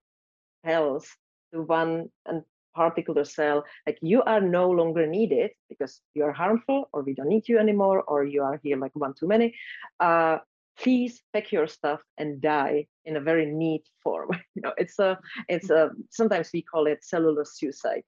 tells 0.66 1.08
the 1.52 1.62
one 1.62 2.10
and 2.26 2.44
particular 2.78 3.26
cell, 3.26 3.66
like 3.88 3.98
you 4.02 4.22
are 4.24 4.40
no 4.40 4.70
longer 4.70 5.08
needed 5.08 5.50
because 5.68 6.00
you 6.14 6.24
are 6.24 6.32
harmful 6.32 6.90
or 6.94 7.02
we 7.02 7.14
don't 7.14 7.28
need 7.28 7.50
you 7.50 7.58
anymore 7.58 8.04
or 8.08 8.24
you 8.24 8.44
are 8.44 8.60
here 8.64 8.78
like 8.78 8.96
one 8.96 9.14
too 9.20 9.28
many. 9.28 9.56
Uh, 10.00 10.38
please 10.80 11.22
pack 11.34 11.52
your 11.52 11.68
stuff 11.68 12.00
and 12.20 12.40
die 12.40 12.86
in 13.06 13.18
a 13.18 13.20
very 13.20 13.48
neat 13.48 13.84
form. 14.04 14.30
you 14.56 14.62
know, 14.62 14.74
it's 14.78 15.00
a, 15.00 15.18
it's 15.50 15.70
a, 15.72 15.90
sometimes 16.12 16.50
we 16.54 16.62
call 16.62 16.86
it 16.86 17.04
cellular 17.04 17.46
suicide. 17.46 18.04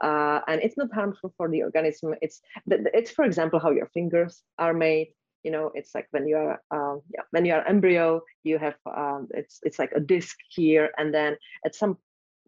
Uh, 0.00 0.40
and 0.48 0.60
it's 0.62 0.76
not 0.76 0.92
harmful 0.92 1.32
for 1.36 1.48
the 1.48 1.62
organism. 1.62 2.14
It's, 2.20 2.40
it's 2.66 3.10
for 3.10 3.24
example, 3.24 3.58
how 3.58 3.70
your 3.70 3.86
fingers 3.86 4.42
are 4.58 4.74
made. 4.74 5.08
You 5.44 5.50
know, 5.50 5.70
it's 5.74 5.94
like 5.94 6.08
when 6.10 6.26
you 6.26 6.36
are, 6.36 6.62
um, 6.70 7.02
yeah, 7.12 7.22
when 7.30 7.44
you 7.44 7.52
are 7.54 7.66
embryo, 7.66 8.22
you 8.44 8.58
have, 8.58 8.76
um, 8.86 9.28
it's, 9.32 9.60
it's 9.62 9.78
like 9.78 9.92
a 9.92 10.00
disc 10.00 10.36
here. 10.48 10.90
And 10.96 11.12
then 11.12 11.36
at 11.64 11.74
some 11.74 11.98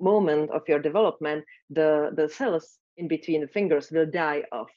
moment 0.00 0.50
of 0.50 0.62
your 0.66 0.78
development, 0.78 1.44
the, 1.70 2.10
the 2.16 2.28
cells 2.28 2.78
in 2.96 3.06
between 3.08 3.42
the 3.42 3.48
fingers 3.48 3.90
will 3.90 4.06
die 4.06 4.44
off. 4.50 4.70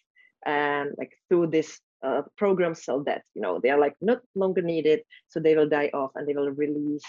And 0.46 0.92
like 0.98 1.14
through 1.28 1.48
this 1.48 1.80
uh, 2.06 2.24
program 2.38 2.76
cell 2.76 3.02
death, 3.02 3.24
you 3.36 3.42
know, 3.42 3.60
they 3.62 3.70
are 3.70 3.80
like 3.80 3.96
not 4.02 4.20
longer 4.36 4.62
needed, 4.62 5.02
so 5.30 5.40
they 5.40 5.56
will 5.56 5.70
die 5.70 5.90
off 5.94 6.12
and 6.16 6.28
they 6.28 6.34
will 6.34 6.52
release 6.52 7.04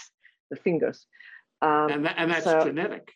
the 0.49 0.55
fingers. 0.57 1.05
Um, 1.61 1.91
and, 1.91 2.05
that, 2.05 2.15
and 2.17 2.31
that's 2.31 2.45
so, 2.45 2.65
genetic. 2.65 3.09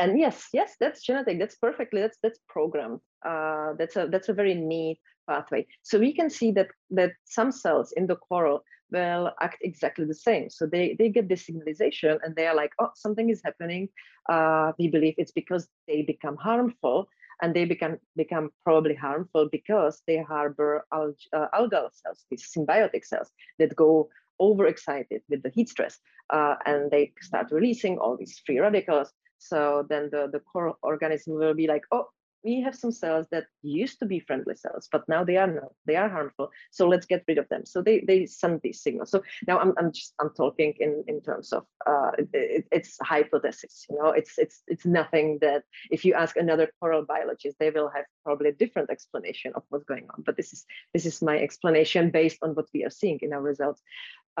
And 0.00 0.18
yes, 0.18 0.48
yes, 0.52 0.76
that's 0.80 1.02
genetic. 1.02 1.38
That's 1.38 1.56
perfectly. 1.56 2.00
That's 2.00 2.18
that's 2.22 2.40
programmed. 2.48 3.00
Uh, 3.24 3.74
that's 3.78 3.96
a 3.96 4.08
that's 4.10 4.30
a 4.30 4.32
very 4.32 4.54
neat 4.54 4.98
pathway. 5.28 5.66
So 5.82 5.98
we 5.98 6.12
can 6.14 6.30
see 6.30 6.52
that 6.52 6.68
that 6.90 7.12
some 7.26 7.52
cells 7.52 7.92
in 7.96 8.06
the 8.06 8.16
coral 8.16 8.64
will 8.90 9.30
act 9.40 9.58
exactly 9.62 10.06
the 10.06 10.14
same. 10.14 10.48
So 10.50 10.66
they 10.66 10.96
they 10.98 11.10
get 11.10 11.28
this 11.28 11.46
signalization 11.46 12.18
and 12.24 12.34
they 12.34 12.46
are 12.46 12.56
like, 12.56 12.72
oh, 12.80 12.90
something 12.94 13.28
is 13.30 13.42
happening. 13.44 13.88
Uh, 14.28 14.72
we 14.78 14.88
believe 14.88 15.14
it's 15.18 15.32
because 15.32 15.68
they 15.86 16.02
become 16.02 16.36
harmful 16.36 17.08
and 17.42 17.54
they 17.54 17.66
become 17.66 17.98
become 18.16 18.50
probably 18.64 18.94
harmful 18.94 19.48
because 19.52 20.02
they 20.06 20.18
harbor 20.22 20.86
alg 20.94 21.16
uh, 21.34 21.48
algal 21.54 21.88
cells, 21.92 22.24
these 22.30 22.48
symbiotic 22.56 23.04
cells 23.04 23.30
that 23.58 23.76
go 23.76 24.08
overexcited 24.40 25.20
with 25.28 25.42
the 25.42 25.50
heat 25.50 25.68
stress, 25.68 25.98
uh, 26.30 26.54
and 26.64 26.90
they 26.90 27.12
start 27.20 27.48
releasing 27.50 27.98
all 27.98 28.16
these 28.16 28.40
free 28.46 28.58
radicals. 28.58 29.12
So 29.40 29.84
then 29.88 30.10
the 30.12 30.28
the 30.32 30.40
core 30.40 30.76
organism 30.82 31.34
will 31.34 31.54
be 31.54 31.66
like, 31.66 31.84
oh, 31.90 32.06
we 32.42 32.62
have 32.62 32.74
some 32.74 32.92
cells 32.92 33.26
that 33.30 33.44
used 33.62 33.98
to 33.98 34.06
be 34.06 34.18
friendly 34.20 34.54
cells, 34.54 34.88
but 34.90 35.06
now 35.08 35.22
they 35.24 35.36
are 35.36 35.46
not, 35.46 35.72
they 35.84 35.96
are 35.96 36.08
harmful. 36.08 36.50
So 36.70 36.88
let's 36.88 37.04
get 37.04 37.24
rid 37.28 37.36
of 37.36 37.46
them. 37.48 37.66
So 37.66 37.82
they, 37.82 38.00
they 38.00 38.24
send 38.24 38.60
these 38.62 38.82
signals. 38.82 39.10
So 39.10 39.22
now 39.46 39.58
I'm, 39.58 39.74
I'm 39.76 39.92
just, 39.92 40.14
I'm 40.18 40.30
talking 40.30 40.72
in, 40.80 41.04
in 41.06 41.20
terms 41.20 41.52
of, 41.52 41.66
uh, 41.86 42.12
it, 42.32 42.64
it's 42.72 42.96
hypothesis, 43.02 43.84
you 43.90 43.98
know, 43.98 44.10
it's, 44.10 44.38
it's, 44.38 44.62
it's 44.68 44.86
nothing 44.86 45.38
that 45.42 45.64
if 45.90 46.04
you 46.04 46.14
ask 46.14 46.36
another 46.36 46.70
coral 46.80 47.04
biologist, 47.04 47.56
they 47.58 47.70
will 47.70 47.90
have 47.94 48.06
probably 48.24 48.48
a 48.48 48.54
different 48.54 48.88
explanation 48.88 49.52
of 49.54 49.62
what's 49.68 49.84
going 49.84 50.06
on. 50.16 50.22
But 50.24 50.38
this 50.38 50.54
is, 50.54 50.64
this 50.94 51.04
is 51.04 51.20
my 51.20 51.38
explanation 51.38 52.10
based 52.10 52.38
on 52.42 52.54
what 52.54 52.68
we 52.72 52.84
are 52.84 52.90
seeing 52.90 53.18
in 53.20 53.34
our 53.34 53.42
results. 53.42 53.82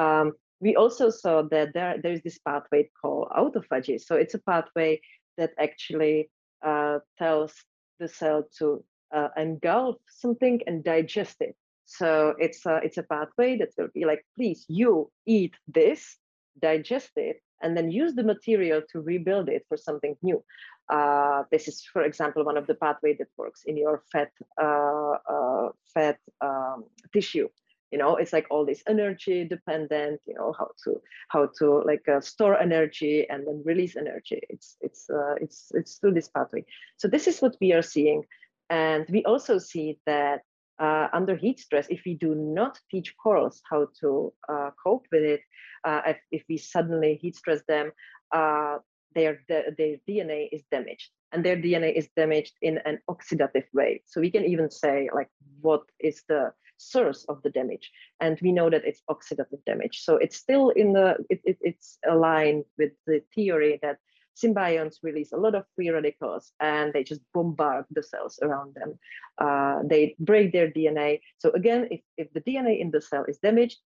Um, 0.00 0.32
we 0.60 0.76
also 0.76 1.10
saw 1.10 1.42
that 1.50 1.72
there, 1.74 1.96
there's 2.02 2.22
this 2.22 2.38
pathway 2.38 2.90
called 3.00 3.28
autophagy. 3.36 4.00
So 4.00 4.14
it's 4.16 4.34
a 4.34 4.42
pathway 4.52 5.00
that 5.38 5.52
actually 5.58 6.30
uh, 6.64 6.98
tells 7.18 7.52
the 7.98 8.08
cell 8.08 8.44
to 8.58 8.84
uh, 9.14 9.28
engulf 9.36 9.96
something 10.08 10.60
and 10.66 10.84
digest 10.84 11.36
it. 11.40 11.54
So 11.86 12.34
it's 12.38 12.64
a, 12.66 12.76
it's 12.86 12.98
a 12.98 13.02
pathway 13.02 13.58
that 13.58 13.70
will 13.76 13.88
be 13.92 14.04
like, 14.04 14.24
please, 14.36 14.64
you 14.68 15.10
eat 15.26 15.54
this, 15.66 16.16
digest 16.60 17.10
it, 17.16 17.36
and 17.62 17.76
then 17.76 17.90
use 17.90 18.14
the 18.14 18.22
material 18.22 18.80
to 18.92 19.00
rebuild 19.00 19.48
it 19.48 19.64
for 19.68 19.76
something 19.76 20.16
new. 20.22 20.42
Uh, 20.88 21.44
this 21.50 21.68
is, 21.68 21.84
for 21.92 22.02
example, 22.02 22.44
one 22.44 22.56
of 22.56 22.66
the 22.66 22.74
pathway 22.74 23.16
that 23.18 23.28
works 23.36 23.62
in 23.66 23.76
your 23.76 24.02
fat 24.12 24.30
uh, 24.60 25.16
uh, 25.34 25.68
fat 25.94 26.18
um, 26.40 26.84
tissue. 27.12 27.48
You 27.90 27.98
know, 27.98 28.16
it's 28.16 28.32
like 28.32 28.46
all 28.50 28.64
this 28.64 28.82
energy 28.88 29.44
dependent. 29.44 30.20
You 30.26 30.34
know 30.34 30.54
how 30.58 30.70
to 30.84 31.00
how 31.28 31.50
to 31.58 31.82
like 31.84 32.08
uh, 32.08 32.20
store 32.20 32.58
energy 32.58 33.26
and 33.28 33.46
then 33.46 33.62
release 33.64 33.96
energy. 33.96 34.40
It's 34.48 34.76
it's 34.80 35.10
uh, 35.10 35.34
it's 35.40 35.72
it's 35.74 35.94
through 35.96 36.14
this 36.14 36.28
pathway. 36.28 36.64
So 36.98 37.08
this 37.08 37.26
is 37.26 37.40
what 37.40 37.56
we 37.60 37.72
are 37.72 37.82
seeing, 37.82 38.24
and 38.68 39.06
we 39.10 39.24
also 39.24 39.58
see 39.58 39.98
that 40.06 40.42
uh, 40.80 41.08
under 41.12 41.36
heat 41.36 41.60
stress, 41.60 41.86
if 41.90 42.00
we 42.06 42.14
do 42.14 42.34
not 42.34 42.78
teach 42.90 43.14
corals 43.22 43.60
how 43.70 43.86
to 44.00 44.32
uh, 44.48 44.70
cope 44.82 45.06
with 45.12 45.22
it, 45.22 45.40
uh, 45.84 46.00
if, 46.06 46.16
if, 46.32 46.42
we 46.48 46.56
suddenly 46.56 47.18
heat 47.20 47.36
stress 47.36 47.60
them, 47.68 47.92
uh, 48.32 48.78
their, 49.14 49.40
their, 49.48 49.64
their 49.76 49.96
DNA 50.08 50.48
is 50.52 50.62
damaged 50.70 51.10
and 51.32 51.44
their 51.44 51.56
DNA 51.56 51.94
is 51.94 52.08
damaged 52.16 52.54
in 52.62 52.78
an 52.86 52.98
oxidative 53.10 53.66
way. 53.74 54.02
So 54.06 54.20
we 54.20 54.30
can 54.30 54.44
even 54.44 54.70
say 54.70 55.10
like, 55.14 55.28
what 55.60 55.82
is 55.98 56.22
the 56.28 56.52
source 56.80 57.24
of 57.28 57.42
the 57.42 57.50
damage? 57.50 57.90
And 58.20 58.38
we 58.42 58.52
know 58.52 58.70
that 58.70 58.84
it's 58.84 59.02
oxidative 59.10 59.64
damage. 59.66 60.02
So 60.02 60.16
it's 60.16 60.36
still 60.36 60.70
in 60.70 60.92
the, 60.92 61.16
it, 61.28 61.40
it, 61.44 61.58
it's 61.60 61.98
aligned 62.08 62.64
with 62.78 62.92
the 63.06 63.22
theory 63.34 63.78
that 63.82 63.98
symbionts 64.36 64.96
release 65.02 65.32
a 65.32 65.36
lot 65.36 65.54
of 65.54 65.64
free 65.74 65.90
radicals 65.90 66.52
and 66.60 66.92
they 66.92 67.04
just 67.04 67.20
bombard 67.34 67.84
the 67.90 68.02
cells 68.02 68.38
around 68.42 68.74
them. 68.74 68.98
Uh, 69.38 69.80
they 69.84 70.14
break 70.18 70.52
their 70.52 70.70
DNA. 70.70 71.20
So 71.38 71.50
again, 71.50 71.88
if, 71.90 72.00
if 72.16 72.32
the 72.32 72.40
DNA 72.40 72.80
in 72.80 72.90
the 72.90 73.00
cell 73.00 73.24
is 73.28 73.38
damaged, 73.38 73.78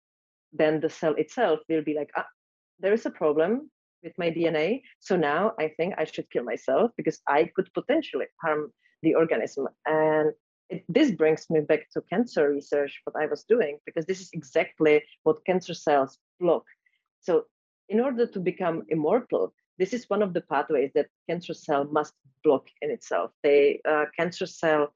then 0.53 0.80
the 0.80 0.90
cell 0.90 1.14
itself 1.14 1.61
will 1.68 1.82
be 1.82 1.95
like, 1.95 2.11
ah, 2.16 2.26
there 2.80 2.92
is 2.92 3.07
a 3.07 3.11
problem 3.11 3.70
with 4.03 4.12
my 4.18 4.30
DNA. 4.30 4.82
So 5.01 5.16
now 5.16 5.53
I 5.59 5.68
think 5.76 5.95
I 5.99 6.05
should 6.05 6.30
kill 6.30 6.45
myself 6.45 6.92
because 6.97 7.20
I 7.26 7.51
could 7.57 7.68
potentially 7.74 8.26
harm 8.40 8.72
the 9.03 9.14
organism. 9.14 9.68
And 9.86 10.32
it, 10.70 10.84
this 10.88 11.10
brings 11.10 11.48
me 11.50 11.60
back 11.60 11.90
to 11.90 12.02
cancer 12.02 12.50
research, 12.50 13.00
what 13.04 13.20
I 13.20 13.26
was 13.26 13.44
doing, 13.44 13.78
because 13.86 14.06
this 14.06 14.20
is 14.20 14.30
exactly 14.32 15.02
what 15.22 15.44
cancer 15.44 15.74
cells 15.74 16.18
block. 16.40 16.64
So 17.20 17.44
in 17.88 18.00
order 18.00 18.26
to 18.26 18.40
become 18.40 18.82
immortal, 18.88 19.52
this 19.78 19.92
is 19.92 20.08
one 20.08 20.22
of 20.22 20.32
the 20.32 20.40
pathways 20.40 20.90
that 20.94 21.08
cancer 21.28 21.54
cell 21.54 21.84
must 21.84 22.14
block 22.42 22.66
in 22.80 22.90
itself. 22.90 23.32
The 23.42 23.78
uh, 23.88 24.04
cancer 24.16 24.46
cell, 24.46 24.94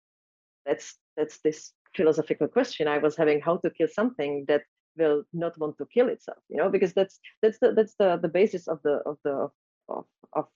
that's 0.65 0.97
that's 1.17 1.39
this 1.39 1.73
philosophical 1.95 2.49
question 2.49 2.87
I 2.87 2.99
was 2.99 3.17
having: 3.17 3.41
how 3.41 3.57
to 3.59 3.71
kill 3.71 3.89
something 3.89 4.45
that 4.49 4.63
will 4.97 5.25
not 5.33 5.59
want 5.59 5.79
to 5.79 5.87
kill 5.87 6.09
itself? 6.09 6.39
You 6.49 6.59
know, 6.59 6.71
because 6.71 6.93
that's 6.93 7.19
that's 7.43 7.59
the 7.59 7.73
that's 7.73 7.95
the 7.99 8.19
the 8.23 8.29
basis 8.29 8.69
of 8.69 8.81
the 8.85 9.01
of 9.05 9.19
the 9.25 9.49
of, 9.89 10.05
of 10.35 10.47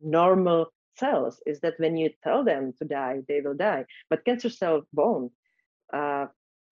normal 0.00 0.72
cells 0.96 1.40
is 1.46 1.60
that 1.60 1.74
when 1.78 1.96
you 1.96 2.10
tell 2.22 2.44
them 2.44 2.72
to 2.78 2.84
die, 2.84 3.20
they 3.28 3.40
will 3.40 3.54
die. 3.54 3.84
But 4.08 4.24
cancer 4.24 4.50
cell 4.50 4.82
won't. 4.92 5.32
Uh, 5.92 6.26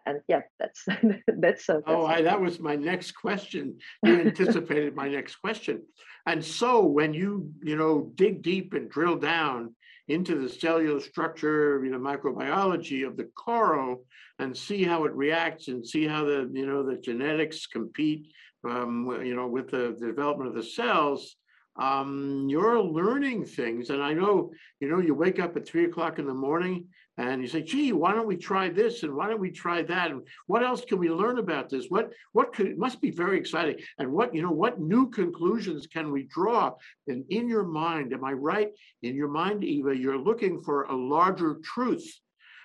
and 0.06 0.20
yeah, 0.28 0.42
that's 0.58 0.84
that's. 1.26 1.68
Uh, 1.68 1.80
oh, 1.86 2.06
I, 2.06 2.22
that 2.22 2.40
was 2.40 2.60
my 2.60 2.76
next 2.76 3.12
question. 3.12 3.78
You 4.02 4.20
anticipated 4.20 4.94
my 4.94 5.08
next 5.08 5.36
question, 5.36 5.82
and 6.26 6.42
so 6.44 6.84
when 6.86 7.12
you 7.12 7.52
you 7.62 7.76
know 7.76 8.10
dig 8.14 8.42
deep 8.42 8.72
and 8.72 8.90
drill 8.90 9.16
down 9.16 9.74
into 10.08 10.40
the 10.40 10.48
cellular 10.48 11.00
structure, 11.00 11.84
you 11.84 11.90
know, 11.90 11.98
microbiology 11.98 13.06
of 13.06 13.18
the 13.18 13.28
coral, 13.36 14.06
and 14.38 14.56
see 14.56 14.82
how 14.82 15.04
it 15.04 15.12
reacts, 15.12 15.68
and 15.68 15.86
see 15.86 16.06
how 16.06 16.24
the 16.24 16.50
you 16.54 16.66
know 16.66 16.82
the 16.82 16.96
genetics 16.96 17.66
compete, 17.66 18.28
um, 18.66 19.20
you 19.22 19.34
know, 19.34 19.46
with 19.46 19.70
the, 19.70 19.94
the 20.00 20.06
development 20.06 20.48
of 20.48 20.56
the 20.56 20.62
cells 20.62 21.36
um, 21.78 22.46
you're 22.48 22.82
learning 22.82 23.44
things. 23.44 23.90
And 23.90 24.02
I 24.02 24.12
know, 24.12 24.50
you 24.80 24.88
know, 24.88 24.98
you 24.98 25.14
wake 25.14 25.38
up 25.38 25.56
at 25.56 25.66
three 25.66 25.84
o'clock 25.84 26.18
in 26.18 26.26
the 26.26 26.34
morning 26.34 26.86
and 27.18 27.42
you 27.42 27.48
say, 27.48 27.62
gee, 27.62 27.92
why 27.92 28.12
don't 28.12 28.26
we 28.26 28.36
try 28.36 28.68
this? 28.68 29.02
And 29.02 29.14
why 29.14 29.28
don't 29.28 29.40
we 29.40 29.50
try 29.50 29.82
that? 29.82 30.10
And 30.10 30.22
what 30.46 30.62
else 30.62 30.84
can 30.84 30.98
we 30.98 31.10
learn 31.10 31.38
about 31.38 31.68
this? 31.68 31.86
What, 31.88 32.12
what 32.32 32.52
could, 32.52 32.66
it 32.66 32.78
must 32.78 33.00
be 33.00 33.10
very 33.10 33.38
exciting. 33.38 33.76
And 33.98 34.12
what, 34.12 34.34
you 34.34 34.42
know, 34.42 34.52
what 34.52 34.80
new 34.80 35.10
conclusions 35.10 35.86
can 35.86 36.12
we 36.12 36.24
draw? 36.24 36.74
And 37.08 37.24
in 37.30 37.48
your 37.48 37.64
mind, 37.64 38.12
am 38.12 38.24
I 38.24 38.32
right? 38.32 38.68
In 39.02 39.16
your 39.16 39.28
mind, 39.28 39.64
Eva, 39.64 39.96
you're 39.96 40.18
looking 40.18 40.60
for 40.62 40.84
a 40.84 40.96
larger 40.96 41.58
truth 41.64 42.08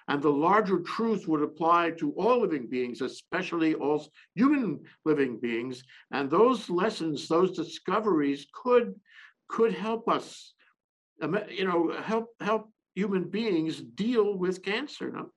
and 0.08 0.22
the 0.22 0.30
larger 0.30 0.80
truth 0.80 1.28
would 1.28 1.42
apply 1.42 1.92
to 1.92 2.12
all 2.14 2.42
living 2.42 2.68
beings, 2.68 3.02
especially 3.02 3.74
all 3.76 4.06
human 4.36 4.82
living 5.06 5.40
beings. 5.40 5.84
And 6.12 6.30
those 6.30 6.70
lessons, 6.70 7.28
those 7.28 7.56
discoveries 7.56 8.48
could, 8.54 8.96
could 9.48 9.74
help 9.74 10.10
us, 10.10 10.54
you 11.50 11.66
know, 11.66 11.94
help, 12.02 12.28
help 12.40 12.70
human 12.96 13.30
beings 13.30 13.82
deal 13.82 14.38
with 14.38 14.64
cancer. 14.64 15.12
No? 15.12 15.32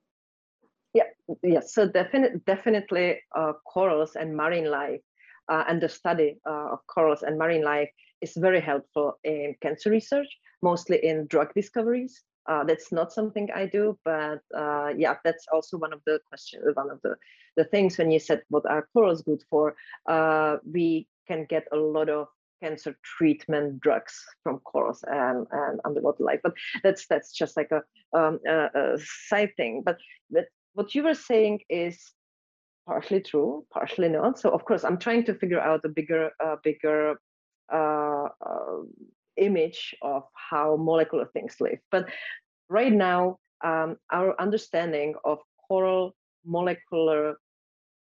Yeah, 0.95 1.05
yes. 1.43 1.75
So 1.75 1.89
definitely, 1.89 2.41
definitely 2.47 3.21
uh, 3.35 3.53
corals 3.65 4.17
and 4.17 4.37
marine 4.37 4.71
life 4.71 5.01
uh, 5.49 5.65
and 5.69 5.81
the 5.81 5.89
study 5.89 6.39
uh, 6.49 6.73
of 6.73 6.79
corals 6.87 7.23
and 7.23 7.39
marine 7.39 7.63
life 7.63 7.91
is 8.21 8.33
very 8.37 8.61
helpful 8.61 9.19
in 9.25 9.55
cancer 9.61 9.91
research, 9.91 10.29
mostly 10.63 11.05
in 11.05 11.27
drug 11.27 11.53
discoveries. 11.55 12.23
Uh, 12.49 12.65
that's 12.65 12.93
not 12.93 13.13
something 13.13 13.49
I 13.55 13.67
do, 13.67 13.99
but 14.05 14.41
uh, 14.57 14.93
yeah, 14.97 15.17
that's 15.25 15.47
also 15.53 15.79
one 15.79 15.93
of 15.93 16.01
the 16.07 16.21
questions, 16.29 16.65
one 16.75 16.91
of 16.91 17.01
the, 17.03 17.17
the 17.57 17.65
things 17.65 17.99
when 17.99 18.11
you 18.11 18.19
said 18.21 18.43
what 18.51 18.65
are 18.71 18.89
corals 18.93 19.23
good 19.23 19.43
for, 19.51 19.75
uh, 20.09 20.59
we 20.65 21.09
can 21.27 21.45
get 21.49 21.67
a 21.73 21.77
lot 21.77 22.09
of 22.09 22.29
cancer 22.63 22.97
treatment 23.03 23.81
drugs 23.81 24.15
from 24.43 24.59
corals 24.61 25.05
and, 25.09 25.47
and 25.51 25.81
underwater 25.85 26.23
life. 26.25 26.41
But 26.43 26.55
that's 26.83 27.07
that's 27.07 27.33
just 27.33 27.57
like 27.57 27.71
a, 27.73 27.83
um, 28.19 28.39
a, 28.47 28.71
a 28.75 28.99
side 29.29 29.53
thing. 29.57 29.83
But 29.85 29.99
but 30.31 30.47
what 30.75 30.95
you 30.95 31.03
were 31.03 31.15
saying 31.15 31.61
is 31.69 31.99
partially 32.87 33.21
true, 33.21 33.67
partially 33.73 34.09
not. 34.09 34.39
So 34.39 34.51
of 34.51 34.65
course, 34.65 34.85
I'm 34.85 34.99
trying 34.99 35.25
to 35.25 35.35
figure 35.35 35.61
out 35.61 35.85
a 35.85 35.89
bigger, 35.89 36.31
uh, 36.43 36.57
bigger 36.63 37.21
uh, 37.73 38.29
uh, 38.41 38.83
image 39.37 39.95
of 40.03 40.25
how 40.35 40.77
molecular 40.77 41.27
things 41.33 41.57
live. 41.61 41.79
But 41.91 42.09
right 42.69 42.93
now, 42.93 43.39
um, 43.65 43.97
our 44.13 44.39
understanding 44.41 45.15
of 45.25 45.39
coral 45.69 46.15
molecular 46.45 47.37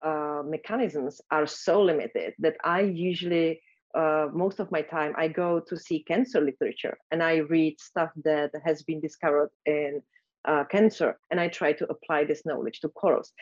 uh, 0.03 0.43
mechanisms 0.45 1.21
are 1.31 1.47
so 1.47 1.81
limited 1.81 2.33
that 2.39 2.55
I 2.63 2.81
usually, 2.81 3.61
uh, 3.95 4.27
most 4.33 4.59
of 4.59 4.71
my 4.71 4.81
time, 4.81 5.13
I 5.17 5.27
go 5.27 5.59
to 5.59 5.77
see 5.77 6.03
cancer 6.03 6.41
literature 6.41 6.97
and 7.11 7.23
I 7.23 7.37
read 7.37 7.79
stuff 7.79 8.11
that 8.23 8.51
has 8.63 8.83
been 8.83 8.99
discovered 8.99 9.49
in 9.65 10.01
uh, 10.47 10.63
cancer 10.65 11.17
and 11.31 11.39
I 11.39 11.47
try 11.47 11.73
to 11.73 11.87
apply 11.89 12.25
this 12.25 12.45
knowledge 12.45 12.79
to 12.81 12.89
corals. 12.89 13.33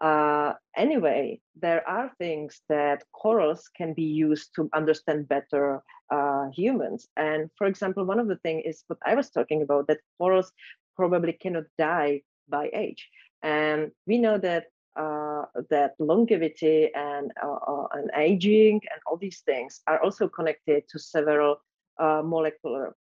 Uh, 0.00 0.52
anyway, 0.76 1.40
there 1.56 1.86
are 1.88 2.12
things 2.18 2.60
that 2.68 3.02
corals 3.12 3.68
can 3.76 3.94
be 3.94 4.04
used 4.04 4.54
to 4.54 4.68
understand 4.72 5.28
better 5.28 5.82
uh, 6.10 6.48
humans. 6.50 7.08
And 7.16 7.50
for 7.56 7.66
example, 7.66 8.04
one 8.04 8.20
of 8.20 8.28
the 8.28 8.36
things 8.36 8.62
is 8.64 8.84
what 8.86 8.98
I 9.04 9.14
was 9.14 9.30
talking 9.30 9.62
about, 9.62 9.88
that 9.88 10.00
corals 10.18 10.52
probably 10.96 11.32
cannot 11.32 11.64
die 11.78 12.22
by 12.48 12.70
age. 12.72 13.08
And 13.42 13.90
we 14.06 14.18
know 14.18 14.38
that 14.38 14.66
uh, 14.96 15.44
that 15.70 15.94
longevity 16.00 16.92
and, 16.92 17.30
uh, 17.40 17.52
uh, 17.52 17.86
and 17.92 18.10
aging 18.16 18.80
and 18.90 19.00
all 19.06 19.16
these 19.16 19.42
things 19.46 19.80
are 19.86 20.02
also 20.02 20.26
connected 20.26 20.88
to 20.88 20.98
several 20.98 21.60
molecular 22.00 22.96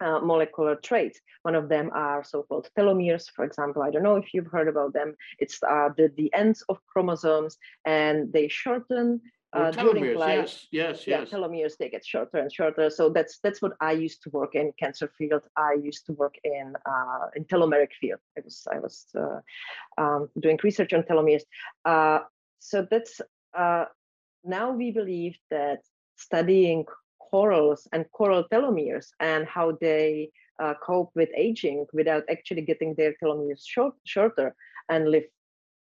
uh, 0.00 0.20
molecular 0.20 0.76
traits. 0.76 1.20
One 1.42 1.54
of 1.54 1.68
them 1.68 1.90
are 1.94 2.24
so-called 2.24 2.68
telomeres, 2.78 3.30
for 3.34 3.44
example. 3.44 3.82
I 3.82 3.90
don't 3.90 4.02
know 4.02 4.16
if 4.16 4.32
you've 4.32 4.46
heard 4.46 4.68
about 4.68 4.92
them. 4.92 5.14
It's 5.38 5.62
uh, 5.62 5.90
the, 5.96 6.12
the 6.16 6.32
ends 6.34 6.62
of 6.68 6.78
chromosomes 6.86 7.58
and 7.84 8.32
they 8.32 8.48
shorten 8.48 9.20
uh, 9.52 9.70
during 9.72 10.16
life. 10.16 10.38
Yes, 10.38 10.66
yes, 10.70 11.06
yeah, 11.06 11.20
yes. 11.20 11.30
telomeres, 11.30 11.76
they 11.76 11.88
get 11.88 12.06
shorter 12.06 12.38
and 12.38 12.52
shorter. 12.52 12.88
So 12.88 13.08
that's 13.08 13.38
that's 13.42 13.60
what 13.60 13.72
I 13.80 13.92
used 13.92 14.22
to 14.22 14.30
work 14.30 14.54
in 14.54 14.72
cancer 14.78 15.10
field. 15.18 15.42
I 15.56 15.72
used 15.74 16.06
to 16.06 16.12
work 16.12 16.36
in 16.44 16.74
uh, 16.86 17.26
in 17.34 17.44
telomeric 17.46 17.92
field. 18.00 18.20
I 18.38 18.42
was 18.44 18.66
I 18.72 18.78
was 18.78 19.06
uh, 19.18 19.40
um, 20.00 20.28
doing 20.38 20.58
research 20.62 20.92
on 20.92 21.02
telomeres. 21.02 21.42
Uh, 21.84 22.20
so 22.60 22.86
that's 22.88 23.20
now 24.44 24.72
we 24.72 24.90
believe 24.90 25.36
that 25.50 25.80
studying 26.16 26.84
corals 27.30 27.88
and 27.92 28.04
coral 28.12 28.44
telomeres 28.52 29.08
and 29.20 29.46
how 29.46 29.76
they 29.80 30.30
uh, 30.62 30.74
cope 30.82 31.10
with 31.14 31.28
aging 31.36 31.86
without 31.92 32.24
actually 32.30 32.62
getting 32.62 32.94
their 32.94 33.14
telomeres 33.22 33.62
short, 33.66 33.94
shorter 34.04 34.54
and 34.88 35.10
live 35.10 35.24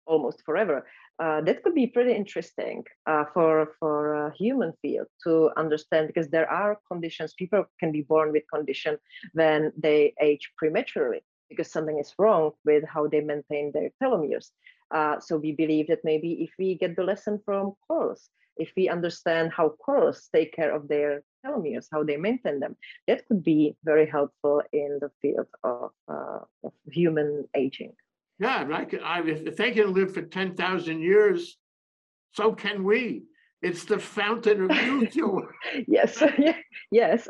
almost 0.05 0.41
forever. 0.45 0.85
Uh, 1.19 1.39
that 1.41 1.61
could 1.61 1.75
be 1.75 1.85
pretty 1.85 2.13
interesting 2.13 2.83
uh, 3.05 3.25
for 3.33 3.75
for 3.79 4.15
a 4.25 4.33
human 4.35 4.73
field 4.81 5.07
to 5.23 5.51
understand 5.55 6.07
because 6.07 6.29
there 6.29 6.49
are 6.49 6.79
conditions 6.91 7.33
people 7.35 7.63
can 7.79 7.91
be 7.91 8.01
born 8.01 8.31
with 8.31 8.43
condition 8.51 8.97
when 9.33 9.71
they 9.77 10.13
age 10.19 10.51
prematurely 10.57 11.21
because 11.49 11.71
something 11.71 11.99
is 11.99 12.13
wrong 12.17 12.51
with 12.65 12.83
how 12.87 13.05
they 13.07 13.21
maintain 13.21 13.71
their 13.71 13.89
telomeres. 14.01 14.47
Uh, 14.93 15.19
so 15.19 15.37
we 15.37 15.51
believe 15.53 15.87
that 15.87 16.03
maybe 16.03 16.43
if 16.43 16.51
we 16.59 16.75
get 16.75 16.95
the 16.95 17.03
lesson 17.03 17.39
from 17.45 17.73
corals, 17.87 18.29
if 18.57 18.71
we 18.75 18.89
understand 18.89 19.51
how 19.55 19.69
corals 19.69 20.29
take 20.33 20.53
care 20.53 20.75
of 20.75 20.87
their 20.87 21.23
telomeres, 21.45 21.87
how 21.91 22.03
they 22.03 22.17
maintain 22.17 22.59
them, 22.59 22.75
that 23.07 23.25
could 23.27 23.43
be 23.43 23.75
very 23.83 24.05
helpful 24.05 24.61
in 24.73 24.99
the 25.01 25.09
field 25.21 25.47
of, 25.63 25.91
uh, 26.07 26.39
of 26.63 26.73
human 26.91 27.47
aging. 27.55 27.93
Yeah, 28.39 28.65
like 28.67 28.93
I, 28.93 29.21
if 29.21 29.55
they 29.55 29.71
can 29.71 29.93
live 29.93 30.13
for 30.13 30.23
10,000 30.23 30.99
years, 30.99 31.57
so 32.31 32.53
can 32.53 32.83
we. 32.83 33.23
It's 33.61 33.85
the 33.85 33.99
fountain 33.99 34.69
of 34.69 35.15
youth. 35.15 35.45
yes, 35.87 36.23
yes. 36.91 37.27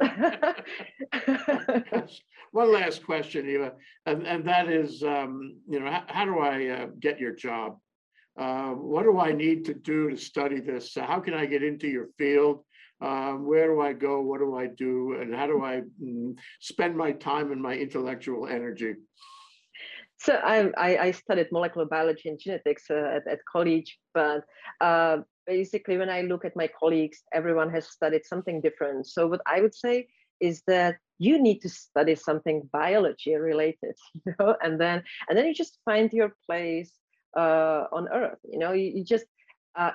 One 2.52 2.74
last 2.74 3.06
question, 3.06 3.50
Eva, 3.50 3.74
and, 4.06 4.26
and 4.26 4.46
that 4.48 4.70
is, 4.70 5.04
um, 5.04 5.58
you 5.70 5.80
know, 5.80 5.90
how, 5.90 6.04
how 6.08 6.26
do 6.26 6.40
I 6.40 6.68
uh, 6.68 6.88
get 7.00 7.20
your 7.20 7.34
job? 7.34 7.78
Uh, 8.40 8.72
what 8.72 9.04
do 9.04 9.20
I 9.20 9.34
need 9.34 9.66
to 9.66 9.74
do 9.74 10.10
to 10.10 10.18
study 10.18 10.60
this? 10.62 10.96
How 10.96 11.20
can 11.20 11.34
I 11.34 11.46
get 11.46 11.64
into 11.64 11.88
your 11.88 12.08
field? 12.18 12.64
Um, 13.02 13.46
where 13.46 13.68
do 13.68 13.82
I 13.82 13.94
go? 13.94 14.22
What 14.22 14.40
do 14.40 14.56
I 14.56 14.68
do? 14.68 15.18
And 15.20 15.34
how 15.34 15.48
do 15.48 15.64
I 15.64 15.82
mm, 16.02 16.36
spend 16.60 16.96
my 16.96 17.12
time 17.12 17.52
and 17.52 17.62
my 17.62 17.76
intellectual 17.76 18.48
energy? 18.48 18.94
So 20.18 20.34
I, 20.34 20.70
I, 20.78 20.98
I 20.98 21.12
studied 21.12 21.48
molecular 21.52 21.88
biology 21.88 22.30
and 22.30 22.40
genetics 22.40 22.84
uh, 22.92 23.16
at, 23.16 23.28
at 23.28 23.40
college, 23.52 23.98
but 24.14 24.44
uh, 24.80 25.18
basically 25.46 25.98
when 25.98 26.10
I 26.10 26.22
look 26.22 26.46
at 26.46 26.56
my 26.56 26.68
colleagues, 26.68 27.24
everyone 27.34 27.70
has 27.72 27.88
studied 27.88 28.26
something 28.26 28.62
different. 28.62 29.08
So 29.08 29.28
what 29.28 29.42
I 29.46 29.62
would 29.62 29.76
say 29.76 30.08
is 30.40 30.64
that 30.68 30.98
you 31.20 31.42
need 31.42 31.60
to 31.62 31.70
study 31.70 32.16
something 32.16 32.68
biology 32.74 33.36
related, 33.36 33.96
you 34.26 34.34
know, 34.40 34.56
and 34.62 34.80
then 34.80 35.04
and 35.30 35.38
then 35.38 35.46
you 35.46 35.54
just 35.54 35.78
find 35.86 36.12
your 36.12 36.36
place 36.46 36.92
uh, 37.38 37.86
on 37.92 38.08
Earth. 38.10 38.40
You 38.44 38.60
know, 38.60 38.72
you, 38.72 38.92
you 38.96 39.04
just 39.04 39.26
uh, 39.76 39.92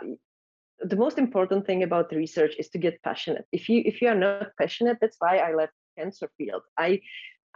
the 0.80 0.96
most 0.96 1.18
important 1.18 1.66
thing 1.66 1.82
about 1.82 2.12
research 2.12 2.54
is 2.58 2.68
to 2.70 2.78
get 2.78 3.02
passionate. 3.02 3.46
If 3.52 3.68
you 3.68 3.82
if 3.84 4.00
you 4.00 4.08
are 4.08 4.14
not 4.14 4.50
passionate, 4.60 4.98
that's 5.00 5.16
why 5.18 5.38
I 5.38 5.54
left 5.54 5.72
cancer 5.98 6.30
field. 6.38 6.62
I 6.78 7.00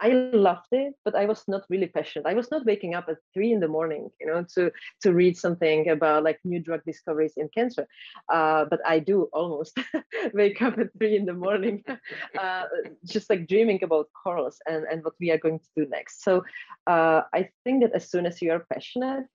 I 0.01 0.09
loved 0.33 0.67
it, 0.71 0.95
but 1.05 1.15
I 1.15 1.25
was 1.25 1.43
not 1.47 1.61
really 1.69 1.85
passionate. 1.85 2.25
I 2.25 2.33
was 2.33 2.49
not 2.49 2.65
waking 2.65 2.95
up 2.95 3.05
at 3.07 3.17
three 3.33 3.51
in 3.51 3.59
the 3.59 3.67
morning, 3.67 4.09
you 4.19 4.25
know, 4.25 4.43
to 4.55 4.71
to 5.01 5.13
read 5.13 5.37
something 5.37 5.89
about 5.89 6.23
like 6.23 6.39
new 6.43 6.59
drug 6.59 6.81
discoveries 6.85 7.33
in 7.37 7.49
cancer. 7.49 7.87
Uh, 8.33 8.65
but 8.65 8.79
I 8.85 8.99
do 8.99 9.29
almost 9.31 9.77
wake 10.33 10.61
up 10.61 10.79
at 10.79 10.89
three 10.97 11.15
in 11.15 11.25
the 11.25 11.33
morning, 11.33 11.83
uh, 12.39 12.63
just 13.05 13.29
like 13.29 13.47
dreaming 13.47 13.83
about 13.83 14.09
corals 14.23 14.57
and 14.67 14.85
and 14.91 15.03
what 15.03 15.13
we 15.19 15.29
are 15.29 15.37
going 15.37 15.59
to 15.59 15.69
do 15.75 15.87
next. 15.87 16.23
So 16.23 16.43
uh, 16.87 17.21
I 17.33 17.49
think 17.63 17.83
that 17.83 17.93
as 17.93 18.09
soon 18.09 18.25
as 18.25 18.41
you 18.41 18.51
are 18.51 18.65
passionate, 18.73 19.25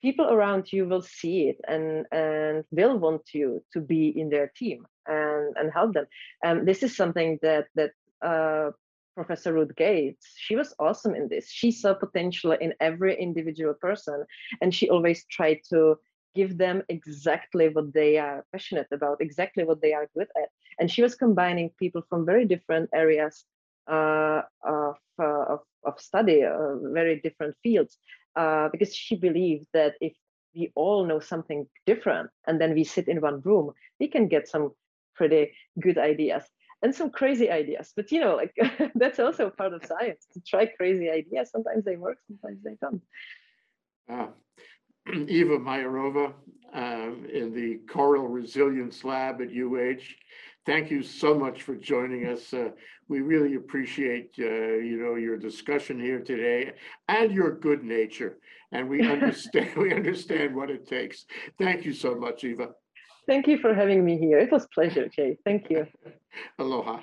people 0.00 0.30
around 0.30 0.72
you 0.72 0.86
will 0.86 1.02
see 1.02 1.48
it 1.48 1.58
and 1.66 2.06
and 2.12 2.64
will 2.70 2.98
want 2.98 3.22
you 3.34 3.64
to 3.72 3.80
be 3.80 4.08
in 4.08 4.30
their 4.30 4.52
team 4.54 4.86
and 5.06 5.56
and 5.56 5.72
help 5.72 5.94
them. 5.94 6.06
And 6.44 6.68
this 6.68 6.84
is 6.84 6.96
something 6.96 7.38
that 7.42 7.66
that 7.74 7.90
uh, 8.22 8.70
Professor 9.14 9.52
Ruth 9.52 9.74
Gates, 9.76 10.32
she 10.36 10.56
was 10.56 10.74
awesome 10.78 11.14
in 11.14 11.28
this. 11.28 11.50
She 11.50 11.70
saw 11.70 11.94
potential 11.94 12.52
in 12.52 12.74
every 12.80 13.16
individual 13.20 13.74
person, 13.74 14.24
and 14.60 14.74
she 14.74 14.90
always 14.90 15.24
tried 15.26 15.60
to 15.70 15.96
give 16.34 16.58
them 16.58 16.82
exactly 16.88 17.68
what 17.68 17.92
they 17.92 18.18
are 18.18 18.44
passionate 18.52 18.88
about, 18.90 19.20
exactly 19.20 19.64
what 19.64 19.80
they 19.80 19.92
are 19.92 20.08
good 20.16 20.28
at. 20.36 20.48
And 20.78 20.90
she 20.90 21.02
was 21.02 21.14
combining 21.14 21.70
people 21.78 22.02
from 22.08 22.26
very 22.26 22.44
different 22.44 22.90
areas 22.92 23.44
uh, 23.88 24.42
of, 24.64 24.96
uh, 25.18 25.44
of, 25.54 25.60
of, 25.84 26.00
study, 26.00 26.42
uh, 26.42 26.76
very 26.92 27.20
different 27.20 27.54
fields, 27.62 27.98
uh, 28.34 28.68
because 28.70 28.94
she 28.94 29.14
believed 29.14 29.66
that 29.72 29.94
if 30.00 30.14
we 30.54 30.72
all 30.74 31.04
know 31.04 31.20
something 31.20 31.66
different 31.86 32.30
and 32.46 32.60
then 32.60 32.74
we 32.74 32.82
sit 32.82 33.08
in 33.08 33.20
one 33.20 33.40
room, 33.42 33.70
we 34.00 34.08
can 34.08 34.26
get 34.26 34.48
some 34.48 34.72
pretty 35.14 35.52
good 35.80 35.98
ideas 35.98 36.42
and 36.84 36.94
some 36.94 37.10
crazy 37.10 37.50
ideas. 37.50 37.92
But 37.96 38.12
you 38.12 38.20
know, 38.20 38.36
like 38.36 38.54
that's 38.94 39.18
also 39.18 39.50
part 39.50 39.72
of 39.72 39.84
science 39.84 40.26
to 40.34 40.40
try 40.40 40.66
crazy 40.66 41.10
ideas. 41.10 41.50
Sometimes 41.50 41.84
they 41.84 41.96
work, 41.96 42.18
sometimes 42.28 42.62
they 42.62 42.76
don't. 42.80 43.02
Uh, 44.08 44.28
Eva 45.28 45.58
Majerova 45.58 46.32
uh, 46.72 47.10
in 47.32 47.52
the 47.52 47.80
Coral 47.92 48.28
Resilience 48.28 49.02
Lab 49.02 49.40
at 49.40 49.48
UH 49.50 50.02
thank 50.66 50.90
you 50.90 51.02
so 51.02 51.34
much 51.34 51.62
for 51.62 51.74
joining 51.74 52.26
us. 52.26 52.52
Uh, 52.52 52.70
we 53.08 53.20
really 53.20 53.56
appreciate, 53.56 54.34
uh, 54.38 54.44
you 54.44 54.98
know, 54.98 55.14
your 55.16 55.36
discussion 55.36 56.00
here 56.00 56.20
today 56.20 56.72
and 57.08 57.32
your 57.32 57.58
good 57.58 57.84
nature. 57.84 58.38
And 58.72 58.88
we 58.88 59.06
understand, 59.10 59.76
we 59.76 59.92
understand 59.92 60.54
what 60.54 60.70
it 60.70 60.86
takes. 60.86 61.26
Thank 61.58 61.84
you 61.84 61.92
so 61.92 62.14
much, 62.14 62.44
Eva. 62.44 62.70
Thank 63.26 63.46
you 63.46 63.58
for 63.58 63.74
having 63.74 64.04
me 64.04 64.18
here. 64.18 64.38
It 64.38 64.52
was 64.52 64.66
pleasure, 64.74 65.08
Jay. 65.08 65.38
Thank 65.44 65.70
you. 65.70 65.86
Aloha. 66.58 67.00